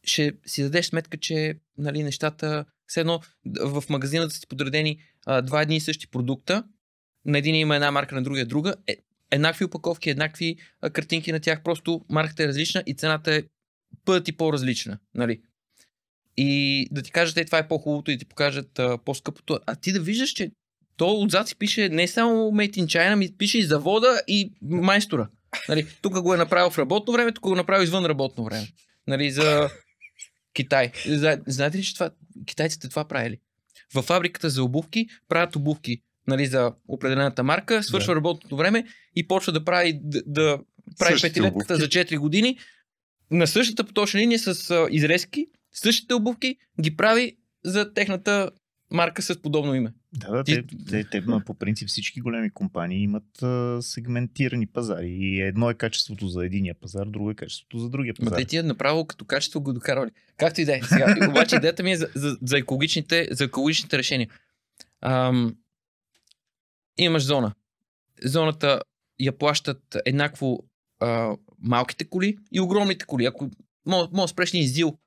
ще 0.04 0.34
си 0.46 0.64
дадеш 0.64 0.86
сметка, 0.86 1.18
че 1.18 1.60
нали, 1.78 2.04
нещата. 2.04 2.66
Все 2.88 3.00
едно 3.00 3.22
в 3.60 3.84
магазина 3.90 4.26
да 4.26 4.32
са 4.32 4.42
ти 4.42 4.48
подредени 4.48 5.00
а, 5.26 5.42
два 5.42 5.62
едни 5.62 5.76
и 5.76 5.80
същи 5.80 6.08
продукта. 6.08 6.64
На 7.26 7.38
един 7.38 7.56
има 7.56 7.76
една 7.76 7.92
марка, 7.92 8.16
на 8.16 8.24
другия 8.24 8.46
друга. 8.46 8.76
Е, 8.88 8.98
еднакви 9.32 9.66
опаковки, 9.66 10.10
еднакви 10.10 10.58
а, 10.82 10.90
картинки 10.90 11.32
на 11.32 11.40
тях. 11.40 11.64
Просто 11.64 12.06
марката 12.10 12.44
е 12.44 12.48
различна 12.48 12.84
и 12.86 12.94
цената 12.94 13.36
е 13.36 13.44
пъти 14.06 14.32
по-различна. 14.32 15.00
Нали? 15.16 15.42
И 16.38 16.88
да 16.92 17.02
ти 17.02 17.12
кажат, 17.12 17.38
е, 17.38 17.46
това 17.46 17.58
е 17.58 17.68
по-хубавото 17.68 18.12
и 18.12 18.18
ти 18.18 18.26
покажат 18.26 18.80
а, 18.80 18.98
по-скъпото. 18.98 19.60
А 19.66 19.76
ти 19.76 19.92
да 19.92 20.00
виждаш, 20.00 20.30
че 20.30 20.52
то 20.98 21.22
отзад 21.22 21.48
си 21.48 21.56
пише 21.56 21.90
не 21.90 22.08
само 22.08 22.34
Made 22.34 22.78
in 22.78 22.86
China, 22.86 23.16
ми 23.16 23.38
пише 23.38 23.58
и 23.58 23.64
завода 23.64 24.22
и 24.28 24.52
майстора. 24.62 25.30
Нали, 25.70 25.88
тук 26.02 26.22
го 26.22 26.34
е 26.34 26.38
направил 26.38 26.70
в 26.70 26.80
работно 26.80 27.14
време, 27.14 27.32
тук 27.32 27.44
го 27.44 27.54
е 27.54 27.56
направил 27.56 27.84
извън 27.84 28.06
работно 28.06 28.44
време. 28.44 28.68
Нали, 29.08 29.32
за 29.32 29.70
Китай. 30.54 30.92
Зна- 31.06 31.42
Знаете 31.48 31.78
ли, 31.78 31.84
че 31.84 31.94
това, 31.94 32.12
китайците 32.46 32.90
това 32.90 33.08
правили? 33.08 33.40
Във 33.94 34.06
фабриката 34.06 34.50
за 34.50 34.64
обувки 34.64 35.08
правят 35.28 35.56
обувки 35.56 36.02
нали, 36.28 36.46
за 36.46 36.74
определената 36.88 37.44
марка, 37.44 37.84
свършва 37.84 38.12
Да. 38.12 38.16
работното 38.16 38.58
време 38.58 38.86
и 39.16 39.28
почва 39.28 39.54
да 39.54 39.66
прави, 39.66 40.00
да, 40.04 40.22
да 40.26 40.60
прави 41.00 41.22
петилетката 41.22 41.76
за 41.76 41.86
4 41.86 42.18
години 42.18 42.58
на 43.32 43.48
същата 43.48 43.84
поточна 43.84 44.20
линия 44.20 44.40
с 44.40 44.72
а, 44.72 44.88
изрезки, 44.92 45.46
същите 45.74 46.14
обувки 46.14 46.56
ги 46.82 46.96
прави 46.96 47.38
за 47.64 47.94
техната 47.94 48.50
марка 48.92 49.22
с 49.22 49.42
подобно 49.42 49.76
име. 49.76 49.94
Да, 50.14 50.32
да, 50.32 50.44
Ти- 50.44 50.56
те, 50.56 50.64
те, 50.90 51.10
те, 51.12 51.22
ма, 51.22 51.42
по 51.46 51.54
принцип 51.54 51.88
всички 51.88 52.22
големи 52.22 52.50
компании 52.50 53.04
имат 53.04 53.44
а, 53.44 53.78
сегментирани 53.82 54.68
пазари. 54.68 55.08
И 55.10 55.42
едно 55.42 55.70
е 55.70 55.74
качеството 55.74 56.28
за 56.28 56.46
единия 56.46 56.76
пазар, 56.76 57.06
друго 57.06 57.32
е 57.32 57.36
качеството 57.36 57.80
за 57.80 57.90
другия 57.90 58.14
Ма 58.14 58.26
пазар. 58.26 58.38
те 58.38 58.46
тия 58.46 58.64
направо 58.64 59.06
като 59.06 59.26
качество 59.26 59.62
го 59.62 59.74
докарвали. 59.74 60.10
Както 60.38 60.62
и 60.62 60.66
да 60.66 60.76
е. 60.76 60.82
Сега, 60.84 61.16
обаче 61.30 61.56
идеята 61.56 61.84
ми 61.84 61.92
е 61.92 61.98
за, 61.98 62.10
за, 62.16 62.38
за, 62.42 62.58
екологичните, 62.58 63.28
за 63.32 63.44
екологичните 63.44 63.98
решения. 63.98 64.28
Ам, 65.02 65.56
имаш 66.98 67.24
зона. 67.24 67.54
Зоната 68.24 68.82
я 69.20 69.38
плащат 69.38 69.98
еднакво 70.06 70.60
а, 71.00 71.36
малките 71.60 72.06
коли 72.06 72.38
и 72.52 72.60
огромните 72.60 73.06
коли. 73.06 73.26
Ако 73.26 73.50
може, 73.86 74.10
да 74.12 74.28
спреш 74.28 74.54
един 74.54 74.68
зил 74.68 74.98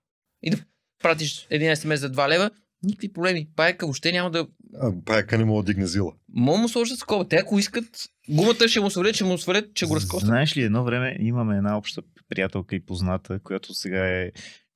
и 0.42 0.50
да 0.50 0.56
пратиш 1.02 1.46
един 1.50 1.76
СМС 1.76 2.00
за 2.00 2.12
2 2.12 2.28
лева, 2.28 2.50
никакви 2.82 3.12
проблеми. 3.12 3.48
Пайка 3.56 3.86
въобще 3.86 4.12
няма 4.12 4.30
да... 4.30 4.46
А, 4.80 4.92
паяка 5.04 5.38
не 5.38 5.44
мога 5.44 5.62
да 5.62 5.66
дигне 5.66 5.86
зила. 5.86 6.12
Мога 6.34 6.58
да 6.58 6.62
му 6.62 6.68
сложат 6.68 6.98
скоба. 6.98 7.28
Те 7.28 7.36
ако 7.36 7.58
искат, 7.58 7.84
гумата 8.28 8.68
ще 8.68 8.80
му 8.80 8.90
свалят, 8.90 9.14
ще 9.14 9.24
му 9.24 9.38
свалят, 9.38 9.74
че 9.74 9.86
го 9.86 9.96
разкосят. 9.96 10.26
Знаеш 10.26 10.56
ли, 10.56 10.62
едно 10.62 10.84
време 10.84 11.16
имаме 11.20 11.56
една 11.56 11.78
обща 11.78 12.02
приятелка 12.28 12.76
и 12.76 12.86
позната, 12.86 13.40
която 13.40 13.74
сега 13.74 14.08
е 14.08 14.30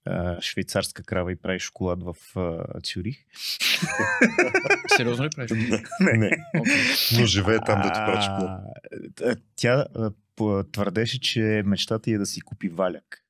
а, 0.05 0.41
швейцарска 0.41 1.03
крава 1.03 1.33
и 1.33 1.37
прави 1.37 1.59
шоколад 1.59 2.03
в 2.03 2.17
а, 2.37 2.81
Цюрих. 2.81 3.17
Сериозно 4.97 5.25
ли 5.25 5.31
правиш? 5.31 5.51
Не, 6.01 6.31
Окей. 6.61 6.75
но 7.19 7.27
живее 7.27 7.59
там 7.67 7.83
да 7.83 7.93
ти 7.93 7.99
прачи 7.99 8.29
плод. 8.39 8.51
А, 9.23 9.37
Тя 9.57 9.87
а, 9.95 10.11
твърдеше, 10.73 11.21
че 11.21 11.63
мечтата 11.67 12.11
е 12.11 12.19
да 12.19 12.27
си 12.27 12.41
купи 12.41 12.69
валяк. 12.69 13.21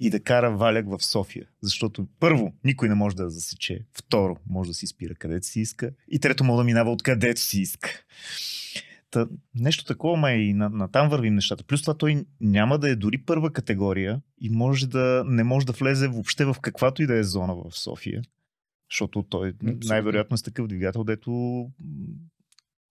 И 0.00 0.10
да 0.10 0.20
кара 0.20 0.50
валяк 0.56 0.86
в 0.88 1.04
София. 1.04 1.46
Защото 1.62 2.06
първо, 2.20 2.52
никой 2.64 2.88
не 2.88 2.94
може 2.94 3.16
да 3.16 3.22
я 3.22 3.30
засече. 3.30 3.84
Второ, 3.98 4.36
може 4.46 4.70
да 4.70 4.74
си 4.74 4.86
спира 4.86 5.14
където 5.14 5.46
си 5.46 5.60
иска. 5.60 5.90
И 6.08 6.18
трето, 6.20 6.44
може 6.44 6.56
да 6.58 6.64
минава 6.64 6.92
откъдето 6.92 7.40
си 7.40 7.60
иска. 7.60 8.04
Та, 9.12 9.26
нещо 9.54 9.84
такова, 9.84 10.16
ма 10.16 10.32
и 10.32 10.52
на, 10.52 10.68
на 10.68 10.90
там 10.90 11.08
вървим 11.08 11.34
нещата. 11.34 11.64
Плюс 11.64 11.80
това 11.80 11.94
той 11.94 12.24
няма 12.40 12.78
да 12.78 12.90
е 12.90 12.96
дори 12.96 13.18
първа 13.18 13.52
категория 13.52 14.20
и 14.40 14.50
може 14.50 14.86
да 14.86 15.24
не 15.26 15.44
може 15.44 15.66
да 15.66 15.72
влезе 15.72 16.08
въобще 16.08 16.44
в 16.44 16.56
каквато 16.62 17.02
и 17.02 17.06
да 17.06 17.18
е 17.18 17.22
зона 17.22 17.54
в 17.54 17.78
София. 17.78 18.22
Защото 18.90 19.22
той 19.22 19.54
най-вероятно 19.62 20.34
е 20.34 20.38
с 20.38 20.42
такъв 20.42 20.66
двигател, 20.66 21.04
дето 21.04 21.66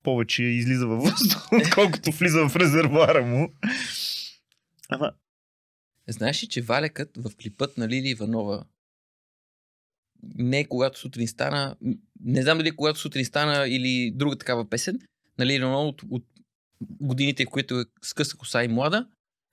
повече 0.03 0.43
излиза 0.43 0.87
във 0.87 1.03
въздух, 1.03 1.47
отколкото 1.65 2.11
влиза 2.11 2.49
в 2.49 2.55
резервуара 2.55 3.25
му. 3.25 3.53
Ама, 4.89 5.11
Знаеш 6.07 6.43
ли, 6.43 6.47
че 6.47 6.61
валекът 6.61 7.17
в 7.17 7.31
клипът 7.41 7.77
на 7.77 7.87
Лили 7.87 8.09
Иванова 8.09 8.65
не 10.23 10.59
е 10.59 10.67
когато 10.67 10.99
сутрин 10.99 11.27
стана, 11.27 11.75
не 12.19 12.41
знам 12.41 12.57
дали 12.57 12.75
когато 12.75 12.99
сутрин 12.99 13.25
стана 13.25 13.67
или 13.67 14.11
друга 14.15 14.37
такава 14.37 14.69
песен, 14.69 14.99
на 15.37 15.45
Лили 15.45 15.55
Иванова 15.55 15.87
от, 15.87 16.01
от 16.09 16.25
годините, 16.81 17.45
в 17.45 17.49
които 17.49 17.79
е 17.79 17.85
с 18.01 18.13
къса 18.13 18.37
коса 18.37 18.63
и 18.63 18.67
млада. 18.67 19.07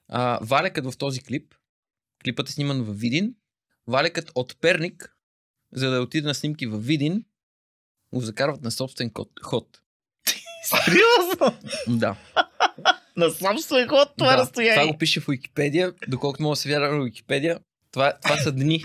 А, 0.09 0.39
валекът 0.43 0.93
в 0.93 0.99
този 0.99 1.21
клип, 1.23 1.55
клипът 2.25 2.49
е 2.49 2.53
сниман 2.53 2.83
в 2.83 2.93
Видин, 2.93 3.35
валекът 3.87 4.31
от 4.35 4.61
Перник, 4.61 5.17
за 5.73 5.91
да 5.91 6.01
отиде 6.01 6.29
на 6.29 6.35
снимки 6.35 6.67
в 6.67 6.79
Видин, 6.79 7.25
го 8.15 8.21
закарват 8.21 8.63
на 8.63 8.71
собствен 8.71 9.11
код, 9.11 9.31
ход. 9.43 9.81
сериозно? 10.65 11.59
Да. 11.89 12.17
На 13.17 13.31
собствен 13.31 13.89
ход 13.89 14.09
това 14.19 14.31
да, 14.31 14.39
разстояние. 14.39 14.83
Това 14.83 14.93
го 14.93 14.99
пише 14.99 15.21
в 15.21 15.29
Уикипедия, 15.29 15.95
доколкото 16.09 16.43
мога 16.43 16.53
да 16.53 16.57
се 16.57 16.69
вярва 16.69 16.99
в 16.99 17.01
Уикипедия. 17.03 17.61
Това, 17.91 18.19
това 18.23 18.37
са 18.37 18.53
дни. 18.53 18.83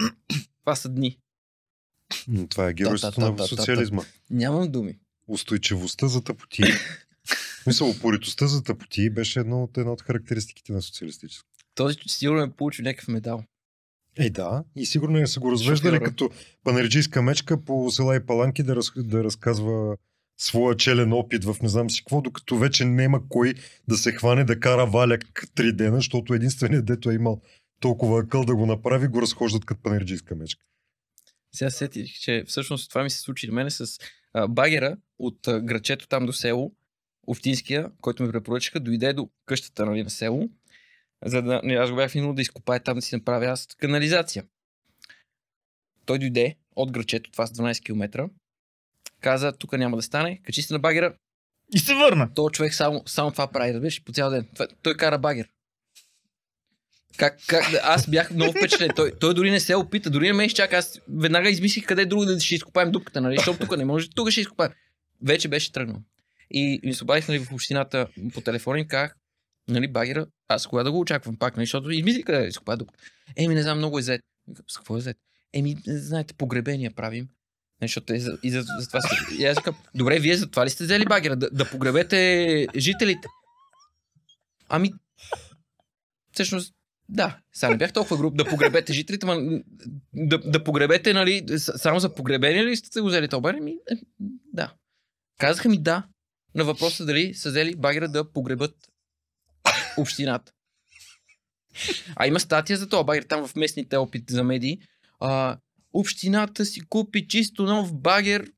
Това 0.63 0.75
са 0.75 0.89
дни. 0.89 1.19
Това 2.49 2.69
е 2.69 2.73
геройството 2.73 3.21
на 3.21 3.47
социализма. 3.47 4.01
Нямам 4.29 4.71
думи. 4.71 4.99
Устойчивостта 5.27 6.07
за 6.07 6.23
тъпоти. 6.23 6.63
В 7.63 7.65
Мисъл, 7.67 7.89
упоритостта 7.89 8.47
за 8.47 8.63
тъпоти 8.63 9.09
беше 9.09 9.39
едно 9.39 9.63
от, 9.63 9.77
една 9.77 9.91
от 9.91 10.01
характеристиките 10.01 10.73
на 10.73 10.81
социалистическо. 10.81 11.49
Този 11.75 11.97
сигурно 12.07 12.41
е 12.41 12.51
получил 12.51 12.83
някакъв 12.83 13.07
медал. 13.07 13.43
Е, 14.17 14.29
да. 14.29 14.63
И 14.75 14.85
сигурно 14.85 15.17
е 15.17 15.27
са 15.27 15.39
го 15.39 15.51
развеждали 15.51 15.95
Шофьора. 15.95 16.09
като 16.09 16.29
панерджийска 16.63 17.21
мечка 17.21 17.63
по 17.63 17.91
села 17.91 18.15
и 18.15 18.25
паланки 18.25 18.63
да, 18.63 18.75
раз, 18.75 18.91
да 18.95 19.23
разказва 19.23 19.97
своя 20.37 20.77
челен 20.77 21.13
опит 21.13 21.45
в 21.45 21.55
не 21.61 21.69
знам 21.69 21.89
си 21.89 22.01
какво, 22.01 22.21
докато 22.21 22.57
вече 22.57 22.85
няма 22.85 23.29
кой 23.29 23.53
да 23.87 23.97
се 23.97 24.11
хване 24.11 24.43
да 24.43 24.59
кара 24.59 24.85
валяк 24.85 25.43
три 25.55 25.73
дена, 25.73 25.95
защото 25.95 26.33
единственият 26.33 26.85
дето 26.85 27.11
е 27.11 27.13
имал 27.13 27.41
толкова 27.79 28.21
акъл 28.21 28.45
да 28.45 28.55
го 28.55 28.65
направи, 28.65 29.07
го 29.07 29.21
разхождат 29.21 29.65
като 29.65 29.81
панерджийска 29.81 30.35
мечка. 30.35 30.65
Сега 31.55 31.69
се 31.69 31.77
сетих, 31.77 32.19
че 32.19 32.43
всъщност 32.47 32.89
това 32.89 33.03
ми 33.03 33.09
се 33.09 33.19
случи 33.19 33.47
на 33.47 33.53
мене 33.53 33.69
с 33.69 33.99
а, 34.33 34.47
багера 34.47 34.97
от 35.19 35.47
а, 35.47 35.61
грачето 35.61 36.07
там 36.07 36.25
до 36.25 36.33
село, 36.33 36.71
Офтинския, 37.27 37.91
който 38.01 38.23
ми 38.23 38.31
препоръчаха, 38.31 38.79
дойде 38.79 39.13
до 39.13 39.29
къщата 39.45 39.85
нали, 39.85 40.03
на 40.03 40.09
село, 40.09 40.49
за 41.25 41.41
да, 41.41 41.61
не, 41.63 41.73
аз 41.73 41.89
го 41.89 41.95
бях 41.95 42.15
минал 42.15 42.33
да 42.33 42.41
изкопая 42.41 42.79
там 42.79 42.95
да 42.95 43.01
си 43.01 43.15
направя 43.15 43.45
аз 43.45 43.67
канализация. 43.67 44.45
Той 46.05 46.19
дойде 46.19 46.55
от 46.75 46.91
грачето, 46.91 47.31
това 47.31 47.47
с 47.47 47.51
12 47.51 47.83
км, 47.83 48.29
каза, 49.21 49.51
тук 49.51 49.73
няма 49.73 49.97
да 49.97 50.03
стане, 50.03 50.41
качи 50.43 50.61
се 50.61 50.73
на 50.73 50.79
багера, 50.79 51.15
И 51.73 51.79
се 51.79 51.95
върна. 51.95 52.33
то 52.33 52.49
човек 52.49 52.73
само, 52.73 53.03
само 53.05 53.31
това 53.31 53.47
прави, 53.47 53.73
разбираш, 53.73 54.03
по 54.03 54.11
цял 54.11 54.29
ден. 54.29 54.47
Това, 54.53 54.67
той 54.81 54.97
кара 54.97 55.17
багер. 55.17 55.49
Как, 57.17 57.37
как, 57.47 57.63
аз 57.83 58.09
бях 58.09 58.31
много 58.31 58.51
впечатлен. 58.51 58.89
Той, 58.95 59.11
той 59.19 59.33
дори 59.33 59.51
не 59.51 59.59
се 59.59 59.75
опита, 59.75 60.09
дори 60.09 60.27
не 60.27 60.33
ме 60.33 60.45
изчака. 60.45 60.77
Аз 60.77 60.99
веднага 61.09 61.49
измислих 61.49 61.85
къде 61.85 62.05
друго 62.05 62.25
да 62.25 62.39
ще 62.39 62.55
изкопаем 62.55 62.91
дупката, 62.91 63.21
нали? 63.21 63.37
Защото 63.37 63.59
тук 63.59 63.77
не 63.77 63.85
може, 63.85 64.09
тук 64.09 64.29
ще 64.29 64.41
изкопаем. 64.41 64.71
Вече 65.21 65.47
беше 65.47 65.71
тръгнал. 65.71 66.01
И 66.51 66.79
ми 66.83 66.93
се 66.93 67.03
обадих 67.03 67.27
нали, 67.27 67.39
в 67.39 67.51
общината 67.53 68.07
по 68.33 68.41
телефона 68.41 68.79
и 68.79 68.87
казах, 68.87 69.15
нали, 69.67 69.87
багера, 69.87 70.25
аз 70.47 70.67
кога 70.67 70.83
да 70.83 70.91
го 70.91 70.99
очаквам 70.99 71.37
пак, 71.37 71.57
нали, 71.57 71.65
защото 71.65 71.91
измислих 71.91 72.25
къде 72.25 72.39
да 72.39 72.47
изкопая 72.47 72.77
дупката. 72.77 73.03
Еми, 73.35 73.55
не 73.55 73.63
знам, 73.63 73.77
много 73.77 73.99
е 73.99 74.01
зет. 74.01 74.21
С 74.67 74.77
какво 74.77 74.97
е 74.97 75.01
зет? 75.01 75.17
Еми, 75.53 75.75
знаете, 75.85 76.33
погребения 76.33 76.91
правим. 76.95 77.27
Не, 77.81 77.87
Защото 77.87 78.13
е 78.13 78.19
за, 78.19 78.37
и 78.43 78.51
за, 78.51 78.61
за 78.79 78.87
това 78.87 79.01
се... 79.01 79.35
И 79.39 79.45
аз 79.45 79.57
викам, 79.57 79.75
добре, 79.95 80.19
вие 80.19 80.37
за 80.37 80.49
това 80.49 80.65
ли 80.65 80.69
сте 80.69 80.83
взели 80.83 81.05
багера? 81.05 81.35
Да, 81.35 81.49
да 81.49 81.69
погребете 81.69 82.67
жителите? 82.77 83.27
Ами, 84.69 84.93
всъщност, 86.33 86.73
да. 87.13 87.39
Сега 87.53 87.69
не 87.69 87.77
бях 87.77 87.93
толкова 87.93 88.17
груб 88.17 88.37
да 88.37 88.45
погребете 88.45 88.93
жителите, 88.93 89.25
ма 89.25 89.61
да, 90.13 90.37
да 90.37 90.63
погребете, 90.63 91.13
нали, 91.13 91.45
само 91.57 91.99
за 91.99 92.15
погребение 92.15 92.65
ли 92.65 92.75
сте 92.75 93.01
го 93.01 93.07
взели 93.07 93.27
това? 93.27 93.53
Ами, 93.57 93.71
е, 93.71 93.95
да. 94.53 94.73
Казаха 95.39 95.69
ми 95.69 95.77
да 95.77 96.03
на 96.55 96.63
въпроса 96.63 97.05
дали 97.05 97.33
са 97.33 97.49
взели 97.49 97.75
багера 97.75 98.07
да 98.07 98.31
погребат 98.31 98.75
общината. 99.97 100.51
А 102.15 102.27
има 102.27 102.39
статия 102.39 102.77
за 102.77 102.89
това 102.89 103.03
багер 103.03 103.23
там 103.23 103.47
в 103.47 103.55
местните 103.55 103.97
опит 103.97 104.23
за 104.29 104.43
медии. 104.43 104.81
А, 105.19 105.57
общината 105.93 106.65
си 106.65 106.81
купи 106.81 107.27
чисто 107.27 107.63
нов 107.63 107.93
багер, 107.93 108.51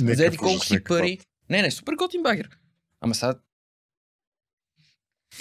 Нека 0.00 0.12
взети 0.12 0.36
в 0.36 0.40
колко 0.40 0.64
си 0.64 0.84
пари. 0.84 1.18
Не, 1.50 1.62
не, 1.62 1.70
супер 1.70 1.94
готин 1.94 2.22
багер. 2.22 2.48
Ама 3.00 3.14
сега... 3.14 3.34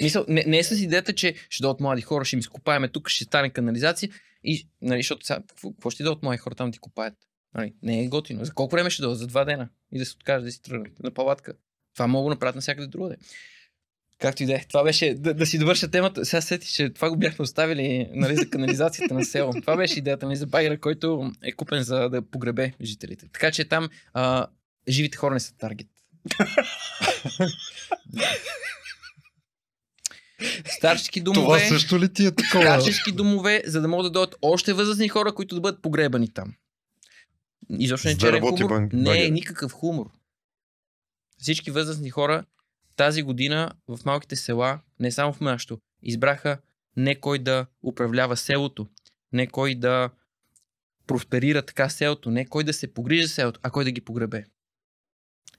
Мисъл, 0.02 0.26
не, 0.28 0.44
не 0.48 0.58
е 0.58 0.64
с 0.64 0.72
идеята, 0.72 1.14
че 1.14 1.36
ще 1.50 1.62
дойдат 1.62 1.80
млади 1.80 2.02
хора, 2.02 2.26
ще 2.26 2.36
им 2.36 2.42
скопаеме 2.42 2.88
тук, 2.88 3.10
ще 3.10 3.24
стане 3.24 3.50
канализация. 3.50 4.10
И, 4.44 4.70
нали, 4.82 5.00
защото 5.00 5.26
сега, 5.26 5.40
какво, 5.48 5.90
ще 5.90 6.04
дойдат 6.04 6.24
млади 6.24 6.38
хора 6.38 6.56
там 6.56 6.70
да 6.70 6.74
ти 6.74 6.80
копаят? 6.80 7.14
Нали, 7.54 7.74
не 7.84 8.04
е 8.04 8.08
готино. 8.08 8.46
За 8.46 8.54
колко 8.54 8.76
време 8.76 8.90
ще 8.90 9.02
дойдат? 9.02 9.20
За 9.20 9.28
два 9.28 9.46
дена. 9.46 9.70
И 9.92 10.00
да 10.00 10.06
се 10.06 10.16
откажат 10.16 10.46
да 10.46 10.52
си 10.52 10.62
тръгнат 10.62 11.00
на 11.04 11.12
палатка. 11.12 11.54
Това 11.94 12.08
мога 12.08 12.30
да 12.30 12.30
направят 12.30 12.56
навсякъде 12.56 12.88
другаде. 12.88 13.16
Както 14.20 14.44
и 14.44 14.46
да 14.46 14.54
е. 14.54 14.66
Това 14.70 14.84
беше 14.84 15.14
да, 15.14 15.34
да 15.34 15.46
си 15.46 15.60
довърша 15.60 15.92
темата. 15.92 16.26
Сега 16.26 16.42
сетих, 16.42 16.70
че 16.70 16.90
това 16.90 17.10
го 17.10 17.18
бяхме 17.18 17.44
оставили 17.44 18.10
нали, 18.14 18.36
за 18.36 18.50
канализацията 18.50 19.14
на 19.14 19.26
село. 19.26 19.54
Това 19.62 19.78
беше 19.78 20.00
идеята 20.00 20.26
нали, 20.26 20.36
за 20.36 20.48
багера, 20.48 20.80
който 20.80 21.32
е 21.44 21.52
купен 21.52 21.84
за 21.84 22.10
да 22.10 22.22
погребе 22.22 22.72
жителите. 22.82 23.28
Така 23.34 23.52
че 23.52 23.66
там 23.66 23.90
а, 24.14 24.48
живите 24.90 25.18
хора 25.18 25.34
не 25.34 25.40
са 25.40 25.58
таргет. 25.58 25.88
Старчески 30.68 31.22
домове, 31.22 31.42
Това 31.42 31.60
също 31.60 32.00
ли 32.00 32.10
ти 32.10 32.26
е 32.26 32.32
такова? 32.32 32.62
старчески 32.64 33.12
домове, 33.12 33.64
за 33.66 33.82
да 33.82 33.88
могат 33.88 34.06
да 34.06 34.12
дойдат 34.12 34.36
още 34.42 34.74
възрастни 34.74 35.08
хора, 35.08 35.34
които 35.34 35.56
да 35.56 35.62
бъдат 35.62 35.82
погребани 35.82 36.30
там. 36.30 36.54
Изобщо 37.72 38.08
не 38.08 38.14
да 38.14 38.20
черен 38.20 38.42
хумор. 38.42 38.70
бан- 38.70 38.90
Не 38.94 39.26
е 39.26 39.30
никакъв 39.30 39.72
хумор. 39.72 40.10
Всички 41.38 41.72
възрастни 41.72 42.10
хора 42.10 42.46
тази 42.96 43.24
година 43.24 43.72
в 43.88 44.00
малките 44.06 44.36
села, 44.36 44.80
не 45.00 45.12
само 45.12 45.34
в 45.34 45.40
нашото, 45.40 45.80
избраха 46.04 46.58
не 46.98 47.16
кой 47.16 47.40
да 47.40 47.66
управлява 47.84 48.38
селото, 48.38 48.88
не 49.34 49.48
кой 49.48 49.76
да 49.76 50.10
просперира 51.08 51.62
така 51.62 51.90
селото, 51.90 52.32
не 52.32 52.46
кой 52.46 52.64
да 52.64 52.74
се 52.74 52.94
погрижи 52.94 53.24
за 53.24 53.30
селото, 53.30 53.60
а 53.64 53.72
кой 53.72 53.84
да 53.84 53.92
ги 53.92 54.02
погребе. 54.02 54.46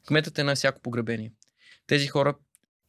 Кметът 0.07 0.39
е 0.39 0.45
на 0.45 0.55
всяко 0.55 0.81
погребение. 0.81 1.33
Тези 1.87 2.07
хора 2.07 2.35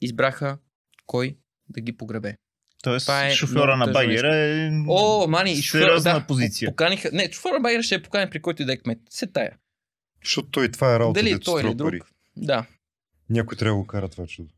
избраха 0.02 0.58
кой 1.06 1.38
да 1.70 1.82
ги 1.82 1.98
погребе. 1.98 2.36
Тоест, 2.84 3.06
Това 3.06 3.28
е 3.28 3.32
шофьора 3.32 3.78
на 3.78 3.88
багера 3.88 4.36
е 4.36 4.72
О, 4.88 5.28
мани, 5.28 5.52
и 5.52 5.62
шофьор, 5.62 5.80
сериозна 5.80 6.14
да, 6.14 6.28
позиция. 6.28 6.70
Поканиха, 6.70 7.10
не, 7.14 7.32
шофьора 7.32 7.54
на 7.54 7.60
Байгера 7.60 7.84
ще 7.84 7.96
е 7.96 8.02
поканен 8.02 8.30
при 8.30 8.42
който 8.42 8.62
и 8.62 8.66
да 8.66 8.74
е 8.74 8.78
кмет. 8.78 9.00
Се 9.10 9.28
тая. 9.28 9.58
Защото 10.24 10.50
той 10.50 10.72
това 10.72 10.96
е 10.96 11.00
работа, 11.00 11.20
Дали 11.20 11.30
е 11.30 11.34
дето 11.34 11.46
той 11.46 11.62
или 11.62 11.68
струва 11.68 11.76
друг? 11.76 11.90
пари. 11.90 12.02
Да. 12.38 12.66
Някой 13.30 13.58
трябва 13.58 13.78
да 13.78 13.82
го 13.82 13.88
кара 13.88 14.10
това 14.10 14.28
чудо. 14.28 14.50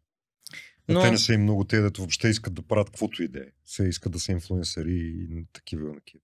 Но... 0.88 1.02
Те 1.02 1.12
не 1.12 1.18
са 1.18 1.34
и 1.34 1.38
много 1.38 1.64
те, 1.64 1.82
дето 1.82 2.02
въобще 2.02 2.28
искат 2.28 2.54
да 2.54 2.62
правят 2.62 2.90
каквото 2.90 3.24
и 3.24 3.28
да 3.28 3.40
е. 3.40 3.48
Се 3.66 3.84
искат 3.84 4.12
да 4.12 4.20
са 4.20 4.32
инфлуенсъри 4.32 5.14
и 5.30 5.46
такива 5.54 5.96
такива. 5.96 6.22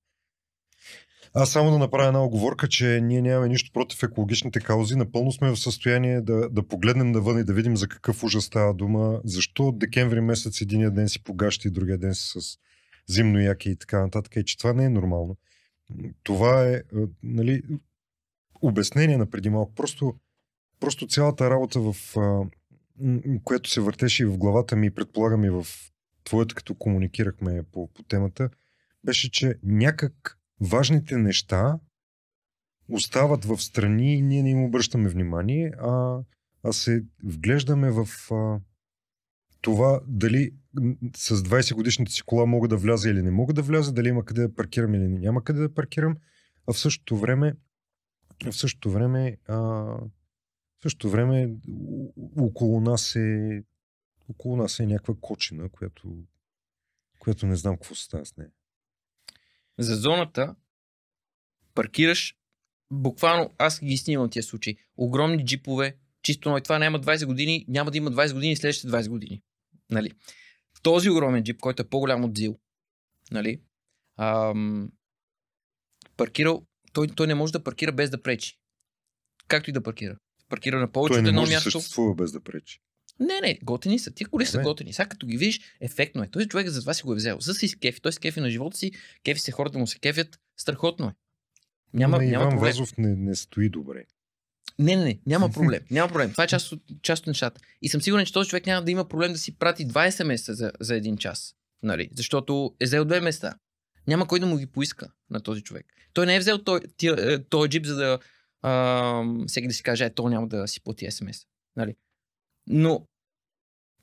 Аз 1.33 1.51
само 1.51 1.71
да 1.71 1.77
направя 1.77 2.07
една 2.07 2.23
оговорка, 2.23 2.67
че 2.67 3.01
ние 3.03 3.21
нямаме 3.21 3.49
нищо 3.49 3.71
против 3.73 4.03
екологичните 4.03 4.59
каузи. 4.59 4.95
Напълно 4.95 5.31
сме 5.31 5.49
в 5.49 5.59
състояние 5.59 6.21
да, 6.21 6.49
да 6.49 6.67
погледнем 6.67 7.11
навън 7.11 7.39
и 7.39 7.43
да 7.43 7.53
видим 7.53 7.77
за 7.77 7.87
какъв 7.87 8.23
ужас 8.23 8.43
става 8.43 8.73
дума. 8.73 9.21
Защо 9.23 9.71
декември 9.71 10.21
месец 10.21 10.61
единия 10.61 10.91
ден 10.91 11.09
си 11.09 11.23
погащи, 11.23 11.69
другия 11.69 11.97
ден 11.97 12.15
си 12.15 12.39
с 12.39 12.57
зимно 13.07 13.39
яки 13.39 13.69
и 13.69 13.75
така 13.75 14.01
нататък. 14.01 14.35
И 14.35 14.45
че 14.45 14.57
това 14.57 14.73
не 14.73 14.85
е 14.85 14.89
нормално. 14.89 15.37
Това 16.23 16.67
е, 16.67 16.81
нали, 17.23 17.61
обяснение 18.61 19.17
на 19.17 19.29
преди 19.29 19.49
малко. 19.49 19.75
Просто, 19.75 20.15
просто 20.79 21.07
цялата 21.07 21.49
работа 21.49 21.79
в 21.79 21.95
което 23.43 23.69
се 23.69 23.81
въртеше 23.81 24.23
и 24.23 24.25
в 24.25 24.37
главата 24.37 24.75
ми, 24.75 24.87
и 24.87 24.91
предполагам 24.91 25.43
и 25.43 25.49
в 25.49 25.67
твоята, 26.23 26.55
като 26.55 26.75
комуникирахме 26.75 27.63
по, 27.71 27.87
по 27.87 28.03
темата, 28.03 28.49
беше, 29.03 29.31
че 29.31 29.55
някак 29.63 30.36
важните 30.61 31.17
неща 31.17 31.79
остават 32.89 33.45
в 33.45 33.57
страни 33.57 34.15
и 34.15 34.21
ние 34.21 34.43
не 34.43 34.49
им 34.49 34.63
обръщаме 34.63 35.09
внимание, 35.09 35.71
а, 35.79 36.19
а 36.63 36.73
се 36.73 37.03
вглеждаме 37.23 37.91
в 37.91 38.07
а, 38.31 38.59
това 39.61 40.01
дали 40.07 40.51
с 41.15 41.37
20 41.37 41.73
годишната 41.73 42.11
си 42.11 42.21
кола 42.21 42.45
мога 42.45 42.67
да 42.67 42.77
вляза 42.77 43.09
или 43.09 43.21
не 43.21 43.31
мога 43.31 43.53
да 43.53 43.61
вляза, 43.61 43.93
дали 43.93 44.07
има 44.09 44.25
къде 44.25 44.41
да 44.41 44.55
паркирам 44.55 44.95
или 44.95 45.07
няма 45.07 45.43
къде 45.43 45.59
да 45.59 45.73
паркирам, 45.73 46.15
а 46.67 46.73
в 46.73 46.79
същото 46.79 47.17
време 47.17 47.53
в 48.45 48.53
същото 48.53 48.91
време 48.91 49.37
а, 49.47 49.55
в 50.77 50.81
същото 50.81 51.09
време 51.09 51.55
около 52.37 52.81
нас 52.81 53.15
е 53.15 53.63
около 54.29 54.55
нас 54.55 54.79
е 54.79 54.85
някаква 54.85 55.15
кочина, 55.21 55.69
която, 55.69 56.17
която 57.19 57.45
не 57.45 57.55
знам 57.55 57.75
какво 57.75 57.95
става 57.95 58.25
с 58.25 58.37
нея. 58.37 58.51
За 59.79 59.95
зоната 59.95 60.55
паркираш 61.73 62.35
буквално, 62.91 63.53
аз 63.57 63.79
ги 63.83 63.97
снимам 63.97 64.29
тия 64.29 64.43
случаи. 64.43 64.77
Огромни 64.97 65.45
джипове, 65.45 65.97
чисто 66.21 66.49
но 66.49 66.61
това 66.61 66.79
няма 66.79 66.99
20 66.99 67.25
години, 67.25 67.65
няма 67.67 67.91
да 67.91 67.97
има 67.97 68.11
20 68.11 68.33
години 68.33 68.55
следващите 68.55 68.87
20 68.87 69.09
години. 69.09 69.41
Нали? 69.89 70.11
Този 70.83 71.09
огромен 71.09 71.43
джип, 71.43 71.59
който 71.59 71.81
е 71.81 71.89
по-голям 71.89 72.23
от 72.23 72.37
ЗИЛ, 72.37 72.59
нали? 73.31 73.61
Ам, 74.17 74.91
паркирал, 76.17 76.65
той, 76.93 77.07
той 77.07 77.27
не 77.27 77.35
може 77.35 77.53
да 77.53 77.63
паркира 77.63 77.91
без 77.91 78.09
да 78.09 78.21
пречи. 78.21 78.59
Както 79.47 79.69
и 79.69 79.73
да 79.73 79.83
паркира. 79.83 80.17
Паркира 80.49 80.79
на 80.79 80.91
повече 80.91 81.13
Той 81.13 81.19
от 81.19 81.23
не 81.23 81.29
едно 81.29 81.41
може 81.41 81.51
да 81.51 81.55
място. 81.55 81.71
съществува 81.71 82.15
без 82.15 82.31
да 82.31 82.43
пречи. 82.43 82.79
Не, 83.19 83.39
не, 83.41 83.59
готини 83.63 83.99
са. 83.99 84.11
Тия 84.11 84.27
коли 84.27 84.45
са 84.45 84.61
готини. 84.61 84.93
Сега 84.93 85.09
като 85.09 85.27
ги 85.27 85.37
видиш, 85.37 85.59
ефектно 85.81 86.23
е. 86.23 86.27
Този 86.27 86.47
човек 86.47 86.67
за 86.67 86.81
това 86.81 86.93
си 86.93 87.03
го 87.03 87.13
е 87.13 87.15
взел. 87.15 87.37
За 87.39 87.53
си 87.53 87.79
кефи. 87.79 88.01
Той 88.01 88.13
се 88.13 88.19
кефи 88.19 88.39
на 88.39 88.49
живота 88.49 88.77
си, 88.77 88.91
кефи 89.25 89.39
се 89.39 89.51
хората 89.51 89.77
му 89.77 89.87
се 89.87 89.99
кефят. 89.99 90.39
Страхотно 90.57 91.07
е. 91.07 91.13
Няма, 91.93 92.17
на 92.17 92.23
няма 92.23 92.33
Иван 92.33 92.49
проблем. 92.49 92.71
Вазов 92.71 92.97
не, 92.97 93.15
не 93.15 93.35
стои 93.35 93.69
добре. 93.69 94.03
Не, 94.79 94.95
не, 94.95 95.03
не, 95.03 95.19
няма 95.25 95.49
проблем. 95.53 95.81
Няма 95.91 96.07
проблем. 96.07 96.31
Това 96.31 96.43
е 96.43 96.47
част 96.47 96.71
от, 96.71 96.81
част 97.01 97.21
от 97.21 97.27
нещата. 97.27 97.61
И 97.81 97.89
съм 97.89 98.01
сигурен, 98.01 98.25
че 98.25 98.33
този 98.33 98.49
човек 98.49 98.65
няма 98.65 98.85
да 98.85 98.91
има 98.91 99.07
проблем 99.07 99.31
да 99.31 99.37
си 99.37 99.57
прати 99.57 99.87
20 99.87 100.23
месеца 100.23 100.53
за, 100.53 100.71
за 100.79 100.95
един 100.95 101.17
час. 101.17 101.55
Нали? 101.83 102.09
Защото 102.13 102.75
е 102.79 102.85
взел 102.85 103.05
две 103.05 103.21
места. 103.21 103.53
Няма 104.07 104.27
кой 104.27 104.39
да 104.39 104.45
му 104.45 104.57
ги 104.57 104.65
поиска 104.65 105.11
на 105.29 105.41
този 105.41 105.61
човек. 105.61 105.85
Той 106.13 106.25
не 106.25 106.35
е 106.35 106.39
взел 106.39 106.59
е, 107.03 107.43
този 107.43 107.69
джип, 107.69 107.85
за 107.85 107.95
да 107.95 108.19
а, 108.61 109.23
всеки 109.47 109.67
да 109.67 109.73
си 109.73 109.83
каже, 109.83 110.05
е, 110.05 110.09
то 110.09 110.29
няма 110.29 110.47
да 110.47 110.67
си 110.67 110.81
плати 110.83 111.11
СМС. 111.11 111.45
Нали? 111.75 111.95
Но 112.67 113.05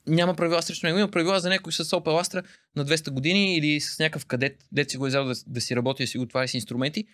няма 0.06 0.34
правила 0.34 0.62
срещу 0.62 0.86
него. 0.86 0.98
Има 0.98 1.10
правила 1.10 1.40
за 1.40 1.48
някой 1.48 1.72
с 1.72 1.84
Opel 1.84 2.22
Astra 2.22 2.44
на 2.76 2.86
200 2.86 3.10
години 3.10 3.56
или 3.56 3.80
с 3.80 3.98
някакъв 3.98 4.26
кадет, 4.26 4.64
дет 4.72 4.90
си 4.90 4.96
го 4.96 5.06
е 5.06 5.08
взел 5.08 5.24
да, 5.24 5.34
да 5.46 5.60
си 5.60 5.76
работи, 5.76 6.02
да 6.02 6.06
си 6.06 6.18
го 6.18 6.24
отваря 6.24 6.48
с 6.48 6.54
инструменти, 6.54 7.04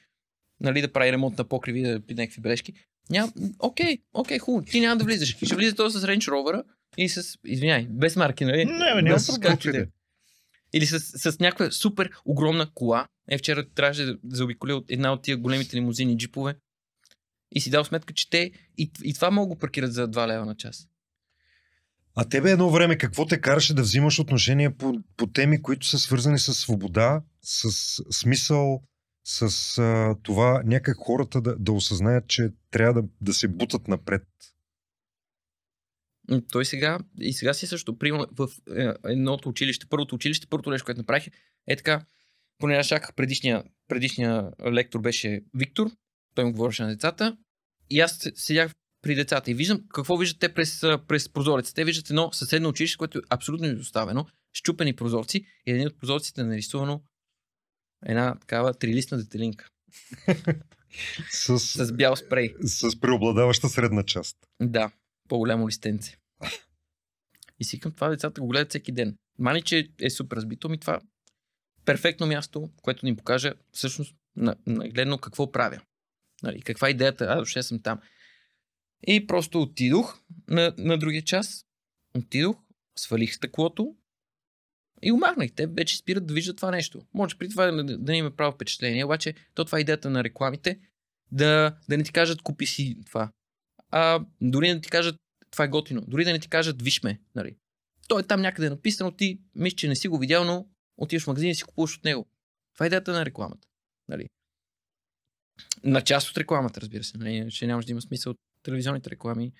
нали, 0.61 0.81
да 0.81 0.93
прави 0.93 1.13
ремонт 1.13 1.39
на 1.39 1.45
покриви, 1.45 1.83
да 1.83 2.01
пи 2.01 2.15
някакви 2.15 2.41
бележки. 2.41 2.73
Няма, 3.11 3.33
окей, 3.59 3.99
окей, 4.15 4.39
хубаво. 4.39 4.65
Ти 4.65 4.81
няма 4.81 4.97
да 4.97 5.05
влизаш. 5.05 5.37
Ще 5.37 5.55
влиза 5.55 5.77
този 5.77 5.99
с 5.99 6.03
Range 6.03 6.29
Rover 6.29 6.65
и 6.97 7.09
с, 7.09 7.39
извиняй, 7.45 7.87
без 7.91 8.17
марки, 8.17 8.45
нали? 8.45 8.65
Не, 8.65 8.95
бе, 8.95 9.03
Да, 9.03 9.03
няма 9.03 9.19
проблем. 9.27 9.73
да 9.73 9.79
е. 9.79 9.87
Или 10.73 10.87
с, 10.87 11.01
с 11.01 11.39
някаква 11.39 11.71
супер 11.71 12.11
огромна 12.25 12.71
кола. 12.75 13.07
Е, 13.29 13.39
вчера 13.39 13.69
трябваше 13.69 14.05
да 14.05 14.17
заобиколя 14.25 14.75
от 14.75 14.91
една 14.91 15.13
от 15.13 15.23
тия 15.23 15.37
големите 15.37 15.77
лимузини 15.77 16.19
джипове. 16.19 16.55
И 17.55 17.61
си 17.61 17.71
дал 17.71 17.85
сметка, 17.85 18.15
че 18.15 18.31
те 18.31 18.51
и, 18.79 18.91
и 19.05 19.15
това 19.15 19.31
могат 19.31 19.49
го 19.49 19.59
паркират 19.59 19.93
за 19.93 20.09
2 20.09 20.27
лева 20.29 20.47
на 20.47 20.57
час. 20.57 20.89
А 22.15 22.25
тебе 22.25 22.51
едно 22.51 22.71
време 22.71 22.99
какво 22.99 23.27
те 23.27 23.41
караше 23.41 23.75
да 23.75 23.83
взимаш 23.83 24.19
отношение 24.19 24.77
по, 24.77 24.95
по 25.17 25.27
теми, 25.27 25.63
които 25.63 25.87
са 25.87 25.99
свързани 25.99 26.39
с 26.39 26.55
свобода, 26.55 27.23
с 27.43 27.71
смисъл, 28.11 28.83
с 29.25 29.79
а, 29.79 30.17
това 30.23 30.63
някак 30.65 30.97
хората 30.97 31.41
да, 31.41 31.57
да 31.59 31.73
осъзнаят, 31.73 32.29
че 32.29 32.49
трябва 32.71 33.03
да, 33.03 33.09
да 33.21 33.35
се 33.35 33.49
бутат 33.49 33.89
напред? 33.89 34.23
Той 36.53 36.65
сега, 36.65 36.99
и 37.21 37.33
сега 37.33 37.55
си 37.55 37.67
също, 37.67 37.99
примерно 37.99 38.27
в 38.33 38.49
е, 38.77 39.11
едното 39.13 39.49
училище, 39.49 39.87
първото 39.87 40.15
училище, 40.15 40.47
първото 40.47 40.71
нещо, 40.71 40.85
което 40.85 41.01
направих 41.01 41.27
е 41.67 41.77
така, 41.77 42.05
поне 42.59 42.75
аз 42.75 42.87
чаках 42.87 43.15
предишния, 43.15 43.65
предишния 43.89 44.51
лектор 44.73 45.01
беше 45.01 45.41
Виктор, 45.55 45.91
той 46.35 46.45
му 46.45 46.53
говореше 46.53 46.83
на 46.83 46.89
децата 46.89 47.37
и 47.91 48.01
аз 48.01 48.17
се- 48.17 48.33
седях 48.35 48.73
при 49.03 49.15
децата 49.15 49.51
и 49.51 49.55
виждам 49.55 49.83
какво 49.89 50.17
виждат 50.17 50.41
те 50.41 50.55
през, 50.55 50.81
през 51.09 51.29
прозореца. 51.29 51.75
Те 51.75 51.85
виждат 51.85 52.11
едно 52.11 52.33
съседно 52.33 52.69
училище, 52.69 52.97
което 52.97 53.19
е 53.19 53.23
абсолютно 53.31 53.67
изоставено, 53.67 54.27
щупени 54.53 54.97
прозорци 54.97 55.37
и 55.67 55.73
един 55.73 55.87
от 55.87 55.99
прозорците 55.99 56.41
е 56.41 56.45
нарисувано 56.45 57.03
една 58.07 58.35
такава 58.35 58.75
трилистна 58.75 59.19
детелинка 59.19 59.69
С, 61.31 61.59
с 61.59 61.93
бял 61.93 62.17
спрей. 62.17 62.55
с 62.61 63.01
преобладаваща 63.01 63.69
средна 63.69 64.03
част. 64.03 64.37
Да, 64.63 64.91
по-голямо 65.29 65.69
листенце. 65.69 66.17
И 67.59 67.65
си 67.65 67.81
към 67.81 67.93
това 67.93 68.09
децата 68.09 68.41
го 68.41 68.49
гледат 68.49 68.69
всеки 68.69 68.93
ден. 68.93 69.17
Мани, 69.39 69.63
че 69.63 69.89
е 70.01 70.11
супер 70.11 70.37
разбито, 70.37 70.69
ми 70.69 70.79
това 70.79 71.01
перфектно 71.85 72.27
място, 72.27 72.71
което 72.83 73.07
ни 73.07 73.17
покаже 73.17 73.53
всъщност 73.73 74.15
на- 74.37 74.57
нагледно 74.67 75.19
какво 75.19 75.53
правя. 75.53 75.81
Нали, 76.43 76.63
каква 76.63 76.89
е 76.89 76.91
идеята, 76.91 77.25
аз 77.25 77.35
въобще 77.35 77.63
съм 77.63 77.83
там. 77.83 78.01
И 79.07 79.27
просто 79.27 79.63
отидох 79.63 80.21
на, 80.49 80.75
на 80.79 80.99
другия 80.99 81.23
час, 81.23 81.67
отидох, 82.17 82.57
свалих 82.99 83.35
стъклото 83.35 83.97
и 85.03 85.11
го 85.11 85.19
махнах. 85.19 85.51
Те 85.57 85.67
вече 85.67 85.97
спират 85.97 86.27
да 86.27 86.35
виждат 86.35 86.57
това 86.57 86.71
нещо. 86.71 87.03
Може 87.15 87.39
при 87.39 87.49
това 87.49 87.67
да, 87.67 87.85
да 87.85 88.13
не 88.13 88.19
им 88.19 88.27
е 88.27 88.37
право 88.37 88.53
впечатление, 88.53 89.05
обаче 89.05 89.35
то 89.55 89.65
това 89.65 89.79
е 89.79 89.81
идеята 89.81 90.11
на 90.11 90.25
рекламите, 90.25 90.81
да, 91.33 91.77
да 91.89 91.97
не 91.97 92.05
ти 92.05 92.13
кажат 92.13 92.43
купи 92.43 92.67
си 92.67 92.97
това. 93.07 93.31
А 93.91 94.25
дори 94.41 94.75
да 94.75 94.81
ти 94.81 94.91
кажат 94.91 95.17
това 95.51 95.65
е 95.65 95.69
готино, 95.69 96.01
дори 96.09 96.25
да 96.25 96.33
не 96.33 96.39
ти 96.39 96.49
кажат 96.49 96.83
виж 96.83 97.03
ме, 97.03 97.21
нали. 97.35 97.57
То 98.09 98.19
е 98.19 98.23
там 98.23 98.41
някъде 98.41 98.71
написано, 98.71 99.11
ти 99.11 99.41
мислиш, 99.55 99.75
че 99.75 99.89
не 99.89 99.97
си 99.97 100.09
го 100.09 100.19
видял, 100.19 100.45
но 100.45 100.67
отиваш 100.97 101.25
в 101.25 101.27
магазин 101.27 101.51
и 101.51 101.55
си 101.55 101.63
купуваш 101.63 101.97
от 101.97 102.05
него. 102.05 102.27
Това 102.75 102.87
е 102.87 102.89
идеята 102.89 103.13
на 103.13 103.25
рекламата. 103.25 103.69
Нали. 104.09 104.29
На 105.85 106.05
част 106.05 106.31
от 106.31 106.37
рекламата, 106.37 106.81
разбира 106.81 107.05
се. 107.05 107.19
Нали, 107.19 107.51
че 107.51 107.67
нямаш 107.67 107.85
да 107.85 107.93
има 107.93 108.03
смисъл 108.03 108.35
телевизионните 108.63 109.11
реклами. 109.11 109.53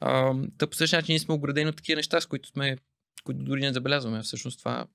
А, 0.00 0.34
та 0.58 0.66
по 0.66 0.76
същия 0.76 0.98
начин 0.98 1.12
ние 1.12 1.18
сме 1.18 1.34
оградени 1.34 1.70
от 1.70 1.76
такива 1.76 1.96
неща, 1.96 2.20
с 2.20 2.26
които 2.26 2.48
сме 2.48 2.76
които 3.24 3.44
дори 3.44 3.60
не 3.60 3.72
забелязваме. 3.72 4.22
Всъщност 4.22 4.58
това 4.58 4.86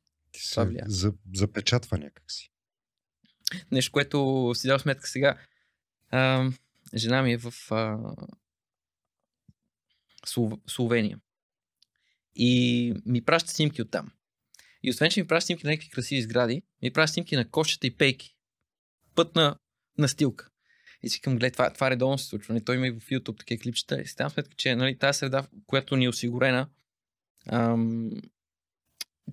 Това 0.51 0.63
влияе. 0.63 0.83
за, 0.87 1.13
запечатва 1.35 1.97
някакси. 1.97 2.51
нещо, 3.71 3.91
което 3.91 4.51
си 4.55 4.67
дал 4.67 4.79
сметка 4.79 5.07
сега. 5.07 5.37
А, 6.09 6.51
жена 6.95 7.21
ми 7.21 7.33
е 7.33 7.37
в 7.37 7.53
а, 7.71 7.97
Слов... 10.25 10.53
Словения. 10.67 11.19
И 12.35 12.93
ми 13.05 13.21
праща 13.21 13.51
снимки 13.51 13.81
оттам. 13.81 14.11
И 14.83 14.89
освен, 14.89 15.11
че 15.11 15.21
ми 15.21 15.27
праща 15.27 15.45
снимки 15.45 15.65
на 15.65 15.71
някакви 15.71 15.89
красиви 15.89 16.21
сгради, 16.21 16.61
ми 16.81 16.91
праща 16.91 17.13
снимки 17.13 17.35
на 17.35 17.49
кошчета 17.49 17.87
и 17.87 17.97
пейки. 17.97 18.35
Пътна 19.15 19.55
настилка. 19.97 20.49
И 21.03 21.09
си 21.09 21.21
към 21.21 21.33
гледай, 21.33 21.51
това, 21.51 21.69
това 21.69 21.89
редовно 21.89 22.17
се 22.17 22.25
случва. 22.25 22.53
Не, 22.53 22.61
той 22.61 22.75
има 22.75 22.87
и 22.87 22.91
в 22.91 22.99
YouTube 23.01 23.39
такива 23.39 23.61
клипчета. 23.61 24.01
И 24.01 24.07
си 24.07 24.15
давам 24.17 24.31
сметка, 24.31 24.55
че 24.55 24.75
нали, 24.75 24.97
тази 24.97 25.17
среда, 25.17 25.47
която 25.65 25.95
ни 25.97 26.05
е 26.05 26.09
осигурена, 26.09 26.67
ам, 27.47 28.09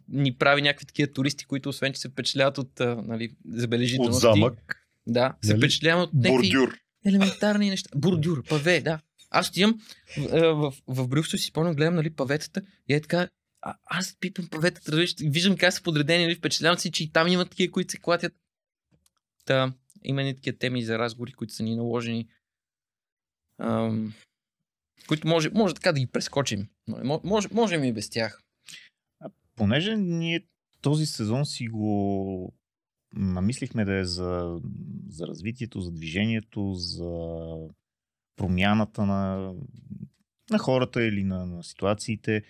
ни 0.09 0.35
прави 0.35 0.63
някакви 0.63 0.87
такива 0.87 1.13
туристи, 1.13 1.45
които 1.45 1.69
освен, 1.69 1.93
че 1.93 2.01
се 2.01 2.09
впечатляват 2.09 2.59
от 2.59 2.81
нали, 2.81 3.25
От 3.25 3.37
забележителности. 3.55 4.21
замък, 4.21 4.77
Да, 5.07 5.35
се 5.43 5.53
Нали? 5.53 5.61
впечатлявам 5.61 6.03
от 6.03 6.11
бордюр. 6.15 6.79
елементарни 7.07 7.71
неща. 7.71 7.91
Бордюр, 7.95 8.45
паве, 8.45 8.81
да. 8.81 9.01
Аз 9.31 9.49
отивам 9.49 9.81
в, 10.19 10.55
в, 10.55 10.73
в 10.87 11.09
Брюксел 11.09 11.39
си 11.39 11.47
спомням, 11.47 11.75
гледам 11.75 11.95
нали, 11.95 12.11
паветата 12.11 12.63
и 12.89 12.95
е 12.95 13.01
така, 13.01 13.29
а, 13.63 13.75
аз 13.87 14.17
пипам 14.21 14.49
паветата, 14.49 15.05
виждам 15.21 15.57
как 15.57 15.73
са 15.73 15.83
подредени, 15.83 16.25
нали, 16.25 16.35
впечатлявам 16.35 16.79
се, 16.79 16.91
че 16.91 17.05
и 17.05 17.11
там 17.13 17.29
има 17.29 17.45
такива, 17.45 17.73
които 17.73 17.91
се 17.91 17.99
клатят. 17.99 18.33
Та, 19.45 19.73
има 20.05 20.23
ни 20.23 20.35
такива 20.35 20.59
теми 20.59 20.83
за 20.83 20.99
разговори, 20.99 21.33
които 21.33 21.55
са 21.55 21.63
ни 21.63 21.77
наложени, 21.77 22.29
ам, 23.59 24.15
които 25.09 25.29
може, 25.29 25.51
може 25.55 25.75
така 25.75 25.93
да 25.93 26.01
ги 26.01 26.07
прескочим. 26.07 26.69
Мо- 26.89 27.21
Може, 27.25 27.49
можем 27.53 27.85
и 27.85 27.93
без 27.93 28.11
тях. 28.11 28.43
Понеже 29.57 29.97
ние 29.97 30.47
този 30.81 31.07
сезон 31.07 31.47
си 31.47 31.69
го 31.69 32.53
намислихме 33.15 33.85
да 33.85 33.99
е 33.99 34.05
за, 34.05 34.61
за 35.09 35.27
развитието, 35.27 35.81
за 35.81 35.93
движението, 35.93 36.75
за 36.75 37.49
промяната 38.37 39.07
на, 39.07 39.53
на 40.51 40.59
хората 40.59 41.05
или 41.05 41.25
на, 41.25 41.47
на 41.47 41.65
ситуациите. 41.65 42.43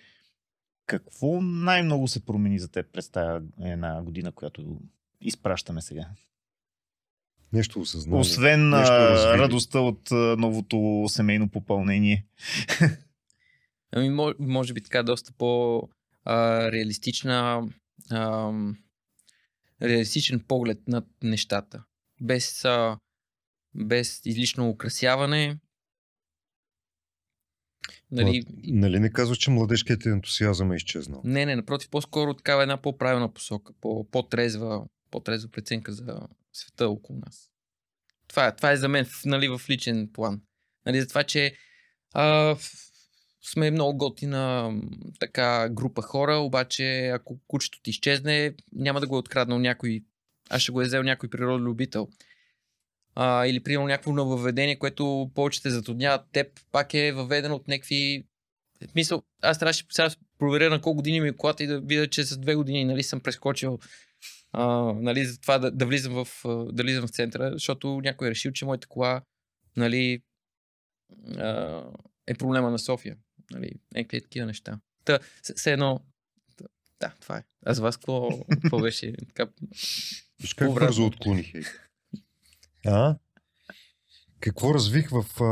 Какво 0.85 1.41
най-много 1.41 2.07
се 2.07 2.25
промени 2.25 2.59
за 2.59 2.71
теб 2.71 2.91
през 2.91 3.09
тази 3.09 3.45
една 3.61 4.03
година, 4.03 4.31
която 4.31 4.81
изпращаме 5.21 5.81
сега? 5.81 6.09
Нещо 7.53 7.79
осъзнавам. 7.79 8.21
Освен 8.21 8.69
нещо 8.69 8.93
а, 8.93 9.37
радостта 9.37 9.79
от 9.79 10.11
а, 10.11 10.15
новото 10.39 11.05
семейно 11.07 11.49
попълнение. 11.49 12.25
Ами, 13.91 14.09
мо- 14.09 14.35
може 14.39 14.73
би 14.73 14.81
така 14.81 15.03
доста 15.03 15.31
по-реалистична, 15.33 17.69
реалистичен 19.81 20.39
поглед 20.39 20.87
над 20.87 21.05
нещата. 21.23 21.83
Без, 22.21 22.65
а, 22.65 22.97
без 23.75 24.21
излишно 24.25 24.69
украсяване. 24.69 25.57
Нали, 28.11 28.43
Ма, 28.47 28.53
Нали 28.63 28.99
не 28.99 29.11
казваш, 29.11 29.37
че 29.37 29.51
младежкият 29.51 30.05
ентусиазъм 30.05 30.71
е 30.71 30.75
изчезнал? 30.75 31.21
не, 31.23 31.45
не, 31.45 31.55
напротив, 31.55 31.89
по-скоро 31.89 32.33
такава 32.33 32.61
една 32.61 32.77
по-правилна 32.77 33.33
посока, 33.33 33.73
по- 33.81 34.03
по-трезва, 34.03 34.85
по-трезва 35.11 35.51
преценка 35.51 35.91
за 35.91 36.27
света 36.53 36.89
около 36.89 37.19
нас. 37.19 37.49
Това, 38.27 38.51
това 38.51 38.71
е 38.71 38.77
за 38.77 38.87
мен 38.87 39.05
нали, 39.25 39.47
в 39.47 39.61
личен 39.69 40.09
план. 40.13 40.41
Нали, 40.85 41.01
за 41.01 41.07
това, 41.07 41.23
че 41.23 41.55
а, 42.13 42.55
сме 43.41 43.71
много 43.71 43.97
готина 43.97 44.73
така 45.19 45.69
група 45.69 46.01
хора, 46.01 46.35
обаче 46.35 47.07
ако 47.07 47.39
кучето 47.47 47.81
ти 47.81 47.89
изчезне, 47.89 48.55
няма 48.71 48.99
да 48.99 49.07
го 49.07 49.15
е 49.15 49.19
откраднал 49.19 49.59
някой, 49.59 50.03
а 50.49 50.59
ще 50.59 50.71
го 50.71 50.81
е 50.81 50.85
взел 50.85 51.03
някой 51.03 51.29
природолюбител. 51.29 52.07
А, 53.15 53.45
или 53.45 53.63
примерно 53.63 53.87
някакво 53.87 54.11
нововведение, 54.11 54.79
което 54.79 55.31
повече 55.35 55.61
те 55.61 55.69
теб, 56.31 56.47
пак 56.71 56.93
е 56.93 57.11
въведено 57.11 57.55
от 57.55 57.67
някакви 57.67 58.25
Мисъл, 58.95 59.23
аз 59.41 59.59
трябваше 59.59 59.85
сега 59.89 60.09
проверя 60.39 60.69
на 60.69 60.81
колко 60.81 60.95
години 60.95 61.21
ми 61.21 61.27
е 61.27 61.35
колата 61.35 61.63
и 61.63 61.67
да 61.67 61.81
видя, 61.81 62.07
че 62.07 62.23
с 62.23 62.37
две 62.37 62.55
години 62.55 62.85
нали, 62.85 63.03
съм 63.03 63.19
прескочил 63.19 63.79
а, 64.53 64.93
нали, 64.93 65.25
за 65.25 65.41
това 65.41 65.59
да, 65.59 65.71
да, 65.71 65.85
влизам 65.85 66.13
в, 66.13 66.27
да 66.73 66.83
влизам 66.83 67.07
в 67.07 67.11
центъра, 67.11 67.51
защото 67.53 68.01
някой 68.03 68.27
е 68.27 68.31
решил, 68.31 68.51
че 68.51 68.65
моята 68.65 68.87
кола 68.87 69.21
нали, 69.77 70.21
а, 71.37 71.83
е 72.27 72.33
проблема 72.33 72.71
на 72.71 72.79
София. 72.79 73.17
Нали, 73.51 73.71
някакви 73.93 74.21
такива 74.21 74.45
неща. 74.45 74.79
Та, 75.05 75.19
все 75.55 75.73
едно, 75.73 75.99
да, 76.99 77.13
това 77.21 77.37
е. 77.37 77.43
А 77.65 77.73
за 77.73 77.81
вас 77.81 77.97
какво, 77.97 78.29
какво 78.49 78.79
беше? 78.79 79.13
Така, 79.27 79.51
Виж 80.41 80.53
как 80.53 80.73
бързо 80.73 81.05
отклоних. 81.05 81.53
А? 82.85 83.17
Какво 84.39 84.73
развих 84.73 85.09
в, 85.09 85.41
а, 85.41 85.45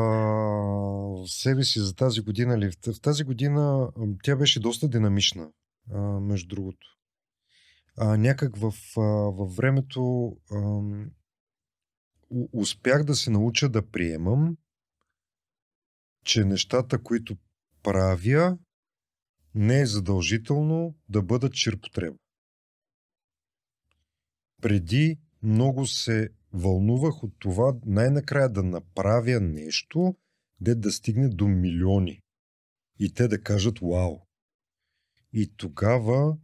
в 1.23 1.27
себе 1.27 1.63
си 1.63 1.79
за 1.79 1.95
тази 1.95 2.21
година? 2.21 2.59
Ли? 2.59 2.71
В, 2.71 2.93
в 2.93 3.01
тази 3.01 3.23
година 3.23 3.91
а, 3.97 4.05
тя 4.23 4.35
беше 4.35 4.59
доста 4.59 4.89
динамична, 4.89 5.51
а, 5.91 5.99
между 6.01 6.47
другото. 6.47 6.97
А, 7.97 8.17
някак 8.17 8.57
в, 8.57 8.73
а, 8.97 9.01
във 9.31 9.55
времето 9.55 10.01
у- 12.29 12.49
успях 12.53 13.03
да 13.03 13.15
се 13.15 13.31
науча 13.31 13.69
да 13.69 13.89
приемам, 13.89 14.57
че 16.25 16.45
нещата, 16.45 17.03
които 17.03 17.37
правя, 17.83 18.57
не 19.55 19.81
е 19.81 19.85
задължително 19.85 20.95
да 21.09 21.21
бъдат 21.21 21.53
ширпотреба. 21.53 22.17
Преди 24.61 25.19
много 25.43 25.87
се 25.87 26.29
вълнувах 26.53 27.23
от 27.23 27.33
това 27.39 27.75
най-накрая 27.85 28.49
да 28.49 28.63
направя 28.63 29.39
нещо, 29.39 30.15
де 30.61 30.75
да 30.75 30.91
стигне 30.91 31.29
до 31.29 31.47
милиони. 31.47 32.21
И 32.99 33.13
те 33.13 33.27
да 33.27 33.41
кажат 33.41 33.79
вау. 33.79 34.19
И 35.33 35.53
тогава 35.57 36.37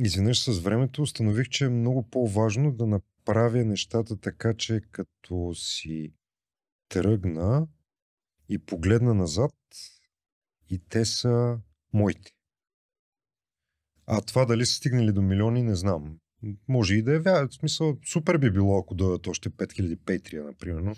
изведнъж 0.00 0.44
с 0.44 0.58
времето 0.58 1.02
установих, 1.02 1.48
че 1.48 1.64
е 1.64 1.68
много 1.68 2.02
по-важно 2.02 2.72
да 2.72 2.86
направя 2.86 3.64
нещата 3.64 4.16
така, 4.16 4.54
че 4.54 4.80
като 4.90 5.54
си 5.54 6.12
тръгна 6.88 7.66
и 8.48 8.58
погледна 8.58 9.14
назад, 9.14 9.54
и 10.70 10.78
те 10.88 11.04
са 11.04 11.58
моите. 11.92 12.32
А 14.06 14.20
това 14.20 14.44
дали 14.44 14.66
са 14.66 14.74
стигнали 14.74 15.12
до 15.12 15.22
милиони, 15.22 15.62
не 15.62 15.74
знам. 15.74 16.18
Може 16.68 16.94
и 16.94 17.02
да 17.02 17.14
е 17.14 17.18
вярно. 17.18 17.48
В 17.48 17.54
смисъл, 17.54 17.98
супер 18.06 18.38
би 18.38 18.50
било, 18.50 18.78
ако 18.78 18.94
дадат 18.94 19.26
още 19.26 19.50
5000 19.50 19.98
петрия, 20.06 20.44
например. 20.44 20.96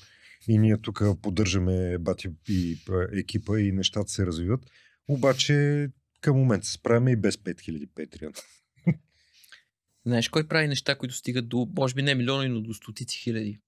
И 0.49 0.59
ние 0.59 0.79
тук 0.79 1.03
поддържаме 1.23 1.99
бати 1.99 2.29
и 2.49 2.79
екипа 3.13 3.61
и 3.61 3.73
нещата 3.73 4.11
се 4.11 4.27
развиват. 4.27 4.61
Обаче 5.09 5.89
към 6.21 6.37
момента 6.37 6.67
се 6.67 6.73
справяме 6.73 7.11
и 7.11 7.17
без 7.17 7.37
5000 7.37 7.89
петрия. 7.95 8.31
Знаеш 10.07 10.29
кой 10.29 10.49
прави 10.49 10.69
неща, 10.69 10.99
които 10.99 11.15
стигат 11.15 11.49
до, 11.49 11.69
може 11.77 11.95
би 11.95 12.03
не 12.03 12.15
милиони, 12.15 12.49
но 12.49 12.61
до 12.61 12.75
стотици 12.75 13.19
хиляди? 13.19 13.61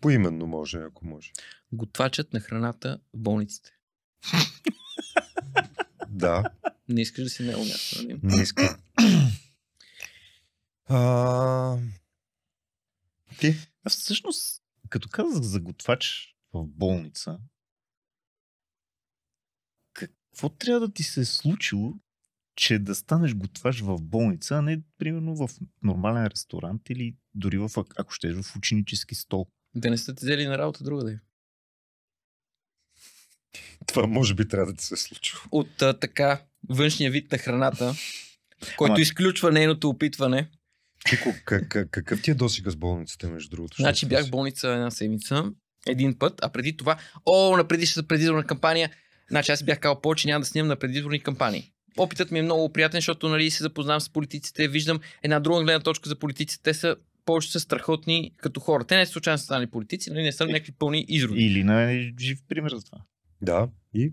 Поименно 0.00 0.46
може, 0.46 0.78
ако 0.78 1.06
може. 1.06 1.32
Готвачът 1.72 2.32
на 2.32 2.40
храната 2.40 3.00
в 3.14 3.18
болниците. 3.18 3.70
Да, 6.08 6.50
Не 6.88 7.00
искаш 7.00 7.24
да 7.24 7.30
си 7.30 7.42
него 7.42 7.60
място, 7.60 8.02
нали? 8.02 8.20
не 8.22 8.42
искам. 8.42 8.68
А... 10.88 11.78
Ти? 13.40 13.54
Аз 13.84 13.96
всъщност, 13.96 14.62
като 14.88 15.08
казах 15.08 15.42
за 15.42 15.60
готвач 15.60 16.34
в 16.52 16.66
болница, 16.66 17.38
какво 19.92 20.48
трябва 20.48 20.80
да 20.80 20.92
ти 20.92 21.02
се 21.02 21.20
е 21.20 21.24
случило, 21.24 21.94
че 22.56 22.78
да 22.78 22.94
станеш 22.94 23.34
готвач 23.34 23.80
в 23.80 23.98
болница, 24.00 24.54
а 24.54 24.62
не 24.62 24.80
примерно 24.98 25.36
в 25.36 25.48
нормален 25.82 26.26
ресторант 26.26 26.82
или 26.90 27.16
дори 27.34 27.58
в, 27.58 27.70
ако 27.96 28.12
щеш, 28.12 28.34
в 28.34 28.56
ученически 28.56 29.14
стол? 29.14 29.46
Да 29.74 29.90
не 29.90 29.98
сте 29.98 30.14
те 30.14 30.26
взели 30.26 30.46
на 30.46 30.58
работа 30.58 30.84
друга 30.84 31.04
да 31.04 31.12
е. 31.12 31.18
Това 33.86 34.06
може 34.06 34.34
би 34.34 34.48
трябва 34.48 34.72
да 34.72 34.78
ти 34.78 34.84
се 34.84 34.94
е 34.94 34.96
случило. 34.96 35.40
От 35.50 35.82
а, 35.82 35.98
така 35.98 36.42
външния 36.68 37.10
вид 37.10 37.32
на 37.32 37.38
храната, 37.38 37.94
който 38.76 38.92
Ама- 38.92 39.00
изключва 39.00 39.52
нейното 39.52 39.88
опитване. 39.88 40.50
Чико, 41.08 41.34
как, 41.44 41.68
как, 41.68 41.90
какъв 41.90 42.22
ти 42.22 42.30
е 42.30 42.34
досега 42.34 42.70
с 42.70 42.76
болниците, 42.76 43.26
между 43.26 43.50
другото? 43.50 43.76
Значи 43.78 44.06
бях 44.06 44.26
в 44.26 44.30
болница 44.30 44.68
една 44.68 44.90
седмица, 44.90 45.44
един 45.86 46.18
път, 46.18 46.40
а 46.42 46.48
преди 46.48 46.76
това, 46.76 46.98
о, 47.26 47.56
на 47.56 47.68
предишната 47.68 48.08
предизборна 48.08 48.46
кампания, 48.46 48.90
значи 49.30 49.52
аз 49.52 49.62
бях 49.62 49.80
казал 49.80 50.00
повече 50.00 50.28
няма 50.28 50.40
да 50.40 50.46
снимам 50.46 50.68
на 50.68 50.76
предизборни 50.76 51.22
кампании. 51.22 51.73
Опитът 51.96 52.30
ми 52.30 52.38
е 52.38 52.42
много 52.42 52.72
приятен, 52.72 52.98
защото 52.98 53.28
нали, 53.28 53.50
се 53.50 53.62
запознавам 53.62 54.00
с 54.00 54.08
политиците, 54.08 54.68
виждам 54.68 55.00
една 55.22 55.40
друга 55.40 55.62
гледна 55.62 55.80
точка 55.80 56.08
за 56.08 56.16
политиците. 56.16 56.62
Те 56.62 56.74
са 56.74 56.96
повече 57.24 57.52
са 57.52 57.60
страхотни 57.60 58.32
като 58.36 58.60
хора. 58.60 58.84
Те 58.84 58.96
не 58.96 59.06
са 59.06 59.12
случайно 59.12 59.38
са 59.38 59.44
станали 59.44 59.66
политици, 59.66 60.10
нали, 60.10 60.22
не 60.22 60.32
са 60.32 60.46
някакви 60.46 60.72
пълни 60.72 61.04
изроди. 61.08 61.40
Или 61.40 61.64
на 61.64 62.00
жив 62.20 62.38
пример 62.48 62.70
за 62.70 62.84
това. 62.84 62.98
Да, 63.42 63.68
и? 63.94 64.12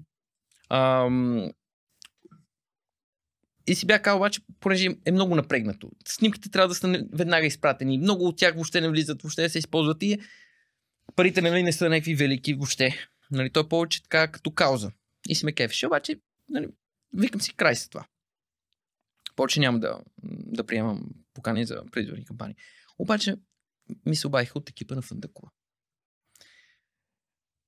Ам... 0.70 1.52
И 3.68 3.76
си 3.76 3.86
бях 3.86 4.02
казал 4.02 4.18
обаче, 4.18 4.42
понеже 4.60 4.88
е 5.06 5.12
много 5.12 5.36
напрегнато. 5.36 5.92
Снимките 6.08 6.50
трябва 6.50 6.68
да 6.68 6.76
са 6.76 7.04
веднага 7.14 7.46
изпратени. 7.46 7.98
Много 7.98 8.28
от 8.28 8.38
тях 8.38 8.54
въобще 8.54 8.82
не 8.82 8.90
влизат, 8.90 9.22
въобще 9.22 9.42
не 9.42 9.50
се 9.50 9.60
използват 9.60 10.04
и 10.04 10.20
парите 11.16 11.42
нали, 11.42 11.64
не 11.64 11.72
са 11.72 11.90
някакви 11.90 12.16
велики 12.16 12.54
въобще. 12.54 12.96
Нали, 13.32 13.50
то 13.50 13.60
е 13.60 13.70
повече 13.70 14.04
така 14.04 14.28
като 14.28 14.52
кауза. 14.52 14.92
И 15.30 15.36
си 15.36 15.46
ме 15.46 15.52
кефеше, 15.52 15.88
обаче 15.88 16.16
нали, 16.50 16.68
викам 17.14 17.41
си 17.41 17.55
край 17.55 17.76
с 17.76 17.89
това. 17.89 18.05
Повече 19.36 19.59
няма 19.59 19.80
да, 19.80 20.01
да 20.24 20.66
приемам 20.66 21.09
покани 21.34 21.66
за 21.66 21.84
предизборни 21.91 22.26
кампании. 22.26 22.55
Обаче 22.99 23.36
ми 24.05 24.16
се 24.16 24.28
обадиха 24.28 24.59
от 24.59 24.70
екипа 24.70 24.95
на 24.95 25.01
Фандакова. 25.01 25.51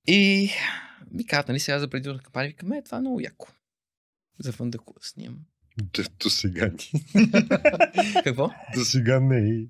И 0.06 0.50
ми 1.10 1.26
казват, 1.26 1.48
нали 1.48 1.60
сега 1.60 1.78
за 1.78 1.88
предизборна 1.88 2.22
кампания, 2.22 2.48
викам, 2.48 2.72
е, 2.72 2.82
това 2.82 2.98
е 2.98 3.00
много 3.00 3.20
яко. 3.20 3.48
За 4.38 4.52
Фандакова 4.52 5.00
да 5.00 5.06
снимам. 5.06 5.40
До, 6.18 6.30
сега 6.30 6.66
ни. 6.66 7.02
Какво? 8.24 8.50
До 8.74 8.84
сега 8.84 9.20
не. 9.20 9.66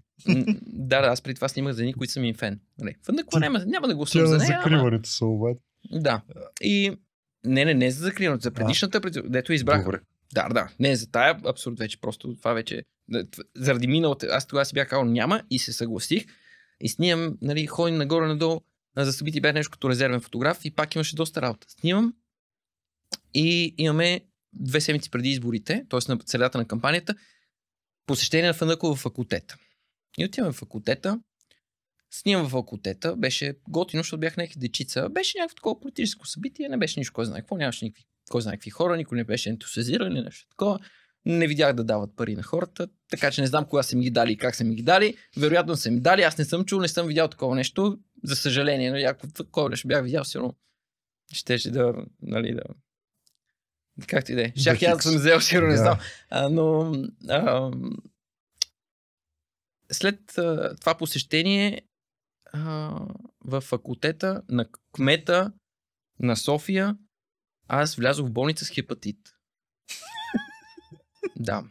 Да, 0.66 1.00
да, 1.00 1.08
аз 1.08 1.22
преди 1.22 1.34
това 1.34 1.48
снимах 1.48 1.72
за 1.72 1.82
едни, 1.82 1.94
които 1.94 2.12
съм 2.12 2.24
им 2.24 2.34
фен. 2.34 2.60
Нали. 2.78 2.94
Няма, 3.40 3.64
няма 3.66 3.86
да 3.86 3.92
Тя 3.92 3.96
гласувам 3.96 4.26
за 4.26 4.38
нея. 4.38 4.50
Ама... 4.52 4.62
закриването 4.62 5.08
се 5.08 5.24
обади. 5.24 5.58
Да. 5.92 6.22
И 6.60 6.96
не, 7.44 7.64
не, 7.64 7.74
не 7.74 7.90
за 7.90 8.04
закриването, 8.04 8.42
за 8.42 8.50
предишната, 8.50 9.00
преди... 9.00 9.20
дето 9.24 9.52
избрах. 9.52 9.84
Добре. 9.84 10.00
Да, 10.34 10.48
да. 10.48 10.68
Не 10.80 10.96
за 10.96 11.10
тая, 11.10 11.40
абсурд 11.46 11.78
вече. 11.78 12.00
Просто 12.00 12.36
това 12.36 12.52
вече. 12.52 12.82
Заради 13.56 13.86
миналата. 13.86 14.26
Аз 14.30 14.46
тогава 14.46 14.64
си 14.64 14.74
бях 14.74 14.88
казал 14.88 15.04
няма 15.04 15.42
и 15.50 15.58
се 15.58 15.72
съгласих. 15.72 16.26
И 16.80 16.88
снимам, 16.88 17.38
нали, 17.42 17.66
ходим 17.66 17.96
нагоре-надолу. 17.96 18.60
а 18.96 19.04
За 19.04 19.12
събитие 19.12 19.40
бях 19.40 19.54
нещо 19.54 19.70
като 19.70 19.90
резервен 19.90 20.20
фотограф 20.20 20.64
и 20.64 20.70
пак 20.70 20.94
имаше 20.94 21.16
доста 21.16 21.42
работа. 21.42 21.66
Снимам 21.68 22.14
и 23.34 23.74
имаме 23.78 24.20
две 24.52 24.80
седмици 24.80 25.10
преди 25.10 25.28
изборите, 25.28 25.86
т.е. 25.90 26.12
на 26.12 26.18
средата 26.26 26.58
на 26.58 26.66
кампанията, 26.66 27.14
посещение 28.06 28.46
на 28.46 28.54
Фанъкова 28.54 28.96
факултета. 28.96 29.56
И 30.18 30.24
отиваме 30.24 30.52
в 30.52 30.56
факултета, 30.56 31.20
снимам 32.14 32.46
в 32.46 32.50
факултета, 32.50 33.16
беше 33.16 33.54
готино, 33.68 34.02
защото 34.02 34.20
бях 34.20 34.36
някакви 34.36 34.60
дечица. 34.60 35.08
Беше 35.08 35.38
някакво 35.38 35.54
такова 35.54 35.80
политическо 35.80 36.26
събитие, 36.26 36.68
не 36.68 36.76
беше 36.76 37.00
нищо, 37.00 37.12
кой 37.12 37.24
знае 37.24 37.40
какво, 37.40 37.56
нямаше 37.56 37.84
никакви, 37.84 38.04
кой 38.30 38.42
знае 38.42 38.56
какви 38.56 38.70
хора, 38.70 38.96
никой 38.96 39.18
не 39.18 39.24
беше 39.24 39.50
ентусиазиран 39.50 40.12
или 40.12 40.20
нещо 40.20 40.48
такова. 40.48 40.78
Не 41.24 41.46
видях 41.46 41.72
да 41.72 41.84
дават 41.84 42.16
пари 42.16 42.36
на 42.36 42.42
хората, 42.42 42.88
така 43.10 43.30
че 43.30 43.40
не 43.40 43.46
знам 43.46 43.64
кога 43.64 43.82
са 43.82 43.96
ми 43.96 44.04
ги 44.04 44.10
дали 44.10 44.32
и 44.32 44.36
как 44.36 44.54
са 44.54 44.64
ми 44.64 44.74
ги 44.74 44.82
дали. 44.82 45.16
Вероятно 45.36 45.76
са 45.76 45.90
ми 45.90 46.00
дали, 46.00 46.22
аз 46.22 46.38
не 46.38 46.44
съм 46.44 46.64
чул, 46.64 46.80
не 46.80 46.88
съм 46.88 47.06
видял 47.06 47.28
такова 47.28 47.54
нещо. 47.54 47.98
За 48.24 48.36
съжаление, 48.36 48.90
но 48.90 49.08
ако 49.08 49.32
такова 49.32 49.70
нещо 49.70 49.88
бях 49.88 50.04
видял, 50.04 50.24
сигурно 50.24 50.54
щеше 51.32 51.70
да, 51.70 51.94
нали, 52.22 52.54
да... 52.54 52.62
Както 54.06 54.32
и 54.32 54.34
да 54.34 54.42
е. 54.42 54.52
Аз 54.66 54.78
да 54.78 55.02
съм 55.02 55.16
взел, 55.16 55.40
сигурно 55.40 55.68
не 55.68 55.76
знам. 55.76 55.98
А, 56.30 56.48
но 56.48 56.94
а, 57.28 57.70
след 59.92 60.38
а, 60.38 60.76
това 60.76 60.94
посещение 60.94 61.82
а, 62.54 63.00
в 63.44 63.60
факултета 63.60 64.42
на 64.48 64.66
кмета 64.92 65.52
на 66.20 66.36
София, 66.36 66.96
аз 67.68 67.94
влязох 67.94 68.26
в 68.26 68.32
болница 68.32 68.64
с 68.64 68.70
хепатит. 68.70 69.18
да. 71.36 71.64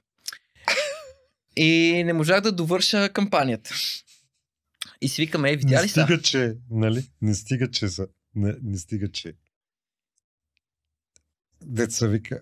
И 1.55 2.03
не 2.05 2.13
можах 2.13 2.41
да 2.41 2.51
довърша 2.51 3.13
кампанията. 3.13 3.73
И 5.01 5.09
си 5.09 5.21
викаме, 5.21 5.51
е, 5.51 5.55
видя 5.55 5.75
Не 5.75 5.83
ли 5.83 5.89
са? 5.89 6.01
стига, 6.01 6.21
че, 6.21 6.57
нали? 6.69 7.11
Не 7.21 7.35
стига, 7.35 7.71
че 7.71 7.89
са. 7.89 8.07
Не, 8.35 8.55
не 8.63 8.77
стига, 8.77 9.11
че. 9.11 9.33
Деца 11.61 12.07
вика. 12.07 12.41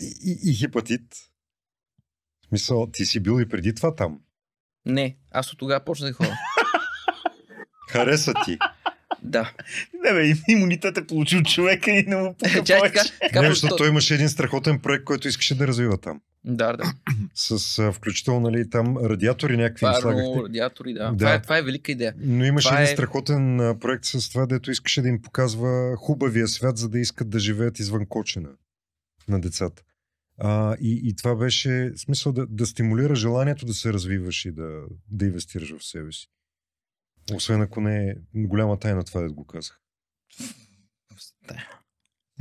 И, 0.00 0.14
и, 0.22 0.50
и 0.50 0.54
хепатит. 0.54 1.14
В 2.42 2.48
смисъл, 2.48 2.90
ти 2.92 3.06
си 3.06 3.20
бил 3.20 3.40
и 3.40 3.48
преди 3.48 3.74
това 3.74 3.94
там. 3.94 4.20
Не, 4.86 5.18
аз 5.30 5.52
от 5.52 5.58
тогава 5.58 5.84
почнах 5.84 6.10
да 6.10 6.14
ходя. 6.14 6.38
Хареса 7.96 8.32
ти. 8.44 8.58
да. 9.22 9.52
Не 10.04 10.12
бе, 10.12 10.28
им- 10.28 10.42
имунитет 10.48 10.98
е 10.98 11.06
получил 11.06 11.42
човека 11.42 11.90
и 11.90 12.02
не 12.02 12.16
му 12.16 12.34
пука 12.34 12.64
Чай, 12.64 12.80
така, 12.80 13.00
така, 13.20 13.42
Не, 13.42 13.48
защото 13.48 13.76
той 13.76 13.88
имаше 13.88 14.14
един 14.14 14.28
страхотен 14.28 14.78
проект, 14.78 15.04
който 15.04 15.28
искаше 15.28 15.54
да 15.54 15.66
развива 15.66 15.98
там. 15.98 16.20
Да, 16.44 16.72
да. 16.72 16.92
С 17.34 17.78
а, 17.78 17.92
включително, 17.92 18.40
нали, 18.40 18.70
там 18.70 18.96
радиатори 18.98 19.56
някакви 19.56 19.86
им 19.86 19.92
Парно, 19.92 20.00
слагахте. 20.00 20.42
радиатори, 20.42 20.92
да. 20.92 21.10
Да. 21.10 21.16
Това, 21.16 21.34
е, 21.34 21.42
това 21.42 21.58
е 21.58 21.62
велика 21.62 21.92
идея. 21.92 22.14
Но 22.18 22.44
имаше 22.44 22.68
Това 22.68 22.80
един 22.80 22.92
е- 22.92 22.96
страхотен 22.96 23.60
а, 23.60 23.78
проект 23.78 24.04
с 24.04 24.28
това, 24.30 24.46
дето 24.46 24.70
искаше 24.70 25.02
да 25.02 25.08
им 25.08 25.22
показва 25.22 25.96
хубавия 25.96 26.48
свят, 26.48 26.78
за 26.78 26.88
да 26.88 26.98
искат 26.98 27.30
да 27.30 27.38
живеят 27.38 27.78
извън 27.78 28.06
кочина 28.06 28.48
на 29.28 29.40
децата. 29.40 29.82
А, 30.38 30.76
и, 30.80 31.00
и 31.04 31.16
това 31.16 31.34
беше 31.34 31.92
смисъл 31.96 32.32
да, 32.32 32.46
да 32.46 32.66
стимулира 32.66 33.14
желанието 33.14 33.66
да 33.66 33.74
се 33.74 33.92
развиваш 33.92 34.44
и 34.44 34.52
да, 34.52 34.80
да 35.10 35.24
инвестираш 35.26 35.74
в 35.78 35.84
себе 35.84 36.12
си. 36.12 36.28
Освен 37.34 37.62
ако 37.62 37.80
не 37.80 38.08
е 38.08 38.14
голяма 38.34 38.78
тайна 38.78 39.04
това, 39.04 39.20
да 39.20 39.32
го 39.32 39.44
казах. 39.44 39.80
Да. 41.48 41.68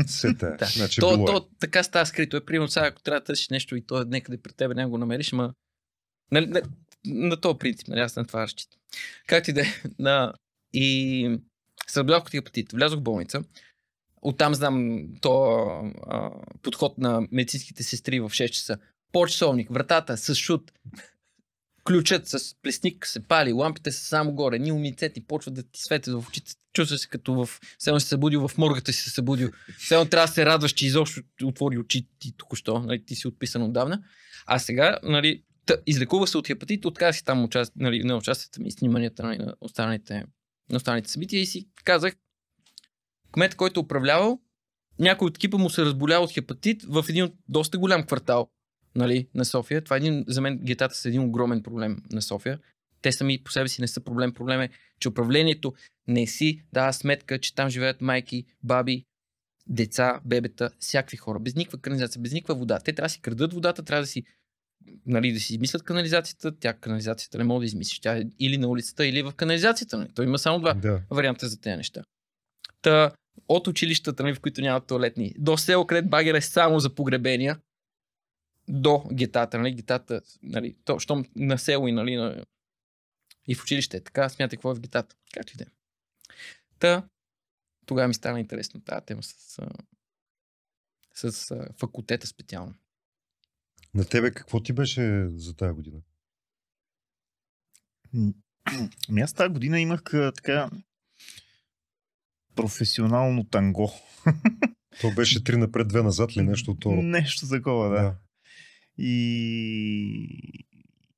Сета. 0.07 0.55
Да. 0.59 0.65
Значи 0.65 1.01
то, 1.01 1.09
било 1.09 1.23
е. 1.23 1.25
то 1.25 1.49
така 1.59 1.83
става 1.83 2.05
скрито. 2.05 2.37
Е, 2.37 2.45
примерно 2.45 2.67
сега, 2.67 2.87
ако 2.87 3.01
трябва 3.01 3.19
да 3.19 3.25
търсиш 3.25 3.49
нещо 3.49 3.75
и 3.75 3.85
то 3.85 4.01
е 4.01 4.05
някъде 4.05 4.41
при 4.41 4.53
тебе, 4.53 4.73
няма 4.73 4.89
го 4.89 4.97
намериш, 4.97 5.31
ма... 5.31 5.53
Нали, 6.31 6.45
на, 6.45 6.61
на 7.05 7.41
този 7.41 7.57
принцип, 7.57 7.87
нали, 7.87 7.99
аз 7.99 8.15
на 8.15 8.25
това 8.25 8.41
разчитам. 8.41 8.79
Както 9.27 9.49
и 9.49 9.53
да 9.53 9.61
е. 9.61 9.65
На... 9.99 10.33
И 10.73 11.39
се 11.87 11.99
разбрах 11.99 12.23
от 12.23 12.31
хепатит. 12.31 12.71
Влязох 12.71 12.99
в 12.99 13.03
болница. 13.03 13.43
Оттам 14.21 14.55
знам 14.55 15.07
то 15.21 15.55
а, 16.07 16.31
подход 16.61 16.97
на 16.97 17.27
медицинските 17.31 17.83
сестри 17.83 18.19
в 18.19 18.29
6 18.29 18.49
часа. 18.49 18.77
По 19.11 19.27
часовник, 19.27 19.69
вратата 19.71 20.17
с 20.17 20.35
шут. 20.35 20.71
Ключът 21.85 22.27
с 22.27 22.55
плесник 22.61 23.07
се 23.07 23.27
пали, 23.27 23.53
лампите 23.53 23.91
са 23.91 24.05
само 24.05 24.33
горе, 24.33 24.59
ни 24.59 24.71
умицети 24.71 25.27
почват 25.27 25.53
да 25.53 25.63
ти 25.63 25.81
светят 25.81 26.13
в 26.13 26.27
очите. 26.27 26.53
Чувстваш 26.73 26.99
се 26.99 27.07
като 27.07 27.45
в... 27.45 27.49
Все 27.77 27.99
се 27.99 28.07
събудил, 28.07 28.47
в 28.47 28.57
моргата 28.57 28.93
си 28.93 29.03
се 29.03 29.09
събудил. 29.09 29.51
Все 29.77 30.09
трябва 30.09 30.27
да 30.27 30.33
се 30.33 30.45
радваш, 30.45 30.71
че 30.71 30.85
изобщо 30.85 31.21
отвори 31.43 31.77
очи 31.77 32.07
ти 32.19 32.37
току-що. 32.37 32.79
Нали, 32.79 33.05
ти 33.05 33.15
си 33.15 33.27
отписан 33.27 33.63
отдавна. 33.63 34.03
А 34.45 34.59
сега, 34.59 34.99
нали, 35.03 35.43
та, 35.65 35.75
излекува 35.85 36.27
се 36.27 36.37
от 36.37 36.47
хепатит, 36.47 36.85
отказа 36.85 37.13
си 37.13 37.25
там 37.25 37.43
участ... 37.43 37.73
нали, 37.75 38.03
на 38.03 38.17
участията 38.17 38.61
ми, 38.61 38.71
сниманията 38.71 39.23
нали, 39.23 39.37
на, 39.37 39.55
останалите, 39.61 40.23
на 40.69 40.77
останалите 40.77 41.11
събития 41.11 41.41
и 41.41 41.45
си 41.45 41.67
казах, 41.83 42.15
кмет, 43.31 43.55
който 43.55 43.79
е 43.79 43.83
управлявал, 43.83 44.39
някой 44.99 45.27
от 45.27 45.37
екипа 45.37 45.57
му 45.57 45.69
се 45.69 45.85
разболял 45.85 46.23
от 46.23 46.31
хепатит 46.31 46.83
в 46.87 47.05
един 47.09 47.31
доста 47.49 47.77
голям 47.77 48.05
квартал 48.05 48.49
нали, 48.95 49.27
на 49.35 49.45
София. 49.45 49.81
Това 49.81 49.95
е 49.95 49.97
един, 49.97 50.25
за 50.27 50.41
мен 50.41 50.59
гетата 50.63 50.95
са 50.95 51.09
един 51.09 51.21
огромен 51.21 51.63
проблем 51.63 51.97
на 52.11 52.21
София. 52.21 52.59
Те 53.01 53.11
сами 53.11 53.43
по 53.43 53.51
себе 53.51 53.67
си 53.67 53.81
не 53.81 53.87
са 53.87 54.01
проблем. 54.01 54.33
Проблем 54.33 54.61
е, 54.61 54.69
че 54.99 55.09
управлението 55.09 55.73
не 56.07 56.27
си 56.27 56.61
дава 56.73 56.93
сметка, 56.93 57.39
че 57.39 57.55
там 57.55 57.69
живеят 57.69 58.01
майки, 58.01 58.45
баби, 58.63 59.05
деца, 59.67 60.19
бебета, 60.25 60.69
всякакви 60.79 61.17
хора. 61.17 61.39
Без 61.39 61.55
никаква 61.55 61.77
канализация, 61.81 62.21
без 62.21 62.33
никаква 62.33 62.55
вода. 62.55 62.79
Те 62.79 62.93
трябва 62.93 63.05
да 63.05 63.09
си 63.09 63.21
крадат 63.21 63.53
водата, 63.53 63.83
трябва 63.83 64.03
да 64.03 64.07
си 64.07 64.23
нали, 65.05 65.31
да 65.33 65.39
си 65.39 65.53
измислят 65.53 65.83
канализацията, 65.83 66.59
тя 66.59 66.73
канализацията 66.73 67.37
не 67.37 67.43
може 67.43 67.59
да 67.59 67.65
измислиш. 67.65 67.99
Тя 67.99 68.17
е 68.17 68.23
или 68.39 68.57
на 68.57 68.67
улицата, 68.67 69.05
или 69.05 69.23
в 69.23 69.31
канализацията. 69.31 69.97
Нали? 69.97 70.09
Той 70.15 70.25
има 70.25 70.39
само 70.39 70.59
два 70.59 70.73
Да. 70.73 71.01
варианта 71.09 71.47
за 71.47 71.61
тези 71.61 71.77
неща. 71.77 72.03
Та, 72.81 73.11
от 73.47 73.67
училищата, 73.67 74.23
нали, 74.23 74.35
в 74.35 74.39
които 74.39 74.61
нямат 74.61 74.87
туалетни, 74.87 75.33
до 75.37 75.57
село, 75.57 75.87
където 75.87 76.09
багер 76.09 76.33
е 76.33 76.41
само 76.41 76.79
за 76.79 76.95
погребения, 76.95 77.59
до 78.67 79.03
гетата, 79.13 79.57
нали, 79.59 79.75
гетата, 79.75 80.21
нали, 80.43 80.75
то, 80.85 80.99
щом 80.99 81.25
на 81.35 81.57
село 81.57 81.87
и, 81.87 81.91
нали, 81.91 82.15
на... 82.15 82.45
и 83.47 83.55
в 83.55 83.63
училище 83.63 83.97
е 83.97 84.03
така, 84.03 84.29
смятай 84.29 84.57
какво 84.57 84.71
е 84.71 84.75
в 84.75 84.79
гетата. 84.79 85.15
Както 85.33 85.53
и 85.53 85.57
да 85.57 85.63
е. 85.63 85.67
Та, 86.79 87.09
тогава 87.85 88.07
ми 88.07 88.13
стана 88.13 88.39
интересно 88.39 88.81
тази 88.81 89.05
тема 89.05 89.23
с, 89.23 89.59
с 91.13 91.51
а, 91.51 91.67
факултета 91.79 92.27
специално. 92.27 92.73
На 93.93 94.05
тебе 94.05 94.31
какво 94.31 94.63
ти 94.63 94.73
беше 94.73 95.27
за 95.29 95.55
тази 95.55 95.73
година? 95.73 96.01
Ами 99.09 99.21
аз 99.21 99.33
тази 99.33 99.53
година 99.53 99.79
имах 99.79 100.03
така 100.35 100.69
професионално 102.55 103.43
танго. 103.43 103.91
То 105.01 105.11
беше 105.15 105.43
три 105.43 105.57
напред, 105.57 105.87
две 105.87 106.03
назад 106.03 106.37
ли 106.37 106.41
нещо 106.41 106.71
от 106.71 106.79
това? 106.79 106.95
Нещо 106.95 107.49
такова, 107.49 107.89
да. 107.89 108.01
да. 108.01 108.15
И, 108.97 110.67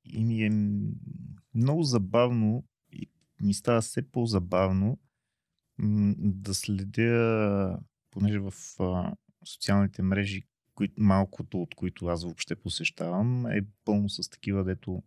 и 0.04 0.24
ми 0.24 0.42
е 0.42 0.50
много 1.54 1.82
забавно 1.82 2.64
и 2.92 3.10
ми 3.40 3.54
става 3.54 3.80
все 3.80 4.10
по-забавно 4.10 4.98
да 6.18 6.54
следя, 6.54 7.78
понеже 8.10 8.38
в 8.38 8.52
а, 8.80 9.14
социалните 9.44 10.02
мрежи, 10.02 10.42
кои, 10.74 10.92
малкото 10.96 11.62
от 11.62 11.74
които 11.74 12.06
аз 12.06 12.24
въобще 12.24 12.56
посещавам, 12.56 13.46
е 13.46 13.60
пълно 13.84 14.08
с 14.08 14.30
такива, 14.30 14.64
дето 14.64 15.02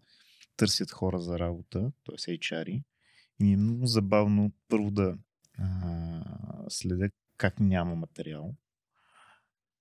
търсят 0.57 0.91
хора 0.91 1.19
за 1.19 1.39
работа, 1.39 1.91
т.е. 2.05 2.37
HR-и. 2.37 2.83
И 3.39 3.43
ми 3.43 3.53
е 3.53 3.57
много 3.57 3.85
забавно 3.85 4.51
първо 4.67 4.91
да 4.91 5.17
а, 5.57 6.23
следя 6.69 7.09
как 7.37 7.59
няма 7.59 7.95
материал. 7.95 8.55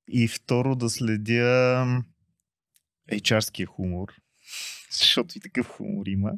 И 0.08 0.28
второ 0.28 0.76
да 0.76 0.90
следя 0.90 1.86
HR-ския 3.10 3.66
хумор, 3.66 4.08
защото 4.98 5.38
и 5.38 5.40
такъв 5.40 5.66
хумор 5.66 6.06
има. 6.06 6.32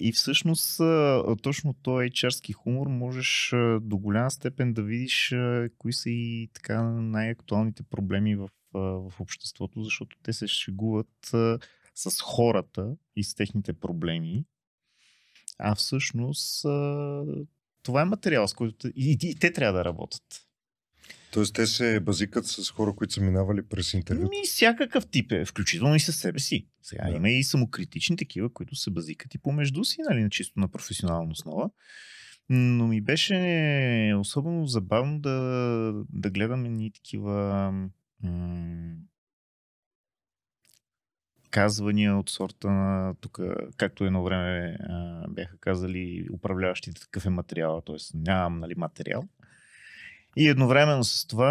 И 0.00 0.12
всъщност 0.12 0.76
точно 1.42 1.74
този 1.82 2.06
HR-ски 2.08 2.52
хумор 2.52 2.86
можеш 2.86 3.50
до 3.80 3.98
голяма 3.98 4.30
степен 4.30 4.72
да 4.72 4.82
видиш 4.82 5.34
кои 5.78 5.92
са 5.92 6.10
и 6.10 6.50
така 6.54 6.82
най-актуалните 6.82 7.82
проблеми 7.82 8.36
в, 8.36 8.48
в 8.74 9.12
обществото, 9.20 9.82
защото 9.82 10.16
те 10.22 10.32
се 10.32 10.46
шегуват 10.46 11.32
с 11.94 12.20
хората 12.22 12.96
и 13.16 13.24
с 13.24 13.34
техните 13.34 13.72
проблеми. 13.72 14.44
А 15.58 15.74
всъщност 15.74 16.62
това 17.82 18.02
е 18.02 18.04
материал, 18.04 18.48
с 18.48 18.54
който 18.54 18.88
и, 18.88 18.92
и, 18.96 19.18
и 19.22 19.34
те 19.34 19.52
трябва 19.52 19.78
да 19.78 19.84
работят. 19.84 20.46
Тоест 21.32 21.54
те 21.54 21.66
се 21.66 22.00
базикат 22.00 22.46
с 22.46 22.70
хора, 22.70 22.94
които 22.96 23.14
са 23.14 23.20
минавали 23.20 23.62
през 23.62 23.94
интервю. 23.94 24.22
Ми, 24.22 24.42
всякакъв 24.44 25.06
тип 25.06 25.32
е, 25.32 25.44
включително 25.44 25.94
и 25.94 26.00
със 26.00 26.16
себе 26.16 26.38
си. 26.38 26.66
Сега 26.82 27.04
Да. 27.10 27.16
има 27.16 27.30
и 27.30 27.44
самокритични 27.44 28.16
такива, 28.16 28.52
които 28.52 28.74
се 28.74 28.90
базикат 28.90 29.34
и 29.34 29.38
помежду 29.38 29.84
си, 29.84 29.96
нали, 30.08 30.22
на 30.22 30.30
чисто 30.30 30.60
на 30.60 30.68
професионална 30.68 31.30
основа. 31.30 31.70
Но 32.48 32.86
ми 32.86 33.00
беше 33.00 34.14
особено 34.18 34.66
забавно 34.66 35.20
да, 35.20 35.32
да 36.12 36.30
гледаме 36.30 36.68
ни 36.68 36.92
такива 36.92 37.70
м- 38.22 38.94
казвания 41.50 42.16
от 42.16 42.30
сорта 42.30 42.70
на 42.70 43.14
тук, 43.20 43.38
както 43.76 44.04
едно 44.04 44.24
време 44.24 44.76
а, 44.80 45.28
бяха 45.28 45.58
казали 45.58 46.26
управляващите 46.32 47.00
такъв 47.00 47.26
е 47.26 47.30
материал, 47.30 47.82
т.е. 47.86 47.96
нямам 48.14 48.60
нали, 48.60 48.74
материал. 48.76 49.28
И 50.36 50.48
едновременно 50.48 51.04
с 51.04 51.26
това 51.26 51.48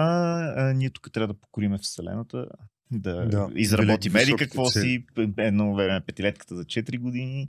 а, 0.58 0.74
ние 0.74 0.90
тук 0.90 1.12
трябва 1.12 1.34
да 1.34 1.40
покориме 1.40 1.78
Вселената, 1.78 2.48
да, 2.92 3.26
Да, 3.26 3.50
изработим 3.56 4.16
еди 4.16 4.36
какво 4.38 4.70
цели. 4.70 4.84
си, 4.84 5.06
едно 5.38 5.76
време 5.76 6.02
петилетката 6.02 6.56
за 6.56 6.66
4 6.66 7.00
години, 7.00 7.48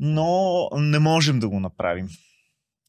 но 0.00 0.68
не 0.76 0.98
можем 0.98 1.40
да 1.40 1.48
го 1.48 1.60
направим. 1.60 2.08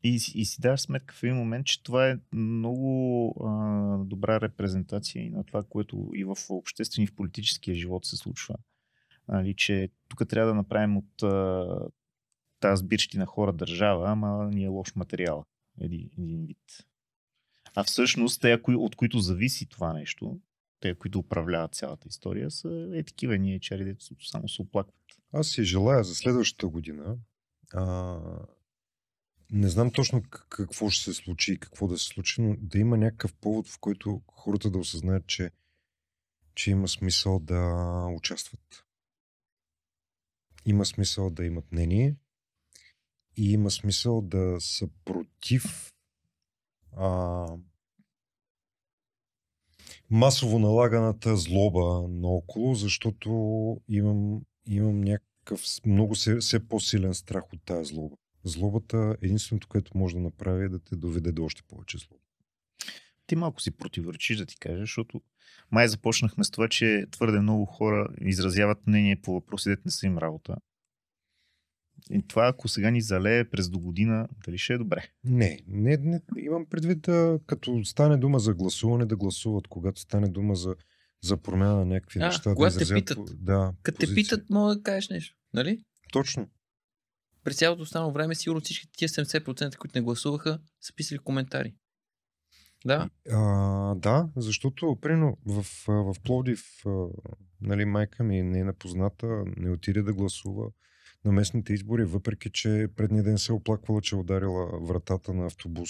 И, 0.04 0.16
и 0.36 0.46
си 0.46 0.62
даваш 0.62 0.82
сметка 0.82 1.16
в 1.16 1.24
един 1.24 1.36
момент, 1.36 1.66
че 1.66 1.84
това 1.84 2.10
е 2.10 2.18
много 2.34 3.36
а, 3.46 3.98
добра 4.06 4.42
репрезентация 4.42 5.26
и 5.26 5.30
на 5.30 5.44
това, 5.44 5.64
което 5.64 6.10
и 6.16 6.24
в 6.24 6.36
обществени 6.50 7.04
и 7.04 7.08
в 7.08 7.16
политическия 7.16 7.76
живот 7.76 8.06
се 8.06 8.18
случва. 8.18 8.56
Нали, 9.28 9.54
че 9.58 9.90
тук 10.08 10.28
трябва 10.28 10.48
да 10.50 10.56
направим 10.56 10.98
от 10.98 11.24
а, 11.24 11.66
тази 12.60 12.80
сбирщина 12.80 13.26
хора 13.26 13.54
държава, 13.54 14.12
ама 14.12 14.50
ни 14.54 14.64
е 14.64 14.68
лош 14.68 14.96
материал. 14.96 15.44
Един, 15.82 16.10
един 16.18 16.46
вид. 16.46 16.89
А 17.76 17.84
всъщност, 17.84 18.42
те, 18.42 18.60
от 18.68 18.96
които 18.96 19.20
зависи 19.20 19.66
това 19.66 19.94
нещо, 19.94 20.40
те, 20.80 20.96
които 20.96 21.20
управляват 21.20 21.76
цялата 21.76 22.08
история, 22.08 22.52
са 22.52 22.90
е 22.94 23.04
такива 23.04 23.38
ние 23.38 23.60
чари, 23.60 23.86
дето 23.86 24.06
само 24.30 24.50
се 24.50 24.62
оплакват. 24.62 24.96
Аз 25.34 25.48
си 25.48 25.64
желая 25.64 26.04
за 26.04 26.16
следващата 26.16 26.68
година. 26.68 27.18
А, 27.74 28.18
не 29.52 29.70
знам 29.70 29.92
точно 29.92 30.24
какво 30.50 30.90
ще 30.90 31.04
се 31.04 31.14
случи 31.14 31.54
и 31.54 31.60
какво 31.60 31.88
да 31.88 31.98
се 31.98 32.06
случи, 32.06 32.42
но 32.42 32.56
да 32.60 32.80
има 32.80 32.98
някакъв 32.98 33.34
повод, 33.34 33.68
в 33.68 33.80
който 33.80 34.22
хората 34.28 34.70
да 34.70 34.78
осъзнаят, 34.78 35.28
че, 35.28 35.52
че 36.56 36.72
има 36.72 36.88
смисъл 36.88 37.40
да 37.40 38.06
участват. 38.16 38.86
Има 40.66 40.86
смисъл 40.86 41.30
да 41.30 41.46
имат 41.46 41.72
мнение 41.72 42.16
и 43.38 43.52
има 43.52 43.72
смисъл 43.72 44.22
да 44.22 44.58
са 44.60 44.88
против 45.06 45.94
а, 47.00 47.46
масово 50.10 50.60
налаганата 50.60 51.38
злоба 51.38 52.08
наоколо, 52.10 52.76
защото 52.76 53.30
имам, 53.88 54.42
имам 54.68 55.02
някакъв 55.02 55.62
много 55.86 56.16
се, 56.16 56.38
все 56.38 56.68
по-силен 56.68 57.14
страх 57.14 57.44
от 57.54 57.60
тази 57.66 57.94
злоба. 57.94 58.16
Злобата, 58.44 59.16
единственото, 59.22 59.68
което 59.68 59.98
може 59.98 60.16
да 60.16 60.22
направи 60.22 60.66
е 60.66 60.70
да 60.70 60.80
те 60.80 60.96
доведе 60.96 61.32
до 61.32 61.44
още 61.44 61.64
повече 61.64 61.98
злоба. 61.98 62.24
Ти 63.28 63.36
малко 63.36 63.62
си 63.62 63.72
противоречиш 63.72 64.38
да 64.38 64.46
ти 64.46 64.60
кажа, 64.60 64.80
защото 64.80 65.22
май 65.72 65.88
започнахме 65.88 66.44
с 66.44 66.52
това, 66.52 66.68
че 66.68 67.06
твърде 67.12 67.40
много 67.40 67.66
хора 67.66 68.08
изразяват 68.22 68.88
мнение 68.88 69.22
по 69.22 69.34
въпроси, 69.34 69.70
дете 69.70 69.82
не 69.86 69.92
са 69.92 70.06
им 70.06 70.18
работа. 70.18 70.56
И 72.12 72.28
това, 72.28 72.48
ако 72.48 72.68
сега 72.68 72.92
ни 72.92 73.02
залее 73.02 73.50
през 73.50 73.70
до 73.70 73.80
година, 73.80 74.28
дали 74.46 74.58
ще 74.58 74.74
е 74.74 74.78
добре? 74.78 75.10
Не, 75.24 75.60
не, 75.68 75.98
не 75.98 76.22
имам 76.38 76.66
предвид 76.66 77.02
да, 77.02 77.40
като 77.46 77.86
стане 77.86 78.18
дума 78.18 78.40
за 78.40 78.54
гласуване, 78.54 79.06
да 79.06 79.16
гласуват, 79.16 79.68
когато 79.68 80.02
стане 80.02 80.28
дума 80.28 80.56
за, 80.56 80.76
за 81.24 81.38
промяна 81.38 81.76
на 81.76 81.86
някакви 81.86 82.20
А, 82.20 82.26
неща. 82.26 82.54
когато 82.56 82.80
да 82.80 82.86
те 82.86 82.94
питат. 82.94 83.18
по- 83.18 83.26
Да, 83.34 83.74
Като 83.84 84.00
те 84.00 84.14
питат, 84.16 84.50
мога 84.50 84.76
да 84.76 84.84
кажеш 84.84 85.10
нещо. 85.10 85.36
Нали? 85.54 85.84
Точно. 86.12 86.50
През 87.44 87.58
цялото 87.58 87.82
останало 87.82 88.12
време, 88.12 88.36
сигурно 88.36 88.62
всички 88.62 88.88
тия 88.92 89.10
70%, 89.10 89.76
които 89.76 89.98
не 89.98 90.04
гласуваха, 90.04 90.60
са 90.82 90.94
писали 90.96 91.20
коментари. 91.20 91.74
Да. 92.86 93.10
А, 93.32 93.40
да, 93.96 94.30
защото, 94.36 94.98
примерно, 95.02 95.38
в, 95.46 95.66
в 95.88 96.16
Пловдив, 96.24 96.64
нали, 97.62 97.86
майка 97.86 98.24
ми 98.24 98.44
не 98.44 98.60
е 98.60 98.64
напозната, 98.64 99.28
не 99.58 99.72
отиде 99.72 100.02
да 100.02 100.14
гласува 100.14 100.72
на 101.26 101.32
местните 101.32 101.74
избори, 101.74 102.06
въпреки 102.06 102.50
че 102.50 102.88
предния 102.96 103.24
ден 103.24 103.38
се 103.38 103.52
е 103.52 103.56
оплаквала, 103.56 104.02
че 104.02 104.16
е 104.16 104.20
ударила 104.20 104.80
вратата 104.82 105.34
на 105.34 105.46
автобус. 105.46 105.90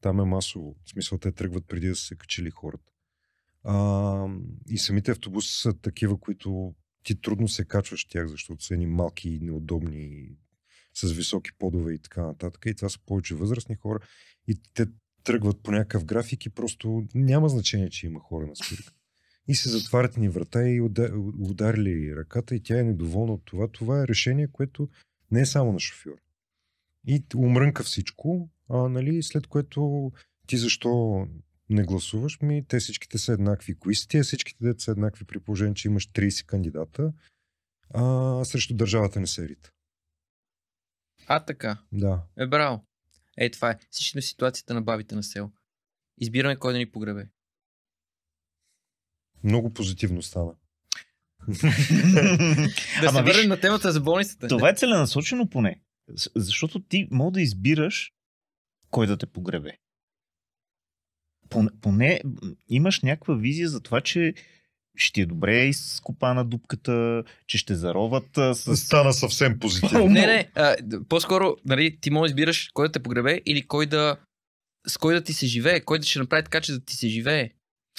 Там 0.00 0.20
е 0.20 0.24
масово. 0.24 0.76
В 0.84 0.90
смисъл, 0.90 1.18
те 1.18 1.32
тръгват 1.32 1.64
преди 1.68 1.88
да 1.88 1.96
са 1.96 2.06
се 2.06 2.16
качили 2.16 2.50
хората. 2.50 2.92
А, 3.64 4.26
и 4.68 4.78
самите 4.78 5.10
автобуси 5.10 5.60
са 5.60 5.72
такива, 5.72 6.20
които 6.20 6.74
ти 7.02 7.20
трудно 7.20 7.48
се 7.48 7.64
качваш 7.64 8.04
тях, 8.04 8.26
защото 8.26 8.64
са 8.64 8.74
едни 8.74 8.86
малки 8.86 9.28
и 9.28 9.40
неудобни 9.40 10.28
с 10.94 11.12
високи 11.12 11.50
подове 11.58 11.92
и 11.92 11.98
така 11.98 12.22
нататък. 12.22 12.62
И 12.66 12.74
това 12.74 12.88
са 12.88 12.98
повече 13.06 13.34
възрастни 13.34 13.74
хора. 13.74 13.98
И 14.48 14.60
те 14.74 14.86
тръгват 15.24 15.62
по 15.62 15.70
някакъв 15.70 16.04
график 16.04 16.46
и 16.46 16.50
просто 16.50 17.04
няма 17.14 17.48
значение, 17.48 17.90
че 17.90 18.06
има 18.06 18.20
хора 18.20 18.46
на 18.46 18.56
спирка. 18.56 18.92
И 19.48 19.54
се 19.54 19.68
затварят 19.68 20.16
ни 20.16 20.28
врата 20.28 20.68
и 20.68 20.80
уда- 20.80 21.32
ударили 21.40 22.16
ръката 22.16 22.54
и 22.54 22.62
тя 22.62 22.78
е 22.78 22.82
недоволна 22.82 23.32
от 23.32 23.44
това. 23.44 23.68
Това 23.68 24.02
е 24.02 24.08
решение, 24.08 24.48
което 24.48 24.88
не 25.30 25.40
е 25.40 25.46
само 25.46 25.72
на 25.72 25.80
шофьор. 25.80 26.16
И 27.06 27.24
умрънка 27.36 27.82
всичко, 27.82 28.50
а, 28.68 28.88
нали, 28.88 29.22
след 29.22 29.46
което 29.46 30.12
ти 30.46 30.56
защо 30.56 31.26
не 31.70 31.84
гласуваш 31.84 32.40
ми, 32.40 32.64
те 32.68 32.78
всичките 32.78 33.18
са 33.18 33.32
еднакви. 33.32 33.74
Кои 33.74 33.94
са 33.94 34.08
тия 34.08 34.24
всичките 34.24 34.64
деца 34.64 34.84
са 34.84 34.90
еднакви 34.90 35.24
при 35.24 35.40
положение, 35.40 35.74
че 35.74 35.88
имаш 35.88 36.08
30 36.08 36.46
кандидата, 36.46 37.12
а 37.94 38.44
срещу 38.44 38.74
държавата 38.74 39.20
не 39.20 39.26
се 39.26 39.48
рита. 39.48 39.70
А, 41.26 41.44
така. 41.44 41.78
Да. 41.92 42.22
Е, 42.36 42.46
браво. 42.46 42.84
Е, 43.36 43.50
това 43.50 43.70
е. 43.70 43.78
Всички 43.90 44.20
в 44.20 44.24
ситуацията 44.24 44.74
на 44.74 44.82
бабите 44.82 45.14
на 45.14 45.22
село. 45.22 45.52
Избираме 46.18 46.56
кой 46.56 46.72
да 46.72 46.78
ни 46.78 46.90
погребе. 46.90 47.28
Много 49.44 49.74
позитивно 49.74 50.22
стана. 50.22 50.52
Да 53.00 53.08
Ама 53.08 53.18
се 53.18 53.22
върнем 53.22 53.48
на 53.48 53.60
темата 53.60 53.92
за 53.92 54.00
болницата. 54.00 54.48
Това 54.48 54.70
е 54.70 54.74
целенасочено 54.74 55.50
поне. 55.50 55.80
Защото 56.36 56.80
ти 56.80 57.08
мога 57.10 57.30
да 57.30 57.40
избираш 57.40 58.12
кой 58.90 59.06
да 59.06 59.16
те 59.16 59.26
погребе. 59.26 59.72
Поне, 61.80 62.20
имаш 62.68 63.00
някаква 63.00 63.34
визия 63.34 63.68
за 63.68 63.80
това, 63.80 64.00
че 64.00 64.34
ще 64.96 65.12
ти 65.12 65.20
е 65.20 65.26
добре 65.26 65.64
изкопана 65.64 66.44
дупката, 66.44 67.24
че 67.46 67.58
ще 67.58 67.74
зароват 67.74 68.38
а, 68.38 68.54
с... 68.54 68.76
Стана 68.76 69.12
съвсем 69.12 69.58
позитивно. 69.58 70.06
Не, 70.06 70.26
не. 70.26 70.50
А, 70.54 70.76
по-скоро, 71.08 71.56
нали, 71.64 71.98
ти 72.00 72.10
можеш 72.10 72.34
да 72.34 72.40
избираш 72.40 72.70
кой 72.74 72.88
да 72.88 72.92
те 72.92 73.02
погребе 73.02 73.40
или 73.46 73.66
кой 73.66 73.86
да 73.86 74.16
с 74.86 74.96
кой 74.96 75.14
да 75.14 75.24
ти 75.24 75.32
се 75.32 75.46
живее, 75.46 75.80
кой 75.80 75.98
да 75.98 76.06
ще 76.06 76.18
направи 76.18 76.44
така, 76.44 76.60
че 76.60 76.72
да 76.72 76.80
ти 76.80 76.96
се 76.96 77.08
живее. 77.08 77.50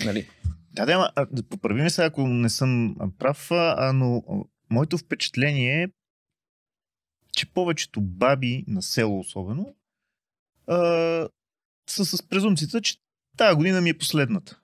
Нали? 0.05 0.27
Да, 0.85 1.11
да, 1.31 1.43
поправи 1.43 1.81
ме 1.81 1.89
сега, 1.89 2.05
ако 2.05 2.27
не 2.27 2.49
съм 2.49 2.95
прав, 3.19 3.51
а, 3.51 3.93
но 3.93 4.23
моето 4.69 4.97
впечатление 4.97 5.83
е, 5.83 5.87
че 7.31 7.53
повечето 7.53 8.01
баби 8.01 8.63
на 8.67 8.81
село 8.81 9.19
особено 9.19 9.75
а, 10.67 10.77
са 11.89 12.05
с 12.05 12.27
презумцията, 12.27 12.81
че 12.81 12.97
тази 13.37 13.55
година 13.55 13.81
ми 13.81 13.89
е 13.89 13.97
последната. 13.97 14.59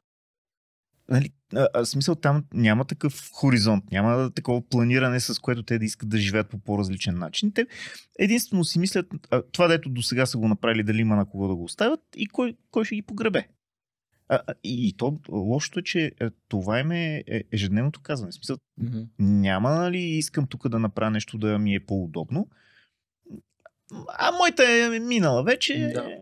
Нали, 1.09 1.30
а, 1.55 1.68
а, 1.74 1.86
смисъл 1.86 2.16
там 2.16 2.45
няма 2.53 2.86
такъв 2.86 3.30
хоризонт, 3.34 3.91
няма 3.91 4.32
такова 4.32 4.70
планиране, 4.70 5.20
с 5.20 5.39
което 5.39 5.63
те 5.63 5.80
да 5.80 5.86
искат 5.86 6.09
да 6.09 6.18
живеят 6.18 6.49
по 6.49 6.59
по-различен 6.59 7.18
начин. 7.18 7.51
Те 7.53 7.68
единствено 8.20 8.63
си 8.63 8.80
мислят 8.80 9.07
а, 9.32 9.41
това, 9.51 9.68
дето 9.68 9.89
до 9.89 10.01
сега 10.01 10.26
са 10.26 10.38
го 10.38 10.47
направили, 10.47 10.84
дали 10.84 11.01
има 11.01 11.16
на 11.16 11.26
кого 11.26 11.47
да 11.47 11.55
го 11.55 11.63
оставят 11.63 12.01
и 12.16 12.28
кой, 12.28 12.57
кой 12.72 12.86
ще 12.86 12.95
ги 12.95 13.01
погребе. 13.01 13.47
А, 14.30 14.41
и, 14.63 14.88
и 14.88 14.93
то 14.93 15.19
лошото 15.30 15.80
е, 15.80 15.84
че 15.84 16.11
е, 16.21 16.30
това 16.47 16.80
им 16.80 16.91
е 16.91 17.23
е 17.28 17.43
ежедневното 17.51 18.01
казване. 18.03 18.32
В 18.32 18.36
Смисъл, 18.36 18.57
няма, 19.19 19.69
нали, 19.69 19.99
искам 19.99 20.47
тук 20.47 20.69
да 20.69 20.80
направя 20.80 21.11
нещо 21.11 21.38
да 21.38 21.59
ми 21.59 21.76
е 21.76 21.86
по-удобно. 21.86 22.49
А 24.07 24.32
моята 24.32 24.63
е 24.63 24.99
минала 24.99 25.43
вече. 25.43 25.91
Да. 25.93 26.17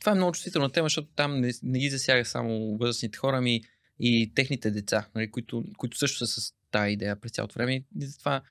Това 0.00 0.12
е 0.12 0.14
много 0.14 0.32
чувствителна 0.32 0.70
тема, 0.70 0.86
защото 0.86 1.08
там 1.16 1.40
не, 1.40 1.50
не 1.62 1.78
ги 1.78 1.90
засяга 1.90 2.24
само 2.24 2.76
възрастните 2.76 3.18
хора, 3.18 3.36
ами 3.36 3.62
и 3.98 4.32
техните 4.34 4.70
деца, 4.70 5.08
нали, 5.14 5.30
които, 5.30 5.64
които 5.76 5.98
също 5.98 6.26
са 6.26 6.40
с 6.40 6.52
тази 6.70 6.92
идея 6.92 7.20
през 7.20 7.32
цялото 7.32 7.54
време. 7.54 7.74
И 7.74 7.84
затова 8.00 8.42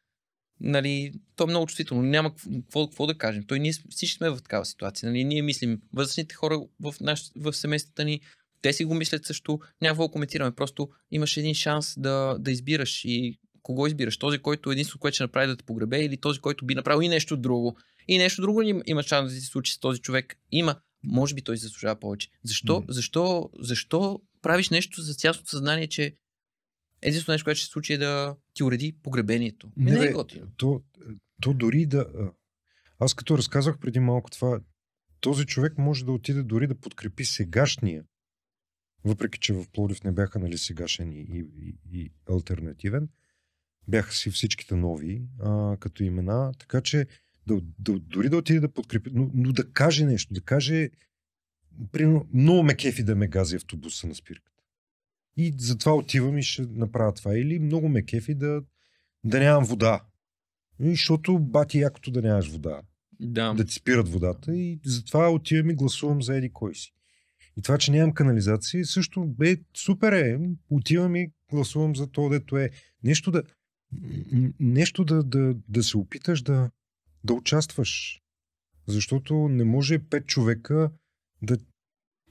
нали, 0.62 1.14
то 1.36 1.44
е 1.44 1.48
много 1.48 1.66
чувствително. 1.66 2.04
Няма 2.04 2.36
какво, 2.36 2.88
какво 2.88 3.08
да 3.08 3.18
кажем. 3.18 3.44
Той 3.48 3.60
ние 3.60 3.74
всички 3.90 4.18
сме 4.18 4.30
в 4.30 4.38
такава 4.38 4.66
ситуация. 4.66 5.10
Нали, 5.10 5.24
ние 5.24 5.42
мислим, 5.42 5.82
възрастните 5.94 6.36
хора 6.36 6.60
в, 6.80 6.96
наш, 7.02 7.32
в 7.36 7.54
семействата 7.54 8.06
ни, 8.06 8.22
те 8.62 8.74
си 8.74 8.86
го 8.86 8.94
мислят 8.94 9.26
също. 9.26 9.60
Няма 9.82 9.94
какво 9.94 10.08
да 10.08 10.12
коментираме. 10.12 10.56
Просто 10.56 10.90
имаш 11.12 11.38
един 11.38 11.54
шанс 11.54 11.94
да, 11.98 12.38
да 12.40 12.52
избираш 12.52 13.06
и 13.06 13.40
кого 13.62 13.88
избираш. 13.88 14.18
Този, 14.18 14.38
който 14.38 14.72
единствено, 14.72 15.00
което 15.00 15.16
ще 15.16 15.24
направи 15.24 15.48
да 15.48 15.58
те 15.58 15.64
погребе 15.64 16.04
или 16.06 16.18
този, 16.18 16.40
който 16.40 16.66
би 16.66 16.76
направил 16.76 17.06
и 17.06 17.10
нещо 17.10 17.38
друго. 17.38 17.78
И 18.08 18.18
нещо 18.18 18.42
друго 18.42 18.62
има, 18.62 18.82
има 18.86 19.04
шанс 19.04 19.34
да 19.34 19.40
се 19.40 19.46
случи 19.46 19.74
с 19.74 19.80
този 19.80 20.02
човек. 20.02 20.36
Има. 20.52 20.76
Може 21.04 21.36
би 21.36 21.42
той 21.42 21.58
заслужава 21.58 22.00
повече. 22.00 22.30
Защо, 22.44 22.80
Мгм. 22.80 22.92
защо, 22.94 23.50
защо 23.60 24.20
правиш 24.42 24.70
нещо 24.70 25.02
за 25.02 25.14
цялото 25.14 25.46
съзнание, 25.46 25.88
че 25.88 26.16
единственото 27.08 27.32
нещо, 27.32 27.46
което 27.46 27.58
ще 27.58 27.66
се 27.66 27.72
случи 27.72 27.94
е 27.94 27.98
да 27.98 28.36
ти 28.54 28.64
уреди 28.64 28.96
погребението? 29.04 29.72
Не, 29.78 29.92
не, 29.92 30.00
бе, 30.00 30.08
е 30.08 30.12
готино. 30.12 30.48
то, 30.58 30.82
то 31.42 31.54
дори 31.54 31.86
да... 31.86 32.06
Аз 33.00 33.14
като 33.14 33.38
разказах 33.38 33.80
преди 33.80 34.00
малко 34.00 34.32
това, 34.32 34.60
този 35.20 35.46
човек 35.46 35.78
може 35.78 36.06
да 36.06 36.12
отиде 36.12 36.44
дори 36.44 36.68
да 36.68 36.76
подкрепи 36.76 37.26
сегашния, 37.26 38.04
въпреки 39.04 39.40
че 39.40 39.54
в 39.54 39.66
Пловдив 39.74 40.04
не 40.04 40.12
бяха 40.12 40.40
нали, 40.40 40.58
сегашен 40.58 41.12
и, 41.12 41.22
и, 41.22 41.46
и, 41.58 42.00
и 42.00 42.12
альтернативен, 42.30 43.10
бяха 43.88 44.14
си 44.14 44.30
всичките 44.30 44.76
нови 44.76 45.22
а, 45.40 45.78
като 45.80 46.04
имена, 46.04 46.54
така 46.60 46.82
че 46.82 47.08
да, 47.48 47.62
да, 47.80 48.00
дори 48.00 48.30
да 48.30 48.38
отиде 48.38 48.60
да 48.60 48.74
подкрепи, 48.74 49.10
но, 49.14 49.32
но 49.34 49.54
да 49.54 49.72
каже 49.72 50.06
нещо, 50.06 50.34
да 50.34 50.42
каже, 50.42 50.90
примерно, 51.92 52.28
много 52.34 52.64
ме 52.64 52.76
кефи 52.76 53.04
да 53.04 53.16
ме 53.16 53.28
гази 53.28 53.56
автобуса 53.56 54.08
на 54.08 54.16
спирката. 54.16 54.57
И 55.38 55.54
затова 55.58 55.94
отивам 55.94 56.38
и 56.38 56.44
ще 56.44 56.62
направя 56.62 57.14
това. 57.14 57.38
Или 57.38 57.60
много 57.60 57.90
ме 57.90 58.06
кефи 58.06 58.36
да, 58.36 58.62
да 59.24 59.40
нямам 59.40 59.66
вода. 59.66 60.04
И 60.80 60.90
защото 60.90 61.40
бати 61.40 61.80
якото 61.80 62.12
да 62.12 62.22
нямаш 62.22 62.50
вода. 62.50 62.82
Да. 63.20 63.54
Да 63.54 63.66
ти 63.66 63.74
спират 63.74 64.10
водата. 64.10 64.56
И 64.56 64.80
затова 64.86 65.30
отивам 65.30 65.70
и 65.70 65.76
гласувам 65.76 66.22
за 66.22 66.36
еди 66.36 66.50
кой 66.54 66.76
си. 66.76 66.94
И 67.58 67.62
това, 67.62 67.78
че 67.78 67.92
нямам 67.92 68.14
канализация, 68.14 68.86
също 68.86 69.26
бе 69.26 69.58
супер 69.78 70.12
е. 70.12 70.40
Отивам 70.70 71.16
и 71.16 71.32
гласувам 71.52 71.96
за 71.96 72.08
то, 72.08 72.30
дето 72.30 72.58
е. 72.58 72.70
Нещо 73.04 73.32
да, 73.32 73.44
нещо 74.60 75.06
да, 75.06 75.24
да, 75.24 75.56
да 75.70 75.84
се 75.84 75.98
опиташ 75.98 76.42
да, 76.42 76.72
да 77.24 77.34
участваш. 77.34 78.22
Защото 78.88 79.34
не 79.50 79.64
може 79.64 80.00
пет 80.00 80.28
човека 80.28 80.92
да, 81.42 81.58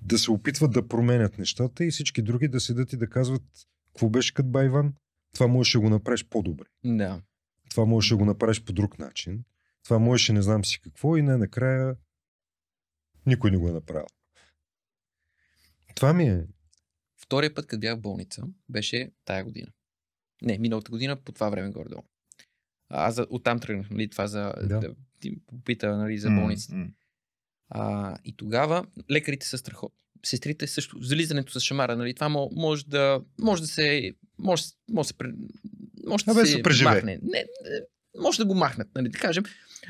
да 0.07 0.19
се 0.19 0.31
опитват 0.31 0.73
да 0.73 0.89
променят 0.89 1.39
нещата 1.39 1.85
и 1.85 1.91
всички 1.91 2.23
други 2.23 2.49
да 2.49 2.61
седат 2.61 2.93
и 2.93 2.97
да 2.97 3.09
казват 3.09 3.43
какво 3.87 4.09
беше 4.09 4.35
като 4.35 4.49
Байван, 4.49 4.95
това 5.33 5.47
можеш 5.47 5.73
да 5.73 5.81
го 5.81 5.91
направиш 5.91 6.25
по-добре. 6.25 6.65
да. 6.85 7.23
Това 7.71 7.85
можеш 7.85 8.09
да 8.11 8.17
го 8.17 8.25
направиш 8.25 8.63
по 8.63 8.73
друг 8.73 8.99
начин. 8.99 9.45
Това 9.83 9.99
можеше 9.99 10.33
не 10.33 10.43
знам 10.43 10.65
си 10.65 10.81
какво 10.81 11.17
и 11.17 11.23
не 11.23 11.37
накрая 11.37 11.97
никой 13.27 13.51
не 13.51 13.57
го 13.57 13.69
е 13.69 13.73
направил. 13.73 14.07
Това 15.95 16.13
ми 16.13 16.25
е. 16.25 16.47
Втория 17.19 17.55
път, 17.55 17.67
като 17.67 17.81
бях 17.81 17.97
в 17.97 18.01
болница, 18.01 18.43
беше 18.69 19.11
тая 19.25 19.45
година. 19.45 19.73
Не, 20.43 20.59
миналата 20.59 20.91
година, 20.91 21.17
по 21.17 21.33
това 21.33 21.51
време 21.51 21.71
горе-долу. 21.71 22.03
А, 22.89 23.07
Аз 23.07 23.15
за- 23.15 23.27
оттам 23.31 23.61
тръгнах, 23.61 23.91
нали, 23.91 24.11
това 24.11 24.27
за 24.27 24.55
Да. 24.63 24.81
да, 24.81 24.95
ти 25.21 25.39
попита 25.47 25.97
нали, 25.97 26.19
за 26.19 26.29
болницата. 26.31 26.75
м. 26.75 26.87
А, 27.69 28.17
и 28.25 28.37
тогава 28.37 28.87
лекарите 29.11 29.47
са 29.47 29.59
страхотни. 29.59 29.99
Сестрите 30.25 30.67
също. 30.67 30.99
Зализането 31.03 31.61
с 31.61 31.61
шамара, 31.61 31.97
нали, 31.97 32.15
това 32.15 32.29
мо- 32.29 32.51
може 32.57 32.87
да, 32.87 33.21
може 33.41 33.63
да 33.63 33.69
се. 33.69 34.13
Може, 34.39 34.63
може, 34.91 35.07
да 35.07 35.09
се, 35.09 35.15
пре- 35.15 35.35
може 36.07 36.25
да 36.25 36.35
се 36.47 36.63
махне. 36.85 37.19
Не, 37.23 37.31
не, 37.33 37.45
може 38.19 38.39
да 38.39 38.45
го 38.45 38.55
махнат, 38.55 38.89
нали, 38.95 39.09
да 39.09 39.19
кажем. 39.19 39.45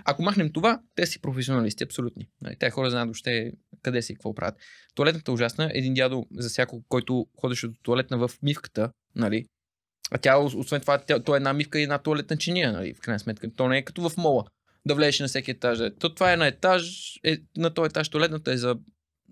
Ако 0.04 0.22
махнем 0.22 0.52
това, 0.52 0.80
те 0.94 1.06
си 1.06 1.20
професионалисти, 1.20 1.84
абсолютни. 1.84 2.28
Нали, 2.42 2.56
те 2.58 2.70
хора 2.70 2.90
знаят 2.90 3.06
въобще 3.06 3.52
къде 3.82 4.02
си 4.02 4.12
и 4.12 4.14
какво 4.14 4.34
правят. 4.34 4.54
Туалетната 4.94 5.30
е 5.30 5.34
ужасна. 5.34 5.70
Един 5.74 5.94
дядо 5.94 6.26
за 6.32 6.48
всяко, 6.48 6.82
който 6.88 7.26
ходеше 7.40 7.68
до 7.68 7.74
туалетна 7.82 8.18
в 8.18 8.30
мивката, 8.42 8.90
нали, 9.14 9.44
а 10.10 10.18
тя, 10.18 10.38
освен 10.38 10.80
това, 10.80 10.98
тя, 10.98 11.20
то 11.22 11.34
е 11.34 11.36
една 11.36 11.52
мивка 11.52 11.80
и 11.80 11.82
една 11.82 11.98
туалетна 11.98 12.36
чиния, 12.36 12.72
нали, 12.72 12.94
в 12.94 13.00
крайна 13.00 13.18
сметка. 13.18 13.50
То 13.56 13.68
не 13.68 13.78
е 13.78 13.82
като 13.82 14.08
в 14.08 14.16
мола 14.16 14.44
да 14.86 14.94
влезеш 14.94 15.20
на 15.20 15.28
всеки 15.28 15.50
етаж. 15.50 15.80
е. 15.80 15.94
То 15.94 16.14
това 16.14 16.32
е 16.32 16.36
на 16.36 16.46
етаж, 16.46 17.12
е, 17.24 17.38
на 17.56 17.74
този 17.74 17.86
етаж 17.86 18.08
туалетната 18.08 18.52
е 18.52 18.56
за 18.56 18.78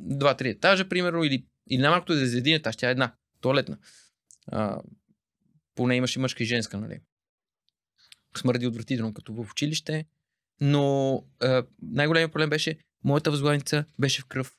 2-3 0.00 0.50
етажа, 0.50 0.88
примерно, 0.88 1.24
или, 1.24 1.46
или 1.70 1.82
най-малкото 1.82 2.12
е 2.12 2.16
за 2.16 2.38
един 2.38 2.54
етаж, 2.54 2.76
тя 2.76 2.88
е 2.88 2.90
една, 2.90 3.14
туалетна. 3.40 3.78
А, 4.46 4.80
поне 5.74 5.96
имаше 5.96 6.18
мъжка 6.18 6.42
и 6.42 6.46
женска, 6.46 6.78
нали. 6.78 7.00
Смърди 8.36 8.66
отвратително, 8.66 9.14
като 9.14 9.34
в 9.34 9.50
училище, 9.50 10.06
но 10.60 11.24
най-големият 11.82 12.32
проблем 12.32 12.50
беше, 12.50 12.78
моята 13.04 13.30
възглавница 13.30 13.84
беше 13.98 14.22
в 14.22 14.26
кръв 14.26 14.56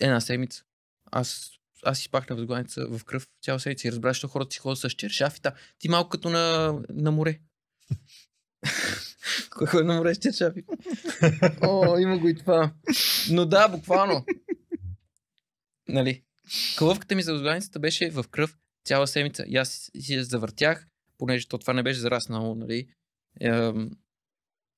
една 0.00 0.20
седмица. 0.20 0.64
Аз 1.10 1.50
аз 1.84 2.00
изпах 2.00 2.28
на 2.28 2.36
възглавница 2.36 2.86
в 2.88 3.04
кръв 3.04 3.28
цяла 3.42 3.60
седмица 3.60 3.88
и 3.88 3.92
разбрах, 3.92 4.16
че 4.16 4.26
хората 4.26 4.52
си 4.52 4.58
ходят 4.58 4.78
с 4.78 4.90
чершафита. 4.90 5.52
Ти 5.78 5.88
малко 5.88 6.10
като 6.10 6.30
на, 6.30 6.74
на 6.88 7.10
море. 7.10 7.40
Кой 9.50 9.66
ходи 9.66 9.84
на 9.84 9.94
море 9.94 10.14
с 10.14 10.18
чершафи? 10.18 10.62
О, 11.62 11.98
има 11.98 12.18
го 12.18 12.28
и 12.28 12.36
това. 12.36 12.72
Но 13.30 13.46
да, 13.46 13.68
буквално. 13.68 14.24
Нали? 15.88 16.24
Кълъвката 16.78 17.14
ми 17.14 17.22
за 17.22 17.32
възглавницата 17.32 17.80
беше 17.80 18.10
в 18.10 18.24
кръв 18.30 18.58
цяла 18.84 19.06
седмица. 19.06 19.44
И 19.48 19.56
аз 19.56 19.90
си 20.00 20.14
я 20.14 20.24
завъртях, 20.24 20.86
понеже 21.18 21.48
то 21.48 21.58
това 21.58 21.72
не 21.72 21.82
беше 21.82 22.00
зараснало, 22.00 22.54
нали. 22.54 22.88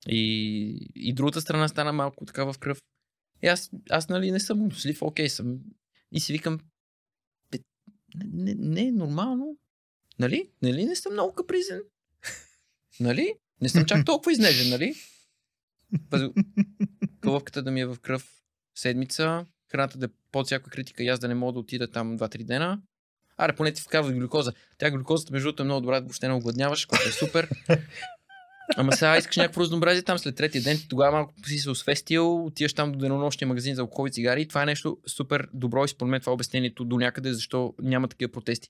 И, 0.08 0.90
и 0.94 1.12
другата 1.14 1.40
страна 1.40 1.68
стана 1.68 1.92
малко 1.92 2.24
така 2.24 2.44
в 2.44 2.58
кръв. 2.60 2.78
И 3.42 3.46
аз, 3.46 3.70
аз 3.90 4.08
нали, 4.08 4.30
не 4.30 4.40
съм 4.40 4.72
слив, 4.72 5.02
окей 5.02 5.28
съм. 5.28 5.58
И 6.12 6.20
си 6.20 6.32
викам, 6.32 6.58
«Бе, 7.50 7.58
не, 8.14 8.54
не, 8.54 8.54
не 8.54 8.86
е 8.86 8.92
нормално. 8.92 9.56
Нали? 10.18 10.50
Нали 10.62 10.84
не 10.84 10.96
съм 10.96 11.12
много 11.12 11.34
капризен? 11.34 11.82
нали? 13.00 13.34
Не 13.60 13.68
съм 13.68 13.84
чак 13.84 14.04
толкова 14.06 14.32
изнежен, 14.32 14.70
нали? 14.70 14.94
Кълъвката 17.20 17.62
да 17.62 17.70
ми 17.70 17.80
е 17.80 17.86
в 17.86 17.96
кръв 18.02 18.28
седмица, 18.74 19.46
храната 19.72 19.98
да 19.98 20.06
е 20.06 20.08
под 20.32 20.46
всяка 20.46 20.70
критика 20.70 21.02
и 21.02 21.08
аз 21.08 21.18
да 21.18 21.28
не 21.28 21.34
мога 21.34 21.52
да 21.52 21.58
отида 21.58 21.90
там 21.90 22.18
2-3 22.18 22.44
дена. 22.44 22.80
Аре, 23.36 23.56
поне 23.56 23.72
ти 23.72 23.82
вкарват 23.82 24.14
глюкоза. 24.14 24.52
Тя 24.78 24.90
глюкозата, 24.90 25.32
между 25.32 25.46
другото, 25.46 25.62
е 25.62 25.64
много 25.64 25.80
добра, 25.80 26.00
въобще 26.00 26.28
не 26.28 26.34
огладняваш, 26.34 26.86
което 26.86 27.08
е 27.08 27.12
супер. 27.12 27.48
Ама 28.76 28.92
сега 28.92 29.16
искаш 29.16 29.36
някакво 29.36 29.60
разнообразие 29.60 30.02
там 30.02 30.18
след 30.18 30.36
третия 30.36 30.62
ден, 30.62 30.78
тогава 30.88 31.12
малко 31.12 31.34
си 31.46 31.58
се 31.58 31.70
освестил, 31.70 32.46
отиваш 32.46 32.72
там 32.72 32.92
до 32.92 32.98
денонощния 32.98 33.48
магазин 33.48 33.74
за 33.74 33.80
алкохол 33.80 34.08
и 34.08 34.12
цигари. 34.12 34.48
Това 34.48 34.62
е 34.62 34.66
нещо 34.66 34.98
супер 35.06 35.48
добро 35.52 35.84
и 35.84 35.88
според 35.88 36.10
мен 36.10 36.20
това 36.20 36.30
е 36.30 36.34
обяснението 36.34 36.84
до 36.84 36.96
някъде, 36.96 37.32
защо 37.32 37.74
няма 37.82 38.08
такива 38.08 38.32
протести. 38.32 38.68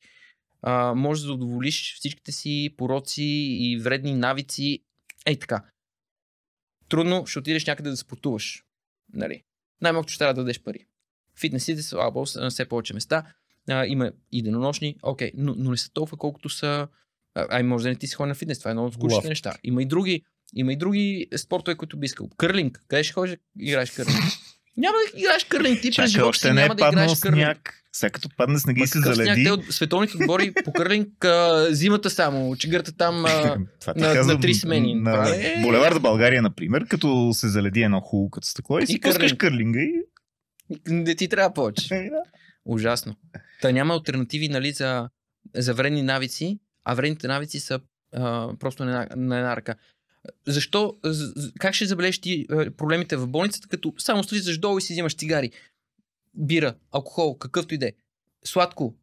А, 0.66 0.94
може 0.94 1.20
да 1.20 1.26
задоволиш 1.26 1.94
всичките 1.94 2.32
си 2.32 2.74
пороци 2.76 3.22
и 3.60 3.78
вредни 3.78 4.14
навици. 4.14 4.84
Ей 5.26 5.38
така. 5.38 5.64
Трудно 6.88 7.26
ще 7.26 7.38
отидеш 7.38 7.66
някъде 7.66 7.90
да 7.90 7.96
спортуваш. 7.96 8.64
Нали? 9.12 9.42
Най-малкото 9.80 10.12
ще 10.12 10.18
трябва 10.18 10.34
да 10.34 10.40
дадеш 10.40 10.62
пари. 10.62 10.86
Фитнесите 11.40 11.82
са 11.82 12.12
са 12.26 12.40
на 12.40 12.50
все 12.50 12.68
повече 12.68 12.94
места. 12.94 13.34
А, 13.68 13.86
има 13.86 14.12
и 14.32 14.42
денонощни, 14.42 14.96
окей, 15.02 15.32
но, 15.34 15.54
но 15.58 15.70
не 15.70 15.76
са 15.76 15.92
толкова 15.92 16.16
колкото 16.16 16.48
са. 16.48 16.88
Ай, 17.34 17.62
може 17.62 17.82
да 17.82 17.88
не 17.88 17.96
ти 17.96 18.06
си 18.06 18.14
ходи 18.14 18.28
на 18.28 18.34
фитнес, 18.34 18.58
това 18.58 18.70
е 18.70 18.74
много 18.74 18.88
от 18.88 18.94
скучните 18.94 19.28
неща. 19.28 19.54
Има 19.64 19.82
и 19.82 19.86
други, 19.86 20.22
има 20.54 20.72
и 20.72 20.76
други 20.76 21.26
спортове, 21.36 21.76
които 21.76 21.96
би 21.96 22.04
искал. 22.04 22.28
Кърлинг. 22.36 22.84
Къде 22.88 23.04
ще 23.04 23.12
ходиш 23.12 23.30
да 23.30 23.64
играеш 23.64 23.90
кърлинг? 23.90 24.18
няма 24.76 24.94
да 24.94 25.20
играеш 25.20 25.44
кърлинг, 25.44 25.80
ти 25.80 25.90
през 25.92 26.10
живота 26.10 26.38
си 26.38 26.44
не 26.44 26.50
е 26.52 26.54
няма 26.54 26.74
да 26.74 26.88
играеш 26.88 27.20
кърлинг. 27.20 27.80
Сега 27.92 28.10
като 28.10 28.28
падне 28.36 28.58
снега 28.58 28.78
и 28.78 28.80
Ма 28.80 28.86
се 28.86 28.98
какъв 28.98 29.14
сняг? 29.14 29.26
заледи. 29.26 29.44
Те 29.44 29.50
от 29.50 29.64
световните 29.66 30.16
отбори 30.16 30.52
по 30.64 30.72
кърлинг 30.72 31.24
а, 31.24 31.66
зимата 31.70 32.10
само, 32.10 32.56
чегърта 32.56 32.92
там 32.92 33.24
а, 33.24 33.28
на- 33.28 33.56
на 33.96 34.14
казвам, 34.14 34.40
три 34.40 34.54
смени. 34.54 34.94
На 34.94 35.12
Това 35.12 35.28
е- 35.30 35.62
Булевард 35.62 36.02
България, 36.02 36.42
например, 36.42 36.86
като 36.86 37.30
се 37.32 37.48
заледи 37.48 37.82
едно 37.82 38.00
хубаво 38.00 38.30
като 38.30 38.46
стъкло 38.46 38.78
и 38.78 38.86
си 38.86 38.92
И 38.92 39.00
пускаш 39.00 39.16
кърлинг. 39.32 39.40
кърлинга 39.40 39.80
и... 39.80 39.92
не 40.86 41.14
ти 41.14 41.28
трябва 41.28 41.52
повече. 41.52 41.94
Е. 41.94 42.10
Ужасно. 42.64 43.16
Та 43.60 43.72
няма 43.72 43.94
альтернативи 43.94 44.48
нали, 44.48 44.72
за, 44.72 45.08
за 45.54 45.74
вредни 45.74 46.02
навици, 46.02 46.58
а 46.84 46.94
вредните 46.94 47.28
навици 47.28 47.60
са 47.60 47.80
а, 48.12 48.48
просто 48.56 48.84
на 48.84 48.90
една, 48.92 49.06
на 49.18 49.38
една 49.38 49.56
ръка. 49.56 49.74
Защо? 50.46 50.96
Как 51.58 51.74
ще 51.74 51.86
забележиш 51.86 52.18
ти 52.18 52.46
а, 52.50 52.70
проблемите 52.70 53.16
в 53.16 53.28
болницата, 53.28 53.68
като 53.68 53.94
само 53.98 54.24
слизаш 54.24 54.58
долу 54.58 54.78
и 54.78 54.82
си 54.82 54.92
взимаш 54.92 55.16
цигари, 55.16 55.50
бира, 56.34 56.74
алкохол, 56.92 57.38
какъвто 57.38 57.74
и 57.74 57.78
да 57.78 57.86
е, 57.86 57.92
сладко, 58.44 58.94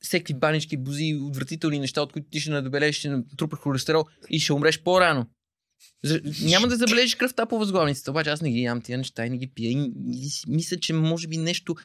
всеки 0.00 0.34
банички, 0.34 0.76
бузи, 0.76 1.18
отвратителни 1.22 1.78
неща, 1.78 2.02
от 2.02 2.12
които 2.12 2.28
ти 2.30 2.40
ще 2.40 2.50
надобележиш, 2.50 2.98
ще 2.98 3.08
натрупаш 3.08 3.58
холестерол 3.58 4.04
и 4.30 4.40
ще 4.40 4.52
умреш 4.52 4.82
по-рано. 4.82 5.26
За... 6.04 6.20
Няма 6.42 6.68
да 6.68 6.76
забележиш 6.76 7.14
кръвта 7.14 7.46
по 7.46 7.58
възглавницата, 7.58 8.10
обаче 8.10 8.30
аз 8.30 8.40
не 8.40 8.50
ги 8.50 8.62
ям 8.62 8.82
тия 8.82 8.98
неща 8.98 9.26
и 9.26 9.30
не 9.30 9.38
ги 9.38 9.46
пия 9.46 9.70
и, 9.70 9.92
мисля, 10.48 10.76
че 10.76 10.92
може 10.92 11.28
би 11.28 11.36
нещо 11.36 11.76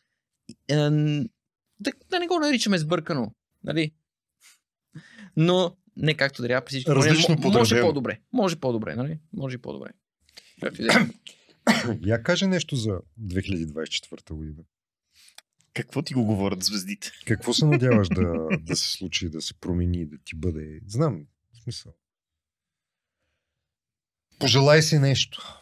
е, 0.68 0.76
да, 1.80 1.92
да 2.10 2.20
не 2.20 2.28
го 2.28 2.40
наричаме 2.40 2.78
сбъркано, 2.78 3.32
нали? 3.64 3.92
Но 5.38 5.78
не 5.98 6.18
както 6.18 6.44
трябва 6.44 6.66
при 6.66 6.70
всички. 6.70 6.92
Различно 6.92 7.36
Мо- 7.36 7.44
Може 7.44 7.60
подредено. 7.60 7.88
по-добре. 7.88 8.20
Може 8.34 8.56
по-добре, 8.56 8.96
нали? 8.96 9.20
Може 9.34 9.56
и 9.56 9.62
по-добре. 9.62 9.92
Я 12.02 12.24
кажи 12.24 12.48
нещо 12.48 12.76
за 12.76 13.00
2024 13.22 14.34
година. 14.34 14.64
Какво 15.74 16.02
ти 16.02 16.14
го 16.14 16.26
говорят 16.26 16.64
звездите? 16.64 17.12
Какво 17.28 17.54
се 17.54 17.66
надяваш 17.66 18.10
да, 18.10 18.48
да 18.60 18.76
се 18.76 18.92
случи, 18.92 19.30
да 19.30 19.42
се 19.42 19.54
промени, 19.54 20.06
да 20.06 20.18
ти 20.18 20.36
бъде... 20.36 20.80
Знам, 20.88 21.28
в 21.54 21.64
смисъл. 21.64 21.94
Пожелай 24.40 24.82
си 24.82 25.00
нещо. 25.00 25.62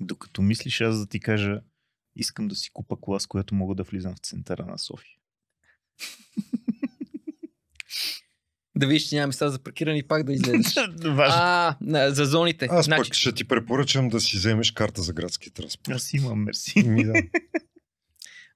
Докато 0.00 0.42
мислиш 0.42 0.80
аз 0.80 0.98
да 0.98 1.06
ти 1.06 1.20
кажа, 1.20 1.62
искам 2.16 2.48
да 2.48 2.54
си 2.54 2.70
купа 2.72 2.96
кола, 3.00 3.20
с 3.20 3.26
която 3.26 3.54
мога 3.54 3.74
да 3.74 3.82
влизам 3.82 4.14
в 4.14 4.18
центъра 4.18 4.66
на 4.66 4.78
София. 4.78 5.19
да 8.76 8.86
видиш, 8.86 9.08
че 9.08 9.14
няма 9.14 9.26
места 9.26 9.48
за 9.48 9.58
паркиране 9.58 9.98
и 9.98 10.08
пак 10.08 10.22
да 10.22 10.32
излезеш. 10.32 10.74
А, 11.18 11.76
на- 11.80 12.10
за 12.10 12.24
зоните. 12.24 12.68
Аз 12.70 12.84
Значи, 12.84 13.10
пък 13.10 13.14
ще 13.14 13.32
ти 13.32 13.44
препоръчам 13.44 14.08
да 14.08 14.20
си 14.20 14.36
вземеш 14.36 14.70
карта 14.70 15.02
за 15.02 15.12
градски 15.12 15.50
транспорт. 15.50 15.94
Аз 15.94 16.12
имам, 16.12 16.44
мерси. 16.44 16.82
Ми, 16.82 17.04
да. 17.04 17.12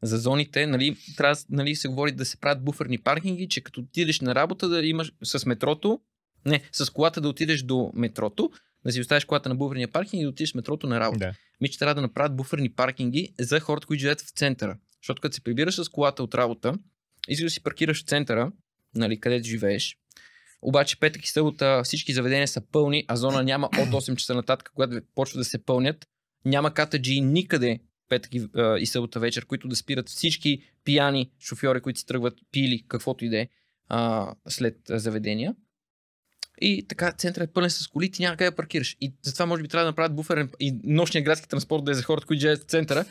за 0.03 0.19
зоните, 0.19 0.67
нали, 0.67 0.97
трябва 1.17 1.37
нали, 1.51 1.77
се 1.77 1.89
говори 1.89 2.13
да 2.13 2.25
се 2.25 2.37
правят 2.37 2.65
буферни 2.65 2.99
паркинги, 2.99 3.49
че 3.49 3.61
като 3.61 3.81
отидеш 3.81 4.21
на 4.21 4.35
работа 4.35 4.69
да 4.69 4.87
имаш 4.87 5.13
с 5.25 5.47
метрото, 5.47 6.01
не, 6.47 6.61
с 6.73 6.91
колата 6.91 7.21
да 7.21 7.29
отидеш 7.29 7.63
до 7.63 7.91
метрото, 7.95 8.51
да 8.85 8.93
си 8.93 9.01
оставиш 9.01 9.25
колата 9.25 9.49
на 9.49 9.55
буферния 9.55 9.89
паркинг 9.89 10.21
и 10.21 10.25
да 10.25 10.29
отидеш 10.29 10.51
с 10.51 10.55
метрото 10.55 10.87
на 10.87 11.01
работа. 11.01 11.19
Да. 11.19 11.35
Ми, 11.61 11.69
че 11.69 11.79
трябва 11.79 11.95
да 11.95 12.01
направят 12.01 12.37
буферни 12.37 12.73
паркинги 12.73 13.35
за 13.41 13.61
хората, 13.61 13.87
които 13.87 14.01
живеят 14.01 14.21
в 14.21 14.31
центъра. 14.31 14.77
Защото 15.03 15.23
като 15.23 15.35
се 15.35 15.41
прибираш 15.41 15.75
с 15.75 15.89
колата 15.89 16.23
от 16.23 16.35
работа, 16.35 16.75
искаш 17.29 17.45
да 17.45 17.51
си 17.51 17.62
паркираш 17.62 18.03
в 18.03 18.07
центъра, 18.07 18.53
нали, 18.95 19.20
където 19.20 19.49
живееш. 19.49 19.97
Обаче 20.62 21.01
петък 21.01 21.25
и 21.25 21.31
събота 21.31 21.83
всички 21.85 22.12
заведения 22.12 22.49
са 22.49 22.61
пълни, 22.72 23.05
а 23.09 23.16
зона 23.16 23.43
няма 23.43 23.66
от 23.66 23.89
8 23.89 24.16
часа 24.16 24.35
нататък, 24.35 24.70
когато 24.75 25.01
почва 25.14 25.39
да 25.39 25.45
се 25.45 25.64
пълнят. 25.64 26.07
Няма 26.45 26.75
катаджи 26.75 27.20
никъде 27.20 27.79
петък 28.09 28.35
и, 28.35 28.49
а, 28.57 28.79
и 28.79 28.87
събота 28.87 29.20
вечер, 29.20 29.47
които 29.47 29.68
да 29.68 29.77
спират 29.77 30.09
всички 30.09 30.62
пияни 30.85 31.31
шофьори, 31.41 31.81
които 31.81 31.99
си 31.99 32.07
тръгват 32.07 32.35
пили, 32.53 32.85
каквото 32.89 33.25
и 33.25 33.29
да 33.29 33.39
е, 33.39 33.49
след 34.49 34.77
заведения. 34.89 35.55
И 36.61 36.87
така 36.89 37.12
центърът 37.12 37.51
е 37.51 37.53
пълен 37.53 37.70
с 37.70 37.89
коли, 37.89 38.11
ти 38.11 38.22
няма 38.22 38.37
къде 38.37 38.51
да 38.51 38.57
паркираш. 38.57 38.97
И 39.01 39.14
затова 39.22 39.47
може 39.47 39.62
би 39.62 39.68
трябва 39.68 39.85
да 39.85 39.91
направят 39.91 40.16
буферен 40.16 40.51
и 40.61 40.81
нощния 40.85 41.25
градски 41.25 41.49
транспорт 41.49 41.85
да 41.85 41.91
е 41.91 41.95
за 41.95 42.03
хората, 42.03 42.27
които 42.27 42.41
живеят 42.41 42.62
в 42.62 42.66
центъра 42.66 43.05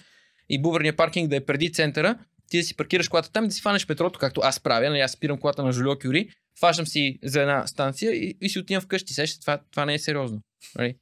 и 0.49 0.61
буферния 0.61 0.95
паркинг 0.95 1.29
да 1.29 1.35
е 1.35 1.45
преди 1.45 1.71
центъра, 1.71 2.19
ти 2.53 2.57
да 2.57 2.63
си 2.63 2.75
паркираш 2.75 3.07
колата 3.07 3.31
там 3.31 3.45
и 3.45 3.47
да 3.47 3.53
си 3.53 3.61
фанеш 3.61 3.89
метрото, 3.89 4.19
както 4.19 4.41
аз 4.43 4.59
правя. 4.59 4.89
Нали, 4.89 4.99
аз 4.99 5.11
спирам 5.11 5.37
колата 5.37 5.63
на 5.63 5.71
Жулио 5.71 5.99
Кюри, 5.99 6.29
фащам 6.59 6.87
си 6.87 7.19
за 7.23 7.41
една 7.41 7.67
станция 7.67 8.11
и, 8.11 8.37
и 8.41 8.49
си 8.49 8.59
отивам 8.59 8.81
вкъщи. 8.81 9.13
Сеща, 9.13 9.41
това, 9.41 9.59
това 9.71 9.85
не 9.85 9.93
е 9.93 9.99
сериозно. 9.99 10.41
Нали? 10.75 10.95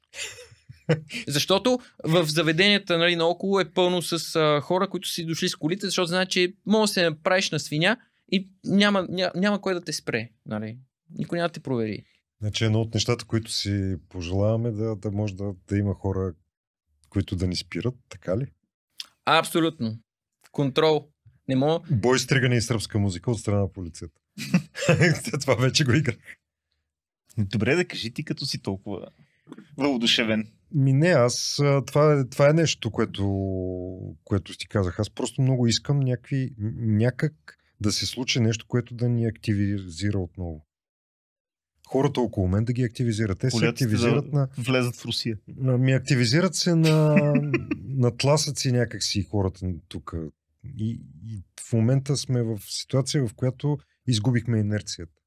Защото 1.27 1.79
в 2.03 2.25
заведенията 2.25 2.97
нали, 2.97 3.15
наоколо 3.15 3.59
е 3.59 3.71
пълно 3.71 4.01
с 4.01 4.35
а, 4.35 4.61
хора, 4.61 4.89
които 4.89 5.09
си 5.09 5.25
дошли 5.25 5.49
с 5.49 5.55
колите, 5.55 5.85
защото 5.85 6.07
знаят, 6.07 6.29
че 6.29 6.53
може 6.65 6.89
да 6.89 6.93
се 6.93 7.09
направиш 7.09 7.51
на 7.51 7.59
свиня 7.59 7.97
и 8.31 8.49
няма, 8.65 9.05
няма, 9.09 9.31
няма 9.35 9.61
кой 9.61 9.73
да 9.73 9.81
те 9.81 9.93
спре. 9.93 10.29
Нали? 10.45 10.77
Никой 11.09 11.37
няма 11.37 11.49
да 11.49 11.53
те 11.53 11.59
провери. 11.59 12.03
Значи 12.41 12.65
едно 12.65 12.81
от 12.81 12.93
нещата, 12.93 13.25
които 13.25 13.51
си 13.51 13.95
пожелаваме 14.09 14.71
да, 14.71 14.95
да 14.95 15.11
може 15.11 15.35
да, 15.35 15.53
да 15.67 15.77
има 15.77 15.93
хора, 15.93 16.33
които 17.09 17.35
да 17.35 17.47
ни 17.47 17.55
спират, 17.55 17.95
така 18.09 18.37
ли? 18.37 18.45
Абсолютно. 19.25 19.97
Контрол. 20.51 21.10
Не 21.51 21.55
мога. 21.55 21.85
Бой 21.91 22.19
стригане 22.19 22.55
и 22.55 22.61
сръбска 22.61 22.99
музика 22.99 23.31
от 23.31 23.39
страна 23.39 23.59
на 23.59 23.71
полицията. 23.71 24.21
Това 25.41 25.55
вече 25.55 25.83
го 25.83 25.93
игра. 25.93 26.13
Добре 27.37 27.75
да 27.75 27.85
кажи 27.85 28.11
ти, 28.11 28.23
като 28.23 28.45
си 28.45 28.61
толкова 28.61 29.07
въодушевен. 29.77 30.47
Ми 30.73 30.93
не, 30.93 31.07
аз 31.07 31.61
това, 31.87 32.13
е- 32.13 32.29
това 32.29 32.49
е 32.49 32.53
нещо, 32.53 32.91
което, 32.91 33.23
което 34.23 34.57
ти 34.57 34.67
казах. 34.67 34.99
Аз 34.99 35.09
просто 35.09 35.41
много 35.41 35.67
искам 35.67 35.99
някакви, 35.99 36.53
някак 36.77 37.33
да 37.81 37.91
се 37.91 38.05
случи 38.05 38.39
нещо, 38.39 38.65
което 38.67 38.95
да 38.95 39.09
ни 39.09 39.25
активизира 39.25 40.19
отново. 40.19 40.65
Хората 41.87 42.21
около 42.21 42.47
мен 42.47 42.65
да 42.65 42.73
ги 42.73 42.83
активизират. 42.83 43.39
Те 43.39 43.51
се 43.51 43.65
активизират 43.67 44.31
да 44.31 44.37
на, 44.37 44.47
влезат 44.57 44.95
в 44.95 45.05
Русия. 45.05 45.37
на... 45.57 45.77
Ми 45.77 45.93
активизират 45.93 46.55
се 46.55 46.75
на, 46.75 47.15
на 47.87 48.17
тласъци 48.17 48.71
някакси 48.71 49.23
хората 49.23 49.65
тук. 49.87 50.15
И, 50.77 51.01
и 51.25 51.43
в 51.59 51.73
момента 51.73 52.17
сме 52.17 52.43
в 52.43 52.59
ситуация, 52.59 53.27
в 53.27 53.33
която 53.33 53.77
изгубихме 54.07 54.59
инерцията. 54.59 55.21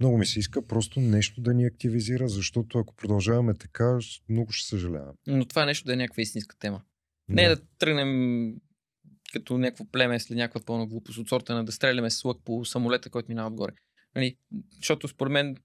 Много 0.00 0.18
ми 0.18 0.26
се 0.26 0.38
иска 0.38 0.66
просто 0.66 1.00
нещо 1.00 1.40
да 1.40 1.54
ни 1.54 1.64
активизира, 1.64 2.28
защото 2.28 2.78
ако 2.78 2.94
продължаваме 2.94 3.54
така, 3.54 3.98
много 4.28 4.52
ще 4.52 4.68
съжалявам. 4.68 5.14
Но 5.26 5.44
това 5.44 5.62
е 5.62 5.66
нещо 5.66 5.86
да 5.86 5.92
е 5.92 5.96
някаква 5.96 6.22
истинска 6.22 6.56
тема. 6.58 6.82
Не 7.28 7.48
да 7.48 7.56
тръгнем 7.78 8.54
като 9.32 9.58
някакво 9.58 9.84
племе 9.84 10.20
след 10.20 10.36
някаква 10.36 10.60
пълна 10.60 10.86
глупост 10.86 11.18
от 11.18 11.28
сорта 11.28 11.54
на 11.54 11.64
да 11.64 11.72
стреляме 11.72 12.10
с 12.10 12.24
лък 12.24 12.38
по 12.44 12.64
самолета, 12.64 13.10
който 13.10 13.28
минава 13.28 13.48
отгоре. 13.48 13.72
Нали? 14.14 14.36
Защото 14.76 15.08
според 15.08 15.32
мен 15.32 15.56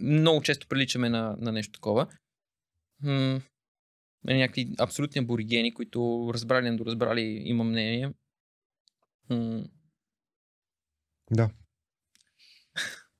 много 0.00 0.42
често 0.42 0.68
приличаме 0.68 1.08
на, 1.08 1.36
на 1.40 1.52
нещо 1.52 1.72
такова. 1.72 2.06
М- 3.02 3.40
някакви 4.24 4.74
абсолютни 4.78 5.18
аборигени, 5.18 5.74
които 5.74 6.30
разбрали, 6.34 6.70
недоразбрали, 6.70 7.42
има 7.44 7.64
мнение. 7.64 8.12
М- 9.30 9.64
Да. 11.30 11.50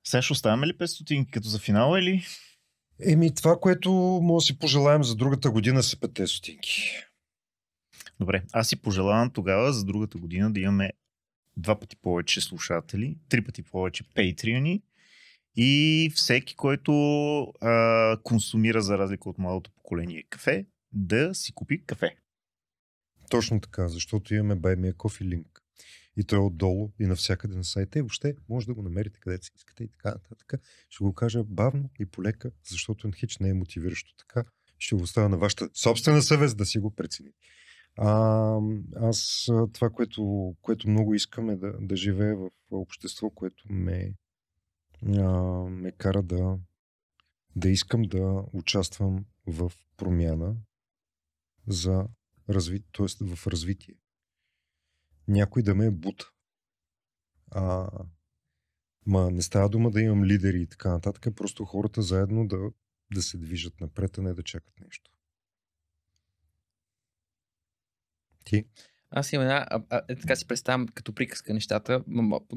Сега 0.03 0.21
ще 0.21 0.33
оставяме 0.33 0.67
ли 0.67 0.77
5 0.77 0.85
стотинки 0.85 1.31
като 1.31 1.47
за 1.47 1.59
финала 1.59 1.99
или? 1.99 2.25
Еми, 3.05 3.35
това, 3.35 3.59
което 3.59 3.91
може 4.23 4.43
да 4.43 4.47
си 4.47 4.59
пожелаем 4.59 5.03
за 5.03 5.15
другата 5.15 5.51
година 5.51 5.83
са 5.83 5.97
5 5.97 6.25
стотинки. 6.25 6.91
Добре, 8.19 8.43
аз 8.53 8.69
си 8.69 8.81
пожелавам 8.81 9.31
тогава 9.31 9.73
за 9.73 9.85
другата 9.85 10.17
година 10.17 10.51
да 10.53 10.59
имаме 10.59 10.91
два 11.57 11.79
пъти 11.79 11.95
повече 11.95 12.41
слушатели, 12.41 13.17
три 13.29 13.43
пъти 13.43 13.63
повече 13.63 14.03
патреони 14.03 14.81
и 15.55 16.11
всеки, 16.15 16.55
който 16.55 16.93
а, 17.61 18.17
консумира 18.23 18.81
за 18.81 18.97
разлика 18.97 19.29
от 19.29 19.37
младото 19.37 19.71
поколение 19.71 20.23
кафе, 20.29 20.65
да 20.91 21.33
си 21.33 21.53
купи 21.53 21.83
кафе. 21.85 22.15
Точно 23.29 23.61
така, 23.61 23.87
защото 23.87 24.35
имаме 24.35 24.61
a 24.61 24.93
Coffee 24.93 25.25
линк. 25.25 25.61
И 26.17 26.23
той 26.23 26.39
е 26.39 26.41
отдолу 26.41 26.91
и 26.99 27.05
навсякъде 27.05 27.55
на 27.55 27.63
сайта. 27.63 27.99
И 27.99 28.01
въобще 28.01 28.35
може 28.49 28.67
да 28.67 28.73
го 28.73 28.81
намерите 28.81 29.19
където 29.19 29.45
си 29.45 29.51
искате 29.55 29.83
и 29.83 29.87
така 29.87 30.09
нататък. 30.09 30.53
Ще 30.89 31.03
го 31.03 31.13
кажа 31.13 31.43
бавно 31.43 31.89
и 31.99 32.05
полека, 32.05 32.51
защото 32.69 33.11
хич 33.11 33.37
не 33.37 33.49
е 33.49 33.53
мотивиращо 33.53 34.15
така. 34.15 34.43
Ще 34.79 34.95
го 34.95 35.01
оставя 35.01 35.29
на 35.29 35.37
вашата 35.37 35.69
собствена 35.73 36.21
съвест 36.21 36.57
да 36.57 36.65
си 36.65 36.79
го 36.79 36.91
прецените. 36.91 37.37
А, 37.97 38.59
аз 38.95 39.49
това, 39.73 39.89
което, 39.89 40.53
което 40.61 40.89
много 40.89 41.13
искам 41.13 41.49
е 41.49 41.55
да, 41.55 41.73
да 41.81 41.95
живея 41.95 42.35
в 42.35 42.49
общество, 42.71 43.29
което 43.29 43.63
ме, 43.69 44.13
а, 45.17 45.31
ме 45.69 45.91
кара 45.91 46.23
да, 46.23 46.57
да 47.55 47.69
искам 47.69 48.01
да 48.01 48.43
участвам 48.53 49.25
в 49.47 49.71
промяна 49.97 50.55
за 51.69 52.07
разви... 52.49 52.83
т.е. 52.93 53.35
в 53.35 53.47
развитие. 53.47 53.95
Някой 55.27 55.63
да 55.63 55.75
ме 55.75 55.85
е 55.85 55.91
бута. 55.91 56.31
А, 57.51 57.89
ма 59.05 59.31
не 59.31 59.41
става 59.41 59.69
дума 59.69 59.91
да 59.91 60.01
имам 60.01 60.25
лидери 60.25 60.61
и 60.61 60.67
така 60.67 60.89
нататък, 60.89 61.35
просто 61.35 61.65
хората 61.65 62.01
заедно 62.01 62.47
да, 62.47 62.71
да 63.13 63.21
се 63.21 63.37
движат 63.37 63.81
напред, 63.81 64.17
а 64.17 64.21
не 64.21 64.33
да 64.33 64.43
чакат 64.43 64.79
нещо. 64.79 65.11
Ти? 68.45 68.65
Аз 69.11 69.33
имам 69.33 69.43
една, 69.47 69.65
а, 69.69 69.81
а, 69.89 70.01
е, 70.09 70.15
така 70.15 70.35
си 70.35 70.47
представям 70.47 70.87
като 70.87 71.13
приказка 71.13 71.53
нещата, 71.53 72.03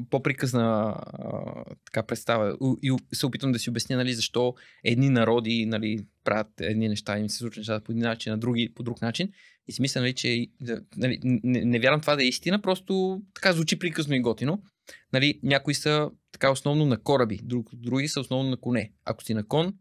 по-приказна 0.09 0.95
а, 0.97 1.63
така 1.85 2.03
представа 2.03 2.57
и, 2.83 2.95
и 3.11 3.15
се 3.15 3.25
опитвам 3.25 3.51
да 3.51 3.59
си 3.59 3.69
обясня 3.69 3.97
нали, 3.97 4.13
защо 4.13 4.55
едни 4.83 5.09
народи 5.09 5.65
нали, 5.65 6.05
правят 6.23 6.61
едни 6.61 6.89
неща 6.89 7.17
и 7.17 7.21
им 7.21 7.29
се 7.29 7.37
случват 7.37 7.57
нещата 7.57 7.83
по 7.83 7.91
един 7.91 8.03
начин, 8.03 8.33
а 8.33 8.37
други 8.37 8.73
по 8.75 8.83
друг 8.83 9.01
начин. 9.01 9.29
И 9.67 9.71
си 9.71 9.81
мисля, 9.81 10.01
нали, 10.01 10.13
че 10.13 10.47
нали, 10.97 11.19
не, 11.23 11.65
не 11.65 11.79
вярвам 11.79 12.01
това 12.01 12.15
да 12.15 12.23
е 12.23 12.27
истина, 12.27 12.61
просто 12.61 13.21
така 13.33 13.53
звучи 13.53 13.79
приказно 13.79 14.15
и 14.15 14.21
готино. 14.21 14.63
Нали, 15.13 15.39
някои 15.43 15.73
са 15.73 16.09
така 16.31 16.51
основно 16.51 16.85
на 16.85 16.97
кораби, 16.97 17.39
друг, 17.43 17.69
други 17.73 18.07
са 18.07 18.19
основно 18.19 18.49
на 18.49 18.57
коне. 18.57 18.91
Ако 19.05 19.23
си 19.23 19.33
на 19.33 19.47
кон, 19.47 19.73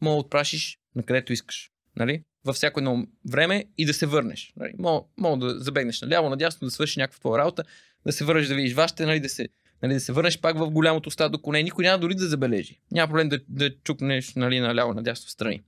мога 0.00 0.14
да 0.14 0.20
отпрашиш 0.20 0.78
на 0.94 1.02
където 1.02 1.32
искаш. 1.32 1.70
Нали? 1.96 2.22
Във 2.44 2.56
всяко 2.56 2.80
едно 2.80 3.06
време 3.30 3.64
и 3.78 3.86
да 3.86 3.94
се 3.94 4.06
върнеш. 4.06 4.52
Нали? 4.56 4.72
Мога, 5.18 5.46
да 5.46 5.60
забегнеш 5.60 6.00
наляво, 6.00 6.30
надясно, 6.30 6.66
да 6.66 6.70
свършиш 6.70 6.96
някаква 6.96 7.18
твоя 7.18 7.38
работа, 7.38 7.64
да 8.06 8.12
се 8.12 8.24
върнеш 8.24 8.48
да 8.48 8.54
видиш 8.54 8.74
вашите, 8.74 9.06
нали, 9.06 9.20
да, 9.20 9.28
се, 9.28 9.48
нали, 9.82 9.94
да 9.94 10.00
се 10.00 10.12
върнеш 10.12 10.40
пак 10.40 10.58
в 10.58 10.70
голямото 10.70 11.10
стадо 11.10 11.42
коне. 11.42 11.62
Никой 11.62 11.84
няма 11.84 11.98
дори 11.98 12.14
да 12.14 12.28
забележи. 12.28 12.80
Няма 12.90 13.08
проблем 13.08 13.28
да, 13.28 13.40
да 13.48 13.78
чукнеш 13.78 14.34
нали, 14.34 14.60
наляво, 14.60 14.94
надясно 14.94 15.26
в 15.26 15.30
страни. 15.30 15.62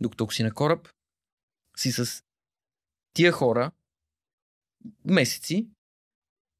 Докато 0.00 0.30
си 0.30 0.42
на 0.42 0.54
кораб, 0.54 0.88
си 1.76 1.92
с 1.92 2.22
тия 3.14 3.32
хора 3.32 3.70
месеци 5.04 5.66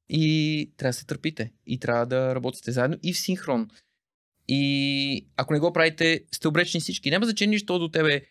и 0.09 0.73
трябва 0.77 0.89
да 0.89 0.93
се 0.93 1.05
търпите. 1.05 1.51
И 1.65 1.79
трябва 1.79 2.05
да 2.05 2.35
работите 2.35 2.71
заедно 2.71 2.97
и 3.03 3.13
в 3.13 3.19
синхрон. 3.19 3.69
И 4.47 5.27
ако 5.37 5.53
не 5.53 5.59
го 5.59 5.73
правите, 5.73 6.23
сте 6.31 6.47
обречени 6.47 6.81
всички. 6.81 7.11
Няма 7.11 7.25
значение, 7.25 7.57
що 7.57 7.79
до 7.79 7.89
тебе 7.89 8.21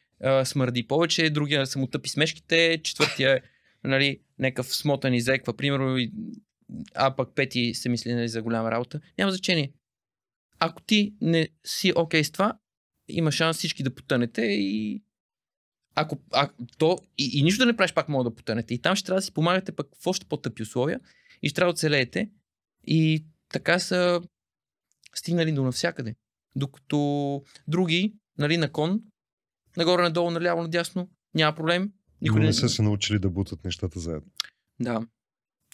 смърди 0.44 0.86
повече, 0.86 1.30
другия 1.30 1.66
са 1.66 1.78
му 1.78 1.86
тъпи 1.86 2.08
смешките, 2.08 2.80
четвъртия 2.84 3.40
нали, 3.84 4.20
някакъв 4.38 4.76
смотан 4.76 5.14
изеква, 5.14 5.56
примерно, 5.56 5.98
а 6.94 7.16
пък 7.16 7.34
пети 7.34 7.74
се 7.74 7.88
мисли 7.88 8.14
нали, 8.14 8.28
за 8.28 8.42
голяма 8.42 8.70
работа. 8.70 9.00
Няма 9.18 9.32
значение. 9.32 9.72
Ако 10.58 10.82
ти 10.82 11.14
не 11.20 11.48
си 11.64 11.92
окей 11.96 12.20
okay 12.20 12.22
с 12.22 12.30
това, 12.30 12.58
има 13.08 13.32
шанс 13.32 13.56
всички 13.56 13.82
да 13.82 13.94
потънете 13.94 14.42
и 14.42 15.02
ако 15.94 16.18
а, 16.32 16.50
то 16.78 16.98
и, 17.18 17.30
и 17.34 17.42
нищо 17.42 17.58
да 17.58 17.66
не 17.66 17.76
правиш, 17.76 17.92
пак 17.92 18.08
мога 18.08 18.30
да 18.30 18.36
потънете. 18.36 18.74
И 18.74 18.78
там 18.78 18.96
ще 18.96 19.06
трябва 19.06 19.18
да 19.18 19.22
си 19.22 19.34
помагате 19.34 19.72
пък 19.72 19.88
в 20.02 20.06
още 20.06 20.26
по-тъпи 20.26 20.62
условия 20.62 21.00
и 21.42 21.48
ще 21.48 21.54
трябва 21.54 21.72
да 21.72 21.74
оцелеете. 21.74 22.30
И 22.86 23.24
така 23.48 23.78
са 23.78 24.20
стигнали 25.14 25.52
до 25.52 25.62
навсякъде. 25.62 26.14
Докато 26.56 27.42
други, 27.68 28.14
нали, 28.38 28.56
на 28.56 28.72
кон, 28.72 29.00
нагоре, 29.76 30.02
надолу, 30.02 30.30
наляво, 30.30 30.62
надясно, 30.62 31.08
няма 31.34 31.56
проблем. 31.56 31.92
Никой 32.22 32.40
Но 32.40 32.46
не 32.46 32.52
са 32.52 32.68
се 32.68 32.82
научили 32.82 33.18
да 33.18 33.30
бутат 33.30 33.64
нещата 33.64 34.00
заедно. 34.00 34.30
Да. 34.80 35.06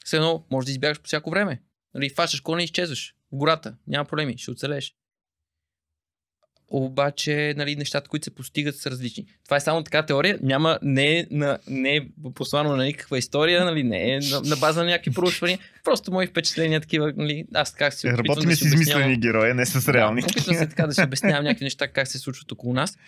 Все 0.04 0.16
едно, 0.16 0.44
може 0.50 0.64
да 0.64 0.70
избягаш 0.70 1.00
по 1.00 1.06
всяко 1.06 1.30
време. 1.30 1.62
Нали, 1.94 2.10
фащаш 2.10 2.40
коня 2.40 2.62
и 2.62 2.64
изчезваш 2.64 3.14
в 3.32 3.36
гората. 3.36 3.76
Няма 3.86 4.04
проблеми, 4.04 4.38
ще 4.38 4.50
оцелеш. 4.50 4.94
Обаче, 6.68 7.54
нали, 7.56 7.76
нещата, 7.76 8.08
които 8.08 8.24
се 8.24 8.34
постигат, 8.34 8.76
са 8.76 8.90
различни. 8.90 9.26
Това 9.44 9.56
е 9.56 9.60
само 9.60 9.82
така 9.82 10.06
теория. 10.06 10.38
Няма, 10.42 10.78
не 10.82 11.18
е, 11.18 11.26
на, 11.30 11.58
не 11.68 11.96
е 11.96 12.08
послано 12.34 12.76
на 12.76 12.84
никаква 12.84 13.18
история, 13.18 13.64
нали, 13.64 13.82
не 13.82 14.14
е 14.14 14.20
на, 14.20 14.40
на 14.40 14.56
база 14.56 14.80
на 14.80 14.90
някакви 14.90 15.10
проучвания. 15.10 15.58
Просто 15.84 16.12
мои 16.12 16.26
впечатления 16.26 16.80
такива, 16.80 17.12
нали, 17.16 17.46
аз 17.54 17.72
така 17.72 17.90
си 17.90 18.08
опитвам 18.08 18.26
Работим 18.26 18.50
да 18.50 18.56
си 18.56 18.66
измислени 18.66 19.20
герои, 19.20 19.54
не 19.54 19.66
с 19.66 19.92
реални. 19.92 20.20
Да, 20.20 20.26
опитвам 20.26 20.56
се 20.56 20.68
така 20.68 20.86
да 20.86 20.94
си 20.94 21.02
обяснявам 21.02 21.44
някакви 21.44 21.64
неща, 21.64 21.88
как 21.88 22.08
се 22.08 22.18
случват 22.18 22.52
около 22.52 22.74
нас. 22.74 22.98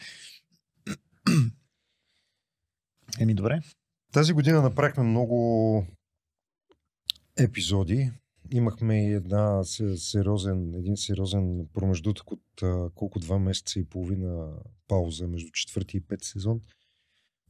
Еми, 3.20 3.34
добре. 3.34 3.60
Тази 4.12 4.32
година 4.32 4.62
направихме 4.62 5.02
много 5.02 5.86
епизоди. 7.38 8.10
Имахме 8.50 9.04
една 9.04 9.64
сериозен, 9.96 10.74
един 10.74 10.96
сериозен 10.96 11.66
промеждутък 11.74 12.32
от 12.32 12.62
а, 12.62 12.90
колко 12.94 13.18
два 13.18 13.38
месеца 13.38 13.80
и 13.80 13.84
половина 13.84 14.52
пауза 14.88 15.28
между 15.28 15.50
четвърти 15.52 15.96
и 15.96 16.00
пет 16.00 16.24
сезон. 16.24 16.60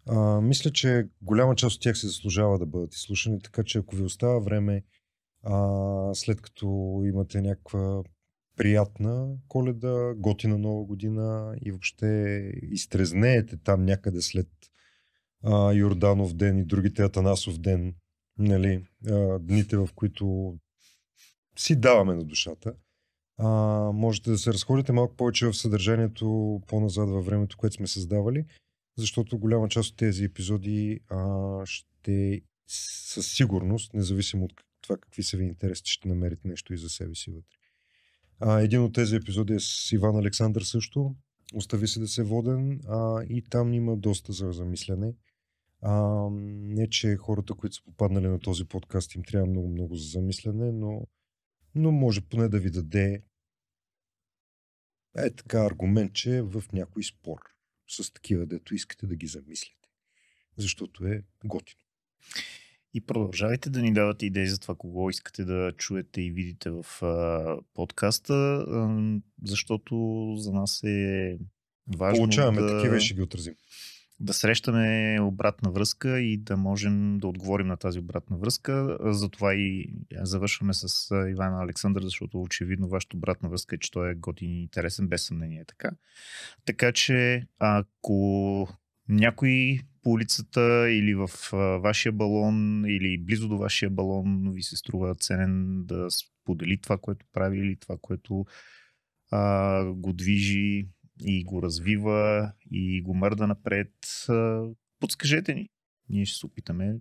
А, 0.07 0.41
мисля, 0.41 0.71
че 0.73 1.09
голяма 1.23 1.55
част 1.55 1.77
от 1.77 1.83
тях 1.83 1.99
се 1.99 2.07
заслужава 2.07 2.59
да 2.59 2.67
бъдат 2.67 2.95
изслушани, 2.95 3.41
така 3.41 3.65
че 3.65 3.79
ако 3.79 3.97
ви 3.97 4.03
остава 4.03 4.39
време, 4.39 4.85
а, 5.43 6.15
след 6.15 6.41
като 6.41 7.01
имате 7.05 7.41
някаква 7.43 8.03
приятна 8.57 9.35
коледа, 9.49 10.15
готина 10.17 10.59
нова 10.59 10.85
година 10.85 11.57
и 11.65 11.71
въобще 11.71 12.07
изтрезнеете 12.63 13.57
там 13.57 13.85
някъде 13.85 14.23
след 14.23 14.49
а, 15.45 15.73
Йорданов 15.73 16.35
ден 16.35 16.59
и 16.59 16.65
другите 16.65 17.03
Атанасов 17.03 17.59
ден, 17.59 17.95
нали, 18.39 18.85
а, 19.09 19.39
дните 19.39 19.77
в 19.77 19.89
които 19.95 20.55
си 21.59 21.81
даваме 21.81 22.15
на 22.15 22.25
душата. 22.25 22.75
А, 23.39 23.49
можете 23.93 24.31
да 24.31 24.39
се 24.39 24.53
разходите 24.53 24.93
малко 24.93 25.17
повече 25.17 25.47
в 25.47 25.55
съдържанието 25.55 26.61
по-назад 26.67 27.11
във 27.11 27.27
времето, 27.27 27.57
което 27.57 27.77
сме 27.77 27.87
създавали, 27.87 28.45
защото 28.97 29.39
голяма 29.39 29.69
част 29.69 29.91
от 29.91 29.97
тези 29.97 30.25
епизоди 30.25 31.01
а, 31.09 31.67
ще 31.67 32.41
със 32.69 33.33
сигурност, 33.33 33.95
независимо 33.95 34.45
от 34.45 34.53
това 34.83 34.97
какви 34.97 35.23
са 35.23 35.37
ви 35.37 35.45
интересите, 35.45 35.91
ще 35.91 36.09
намерите 36.09 36.49
нещо 36.49 36.75
и 36.75 36.79
за 36.79 36.89
себе 36.89 37.15
си 37.15 37.31
вътре. 37.31 37.57
А, 38.41 38.61
един 38.61 38.83
от 38.83 38.95
тези 38.95 39.17
епизоди 39.17 39.55
е 39.55 39.61
с 39.61 39.93
Иван 39.93 40.17
Александър 40.17 40.63
също. 40.63 41.15
Остави 41.55 41.89
се 41.89 42.01
да 42.01 42.09
се 42.09 42.23
воден 42.23 42.81
а, 42.89 43.23
и 43.29 43.43
там 43.43 43.75
има 43.75 43.97
доста 43.97 44.33
за 44.33 44.53
замислене. 44.53 45.13
А, 45.83 46.29
не, 46.31 46.91
че 46.91 47.17
хората, 47.17 47.55
които 47.55 47.77
са 47.77 47.83
попаднали 47.85 48.29
на 48.29 48.41
този 48.41 48.65
подкаст, 48.65 49.15
им 49.15 49.25
трябва 49.25 49.47
много-много 49.47 49.95
за 49.95 50.09
замислене, 50.09 50.73
но, 50.73 51.07
но 51.75 51.93
може 51.93 52.21
поне 52.21 52.49
да 52.49 52.59
ви 52.59 52.71
даде 52.71 53.23
е 55.17 55.31
така 55.31 55.67
аргумент, 55.67 56.13
че 56.13 56.37
е 56.37 56.43
в 56.43 56.65
някой 56.73 57.05
спор 57.05 57.39
с 57.89 58.13
такива, 58.13 58.47
дето 58.47 58.75
искате 58.75 59.07
да 59.07 59.17
ги 59.17 59.27
замислите. 59.27 59.89
Защото 60.57 61.07
е 61.07 61.23
готино. 61.45 61.81
И 62.95 63.01
продължавайте 63.01 63.71
да 63.71 63.83
ни 63.83 63.93
давате 63.93 64.27
идеи 64.27 64.47
за 64.47 64.59
това, 64.59 64.75
кого 64.75 65.11
искате 65.11 65.45
да 65.45 65.73
чуете 65.77 66.23
и 66.23 66.31
видите 66.31 66.71
в 66.71 66.87
а, 67.03 67.57
подкаста, 67.75 68.35
а, 68.69 69.03
защото 69.45 70.35
за 70.39 70.53
нас 70.53 70.83
е 70.83 71.39
важно 71.97 72.19
Получаваме 72.19 72.61
да... 72.61 72.77
такива 72.77 72.97
и 72.97 73.01
ще 73.01 73.15
ги 73.15 73.23
отразим 73.23 73.55
да 74.21 74.33
срещаме 74.33 75.19
обратна 75.21 75.71
връзка 75.71 76.21
и 76.21 76.37
да 76.37 76.57
можем 76.57 77.19
да 77.19 77.29
отговорим 77.29 77.67
на 77.67 77.77
тази 77.77 77.99
обратна 77.99 78.37
връзка. 78.37 78.99
Затова 79.01 79.55
и 79.55 79.95
завършваме 80.13 80.75
с 80.75 81.15
Ивана 81.31 81.63
Александър, 81.63 82.03
защото 82.03 82.43
очевидно 82.43 82.89
вашата 82.89 83.17
обратна 83.17 83.49
връзка 83.49 83.75
е, 83.75 83.79
че 83.79 83.91
той 83.91 84.11
е 84.11 84.15
готин 84.15 84.51
и 84.51 84.63
интересен, 84.63 85.09
без 85.09 85.27
съмнение 85.27 85.61
е 85.61 85.65
така. 85.65 85.91
Така 86.65 86.93
че 86.93 87.47
ако 87.59 88.69
някой 89.09 89.81
по 90.03 90.11
улицата 90.11 90.91
или 90.91 91.15
в 91.15 91.31
вашия 91.83 92.13
балон 92.13 92.85
или 92.89 93.19
близо 93.19 93.49
до 93.49 93.59
вашия 93.59 93.91
балон 93.91 94.53
ви 94.53 94.63
се 94.63 94.77
струва 94.77 95.15
ценен 95.15 95.85
да 95.85 96.07
сподели 96.11 96.81
това, 96.81 96.99
което 96.99 97.27
прави 97.33 97.59
или 97.59 97.77
това, 97.77 97.97
което 98.03 98.47
а, 99.31 99.85
го 99.85 100.13
движи 100.13 100.89
и 101.21 101.45
го 101.45 101.63
развива 101.63 102.53
и 102.71 103.03
го 103.03 103.15
мърда 103.15 103.47
напред, 103.47 103.93
подскажете 105.01 105.55
ни. 105.55 105.69
Ние 106.09 106.25
ще 106.25 106.39
се 106.39 106.47
опитаме 106.47 107.01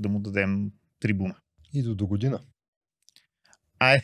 да 0.00 0.08
му 0.08 0.20
дадем 0.20 0.72
трибуна. 1.00 1.36
И 1.74 1.82
до 1.82 1.94
до 1.94 2.06
година. 2.06 2.40
Ай! 3.78 4.00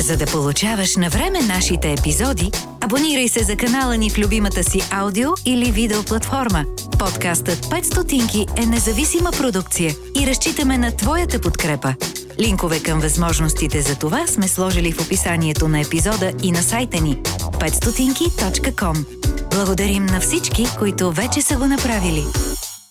За 0.00 0.16
да 0.16 0.26
получаваш 0.26 0.96
на 0.96 1.08
време 1.08 1.40
нашите 1.42 1.92
епизоди, 1.92 2.50
абонирай 2.80 3.28
се 3.28 3.44
за 3.44 3.56
канала 3.56 3.96
ни 3.96 4.10
в 4.10 4.18
любимата 4.18 4.64
си 4.64 4.82
аудио 4.90 5.30
или 5.44 5.72
видео 5.72 6.02
платформа. 6.02 6.64
Подкастът 6.98 7.58
5 7.58 7.82
стотинки 7.82 8.46
е 8.56 8.66
независима 8.66 9.30
продукция 9.30 9.94
и 10.20 10.26
разчитаме 10.26 10.78
на 10.78 10.96
твоята 10.96 11.40
подкрепа. 11.40 11.94
Линкове 12.40 12.82
към 12.82 13.00
възможностите 13.00 13.82
за 13.82 13.98
това 13.98 14.26
сме 14.26 14.48
сложили 14.48 14.92
в 14.92 15.00
описанието 15.00 15.68
на 15.68 15.80
епизода 15.80 16.32
и 16.42 16.52
на 16.52 16.62
сайта 16.62 17.00
ни 17.00 17.16
500.com. 17.52 19.04
Благодарим 19.50 20.06
на 20.06 20.20
всички, 20.20 20.66
които 20.78 21.12
вече 21.12 21.42
са 21.42 21.56
го 21.56 21.66
направили. 21.66 22.24